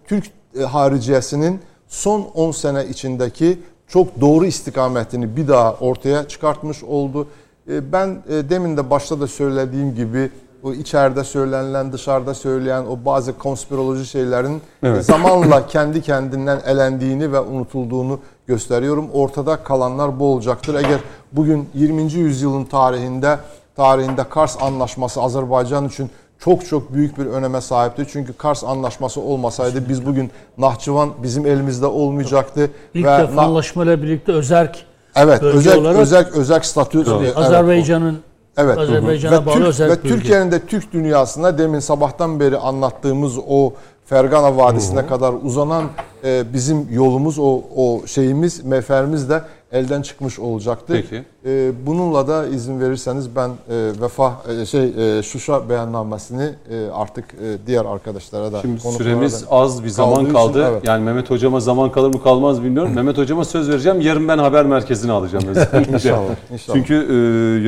[0.08, 0.24] Türk
[0.68, 7.26] hariciyesinin son 10 sene içindeki çok doğru istikametini bir daha ortaya çıkartmış oldu.
[7.70, 10.30] E, Ben e, demin de başta da söylediğim gibi
[10.62, 17.40] o içeride söylenilen, dışarıda söyleyen o bazı konspiroloji şeylerin e, zamanla kendi kendinden elendiğini ve
[17.40, 19.10] unutulduğunu gösteriyorum.
[19.12, 20.74] Ortada kalanlar bu olacaktır.
[20.74, 21.00] Eğer
[21.32, 22.12] bugün 20.
[22.12, 23.38] yüzyılın tarihinde
[23.76, 28.06] tarihinde Kars Anlaşması Azerbaycan için çok çok büyük bir öneme sahipti.
[28.12, 32.70] Çünkü Kars Anlaşması olmasaydı biz bugün Nahçıvan bizim elimizde olmayacaktı.
[32.94, 34.86] İlk ve defa anlaşmayla birlikte özerk
[35.16, 38.18] Evet, bölge özel olarak özel özel statü evet, Azerbaycan'ın
[38.56, 38.78] Evet.
[38.78, 40.08] Azerbaycan'a ve bağlı Türk, özel ve bölge.
[40.08, 43.72] Türkiye'nin de Türk dünyasında demin sabahtan beri anlattığımız o
[44.06, 45.84] Fergana Vadisi'ne kadar uzanan
[46.24, 49.42] e, bizim yolumuz o o şeyimiz meferimiz de
[49.74, 50.92] elden çıkmış olacaktı.
[50.92, 51.24] Peki.
[51.46, 53.52] E, bununla da izin verirseniz ben e,
[54.00, 54.32] vefa
[54.62, 59.84] e, şey e, Şuşa beyannamesini e, artık e, diğer arkadaşlara da Şimdi süremiz da- az
[59.84, 60.68] bir zaman kaldığı için, kaldı.
[60.70, 60.86] evet.
[60.88, 62.92] Yani Mehmet hocama zaman kalır mı kalmaz bilmiyorum.
[62.94, 64.00] Mehmet hocama söz vereceğim.
[64.00, 65.92] Yarın ben haber merkezine alacağım özellikle.
[65.92, 66.22] İnşallah,
[66.52, 66.76] inşallah.
[66.76, 67.14] Çünkü e,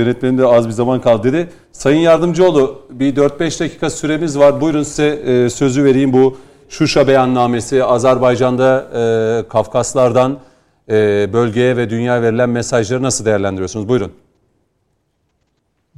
[0.01, 1.49] yönetmenin de az bir zaman kaldı dedi.
[1.73, 4.61] Sayın Yardımcıoğlu bir 4-5 dakika süremiz var.
[4.61, 6.37] Buyurun size e, sözü vereyim bu
[6.69, 10.39] Şuşa beyannamesi Azerbaycan'da e, Kafkaslardan
[10.91, 13.89] e, bölgeye ve dünyaya verilen mesajları nasıl değerlendiriyorsunuz?
[13.89, 14.13] Buyurun.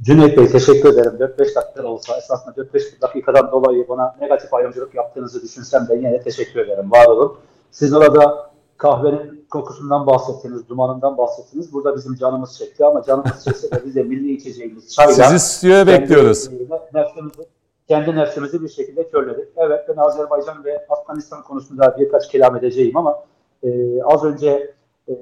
[0.01, 1.11] Cüneyt Bey teşekkür ederim.
[1.19, 6.21] 4-5 dakika olsa esasında 4-5 dakikadan dolayı bana negatif ayrımcılık yaptığınızı düşünsem de yine de
[6.21, 6.91] teşekkür ederim.
[6.91, 7.37] Var olun.
[7.71, 11.73] Siz orada kahvenin kokusundan bahsettiniz, dumanından bahsettiniz.
[11.73, 15.13] Burada bizim canımız çekti ama canımız çekse de bize milli içeceğimiz çayla...
[15.13, 16.49] Sizi stüdyoya bekliyoruz.
[16.93, 17.47] Nefsimizi,
[17.87, 19.47] kendi nefsimizi bir şekilde körledik.
[19.57, 23.23] Evet ben Azerbaycan ve Afganistan konusunda birkaç kelam edeceğim ama
[23.63, 23.69] e,
[24.03, 24.73] az önce
[25.09, 25.13] e,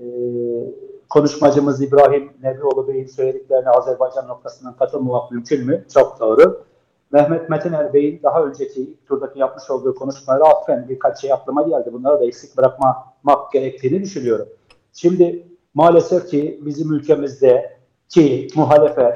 [1.09, 5.85] konuşmacımız İbrahim Nebioğlu Bey'in söylediklerine Azerbaycan noktasından katılmamak mümkün mü?
[5.93, 6.63] Çok doğru.
[7.11, 11.93] Mehmet Metiner Bey'in daha önceki turdaki yapmış olduğu konuşmalara atfen birkaç şey aklıma geldi.
[11.93, 14.47] Bunları da eksik bırakmamak gerektiğini düşünüyorum.
[14.93, 17.77] Şimdi maalesef ki bizim ülkemizde
[18.09, 19.13] ki muhalefet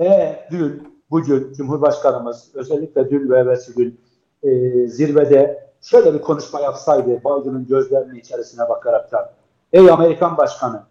[0.00, 4.00] ve dün, bugün Cumhurbaşkanımız özellikle dün ve evvelsi gün
[4.42, 9.35] e, zirvede şöyle bir konuşma yapsaydı Biden'ın gözlerinin içerisine bakaraktan.
[9.72, 10.82] Ey Amerikan Başkanı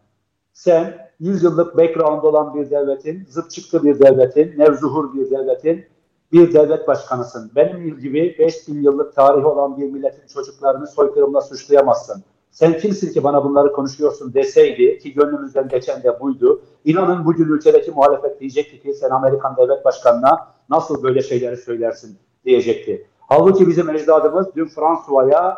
[0.54, 5.86] sen 100 yıllık background olan bir devletin, zıp çıktı bir devletin, nevzuhur bir devletin
[6.32, 7.52] bir devlet başkanısın.
[7.56, 12.24] Benim gibi 5000 yıllık tarihi olan bir milletin çocuklarını soykırımla suçlayamazsın.
[12.52, 16.62] Sen kimsin ki bana bunları konuşuyorsun deseydi ki gönlümüzden geçen de buydu.
[16.86, 23.08] İnanın bugün ülkedeki muhalefet diyecekti ki sen Amerikan devlet başkanına nasıl böyle şeyleri söylersin diyecekti.
[23.20, 25.58] Halbuki bizim ecdadımız dün Fransuva'ya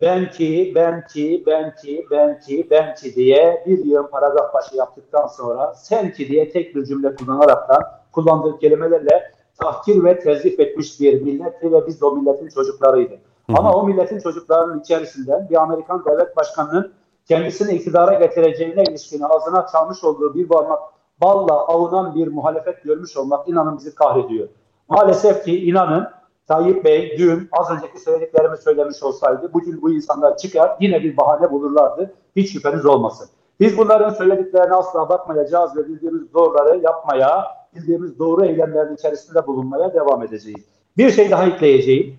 [0.00, 4.76] ben ki, ben ki, ben ki, ben ki, ben ki diye bir yığın paragraf başı
[4.76, 7.82] yaptıktan sonra sen ki diye tek bir cümle kullanaraktan
[8.12, 13.18] kullandığı kelimelerle tahkir ve tezif etmiş bir milletti ve biz de o milletin çocuklarıydı.
[13.48, 16.92] Ama o milletin çocuklarının içerisinden bir Amerikan devlet başkanının
[17.28, 20.78] kendisini iktidara getireceğine ilişkin ağzına çalmış olduğu bir parmak
[21.20, 24.48] balla avunan bir muhalefet görmüş olmak inanın bizi kahrediyor.
[24.88, 26.08] Maalesef ki inanın
[26.48, 31.50] Tayyip Bey dün az önceki söylediklerimi söylemiş olsaydı bugün bu insanlar çıkar yine bir bahane
[31.50, 32.14] bulurlardı.
[32.36, 33.28] Hiç şüpheniz olmasın.
[33.60, 37.44] Biz bunların söylediklerine asla bakmayacağız ve bildiğimiz doğruları yapmaya,
[37.74, 40.64] bildiğimiz doğru eylemlerin içerisinde bulunmaya devam edeceğiz.
[40.96, 42.18] Bir şey daha ekleyeceğim.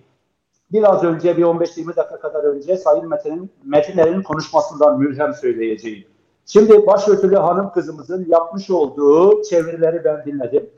[0.72, 6.04] Biraz önce bir 15-20 dakika kadar önce Sayın Metin'in Metinler'in konuşmasından mülhem söyleyeceğim.
[6.46, 10.70] Şimdi başörtülü hanım kızımızın yapmış olduğu çevirileri ben dinledim.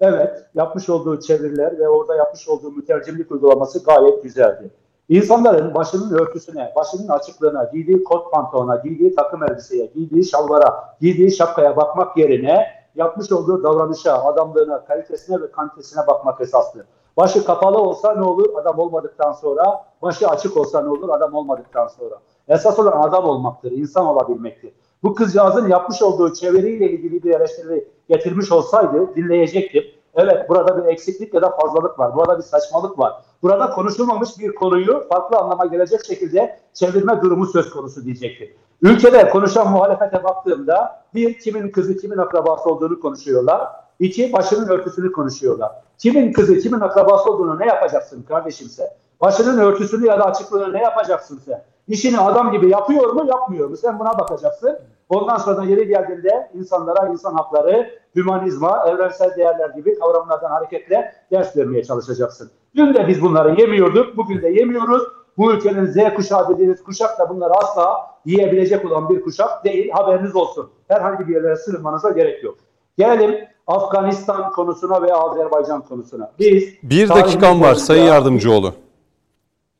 [0.00, 4.70] Evet, yapmış olduğu çeviriler ve orada yapmış olduğu mütercimlik uygulaması gayet güzeldi.
[5.08, 11.76] İnsanların başının örtüsüne, başının açıklığına, giydiği kot pantolona, giydiği takım elbiseye, giydiği şalvara, giydiği şapkaya
[11.76, 16.84] bakmak yerine yapmış olduğu davranışa, adamlığına, kalitesine ve kantesine bakmak esaslı.
[17.16, 21.88] Başı kapalı olsa ne olur adam olmadıktan sonra, başı açık olsa ne olur adam olmadıktan
[21.88, 22.14] sonra.
[22.48, 24.72] Esas olan adam olmaktır, insan olabilmektir.
[25.02, 29.84] Bu kızcağızın yapmış olduğu çeviriyle ilgili bir eleştiri getirmiş olsaydı dinleyecektim.
[30.14, 32.14] Evet burada bir eksiklik ya da fazlalık var.
[32.16, 33.12] Burada bir saçmalık var.
[33.42, 38.56] Burada konuşulmamış bir konuyu farklı anlama gelecek şekilde çevirme durumu söz konusu diyecekti.
[38.82, 43.68] Ülkede konuşan muhalefete baktığımda bir kimin kızı kimin akrabası olduğunu konuşuyorlar.
[43.98, 45.72] İki başının örtüsünü konuşuyorlar.
[45.98, 48.96] Kimin kızı kimin akrabası olduğunu ne yapacaksın kardeşimse?
[49.20, 51.64] Başının örtüsünü ya da açıklığını ne yapacaksın sen?
[51.88, 53.76] İşini adam gibi yapıyor mu yapmıyor mu?
[53.76, 54.78] Sen buna bakacaksın.
[55.08, 61.84] Ondan sonra yeri geldiğinde insanlara insan hakları, hümanizma, evrensel değerler gibi kavramlardan hareketle ders vermeye
[61.84, 62.50] çalışacaksın.
[62.76, 65.02] Dün de biz bunları yemiyorduk, bugün de yemiyoruz.
[65.38, 69.90] Bu ülkenin Z kuşağı dediğiniz kuşak da bunları asla yiyebilecek olan bir kuşak değil.
[69.90, 70.70] Haberiniz olsun.
[70.88, 72.54] Herhangi bir yerlere sığınmanıza gerek yok.
[72.98, 73.34] Gelelim
[73.66, 76.32] Afganistan konusuna ve Azerbaycan konusuna.
[76.38, 78.72] Biz Bir dakikam var Sayın Yardımcıoğlu.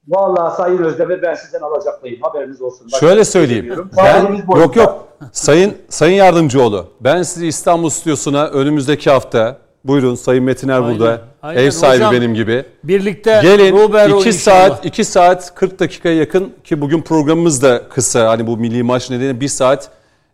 [0.09, 2.23] Vallahi Sayın Özdemir ben sizden alacaklıyım.
[2.23, 2.87] Haberiniz olsun.
[2.87, 3.91] Başka Şöyle söyleyeyim.
[3.97, 5.09] Ben, yok yok.
[5.33, 6.87] Sayın Sayın Yardımcıoğlu.
[7.01, 11.21] Ben sizi İstanbul Stüdyosu'na önümüzdeki hafta buyurun Sayın Metiner Aynen, burada.
[11.43, 11.63] aynen.
[11.63, 12.65] Ev sahibi Hocam, benim gibi.
[12.85, 14.69] Birlikte Gelin Robero 2 inşallah.
[14.69, 18.29] saat 2 saat 40 dakikaya yakın ki bugün programımız da kısa.
[18.29, 19.91] Hani bu milli maç nedeniyle 1 saat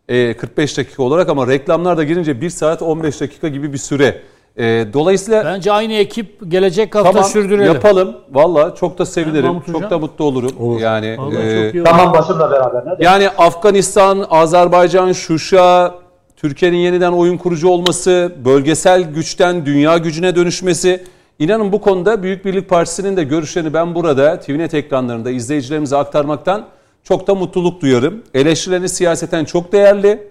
[0.09, 4.23] e, 45 dakika olarak ama reklamlar da girince 1 saat 15 dakika gibi bir süre
[4.59, 7.75] E, dolayısıyla Bence aynı ekip gelecek hafta tamam sürdürelim.
[7.75, 8.17] yapalım.
[8.33, 9.55] Valla çok da sevinirim.
[9.55, 9.81] Hocam?
[9.81, 10.79] Çok da mutlu olurum.
[10.79, 11.85] Yani Vallahi e.
[11.85, 12.81] Tamam başımla beraber.
[12.81, 13.03] Ne demek?
[13.03, 15.95] Yani Afganistan, Azerbaycan, Şuşa,
[16.37, 21.05] Türkiye'nin yeniden oyun kurucu olması, bölgesel güçten dünya gücüne dönüşmesi.
[21.39, 26.67] İnanın bu konuda Büyük Birlik Partisi'nin de görüşlerini ben burada TVNet ekranlarında izleyicilerimize aktarmaktan
[27.05, 28.23] çok da mutluluk duyarım.
[28.35, 30.29] Eleştirileriniz siyaseten çok değerli.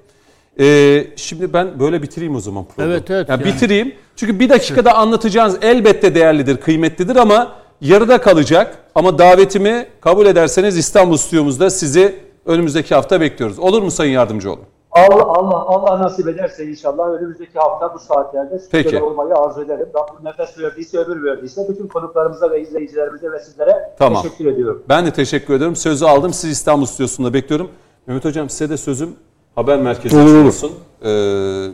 [0.60, 2.92] Ee, şimdi ben böyle bitireyim o zaman programı.
[2.94, 3.54] Evet, evet, Yani yani.
[3.54, 3.96] Bitireyim.
[4.16, 7.52] Çünkü bir dakikada anlatacağınız elbette değerlidir, kıymetlidir ama
[7.82, 8.78] yarıda kalacak.
[8.96, 12.16] Ama davetimi kabul ederseniz İstanbul stüdyomuzda sizi
[12.46, 13.60] önümüzdeki hafta bekliyoruz.
[13.60, 14.60] Olur mu Sayın Yardımcıoğlu?
[14.92, 19.88] Allah Allah Allah nasip ederse inşallah önümüzdeki hafta bu saatlerde stüdyoda olmayı arzu ederim.
[19.96, 24.24] Rabbim nefes verdiyse ömür verdiyse bütün konuklarımıza ve izleyicilerimize ve sizlere Tamam.
[24.24, 24.84] teşekkür ediyorum.
[24.90, 25.76] Ben de teşekkür ediyorum.
[25.76, 26.34] Sözü aldım.
[26.34, 27.70] Sizi İstanbul stüdyosunda bekliyorum.
[28.08, 29.16] Mehmet Hocam size de sözüm
[29.56, 30.72] haber merkezi Olur, olsun.
[31.02, 31.06] Ee,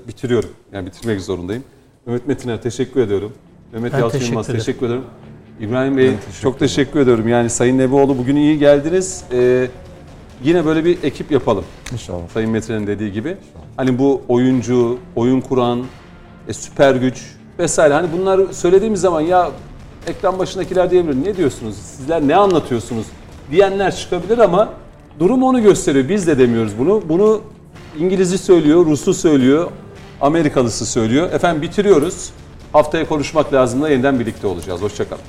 [0.08, 0.49] bitiriyorum.
[0.74, 1.64] Yani bitirmek zorundayım.
[2.06, 3.32] Mehmet Metiner teşekkür ediyorum.
[3.74, 4.60] Mehmet Ben Yalçın teşekkür Yılmaz ederim.
[4.60, 5.03] teşekkür ederim.
[5.60, 7.28] İbrahim Bey çok teşekkür ediyorum.
[7.28, 9.24] Yani Sayın Nebioğlu bugün iyi geldiniz.
[9.32, 9.68] Ee,
[10.44, 11.64] yine böyle bir ekip yapalım.
[11.94, 12.30] İnşallah.
[12.34, 13.38] Sayın Metre'nin dediği gibi.
[13.78, 15.84] Hani bu oyuncu, oyun kuran,
[16.48, 17.94] e, süper güç vesaire.
[17.94, 19.52] Hani bunları söylediğimiz zaman ya
[20.08, 21.26] ekran başındakiler diyebilir.
[21.26, 21.76] Ne diyorsunuz?
[21.76, 23.06] Sizler ne anlatıyorsunuz?
[23.52, 24.70] Diyenler çıkabilir ama
[25.20, 26.10] durum onu gösteriyor.
[26.10, 27.02] Biz de demiyoruz bunu.
[27.10, 27.41] Bunu
[27.99, 29.72] İngiliz'i söylüyor, Rus'u söylüyor,
[30.22, 31.31] Amerikalısı söylüyor.
[31.34, 32.30] Efendim bitiriyoruz.
[32.73, 34.81] Haftaya konuşmak lazımla yeniden birlikte olacağız.
[34.81, 35.22] Hoşçakalın.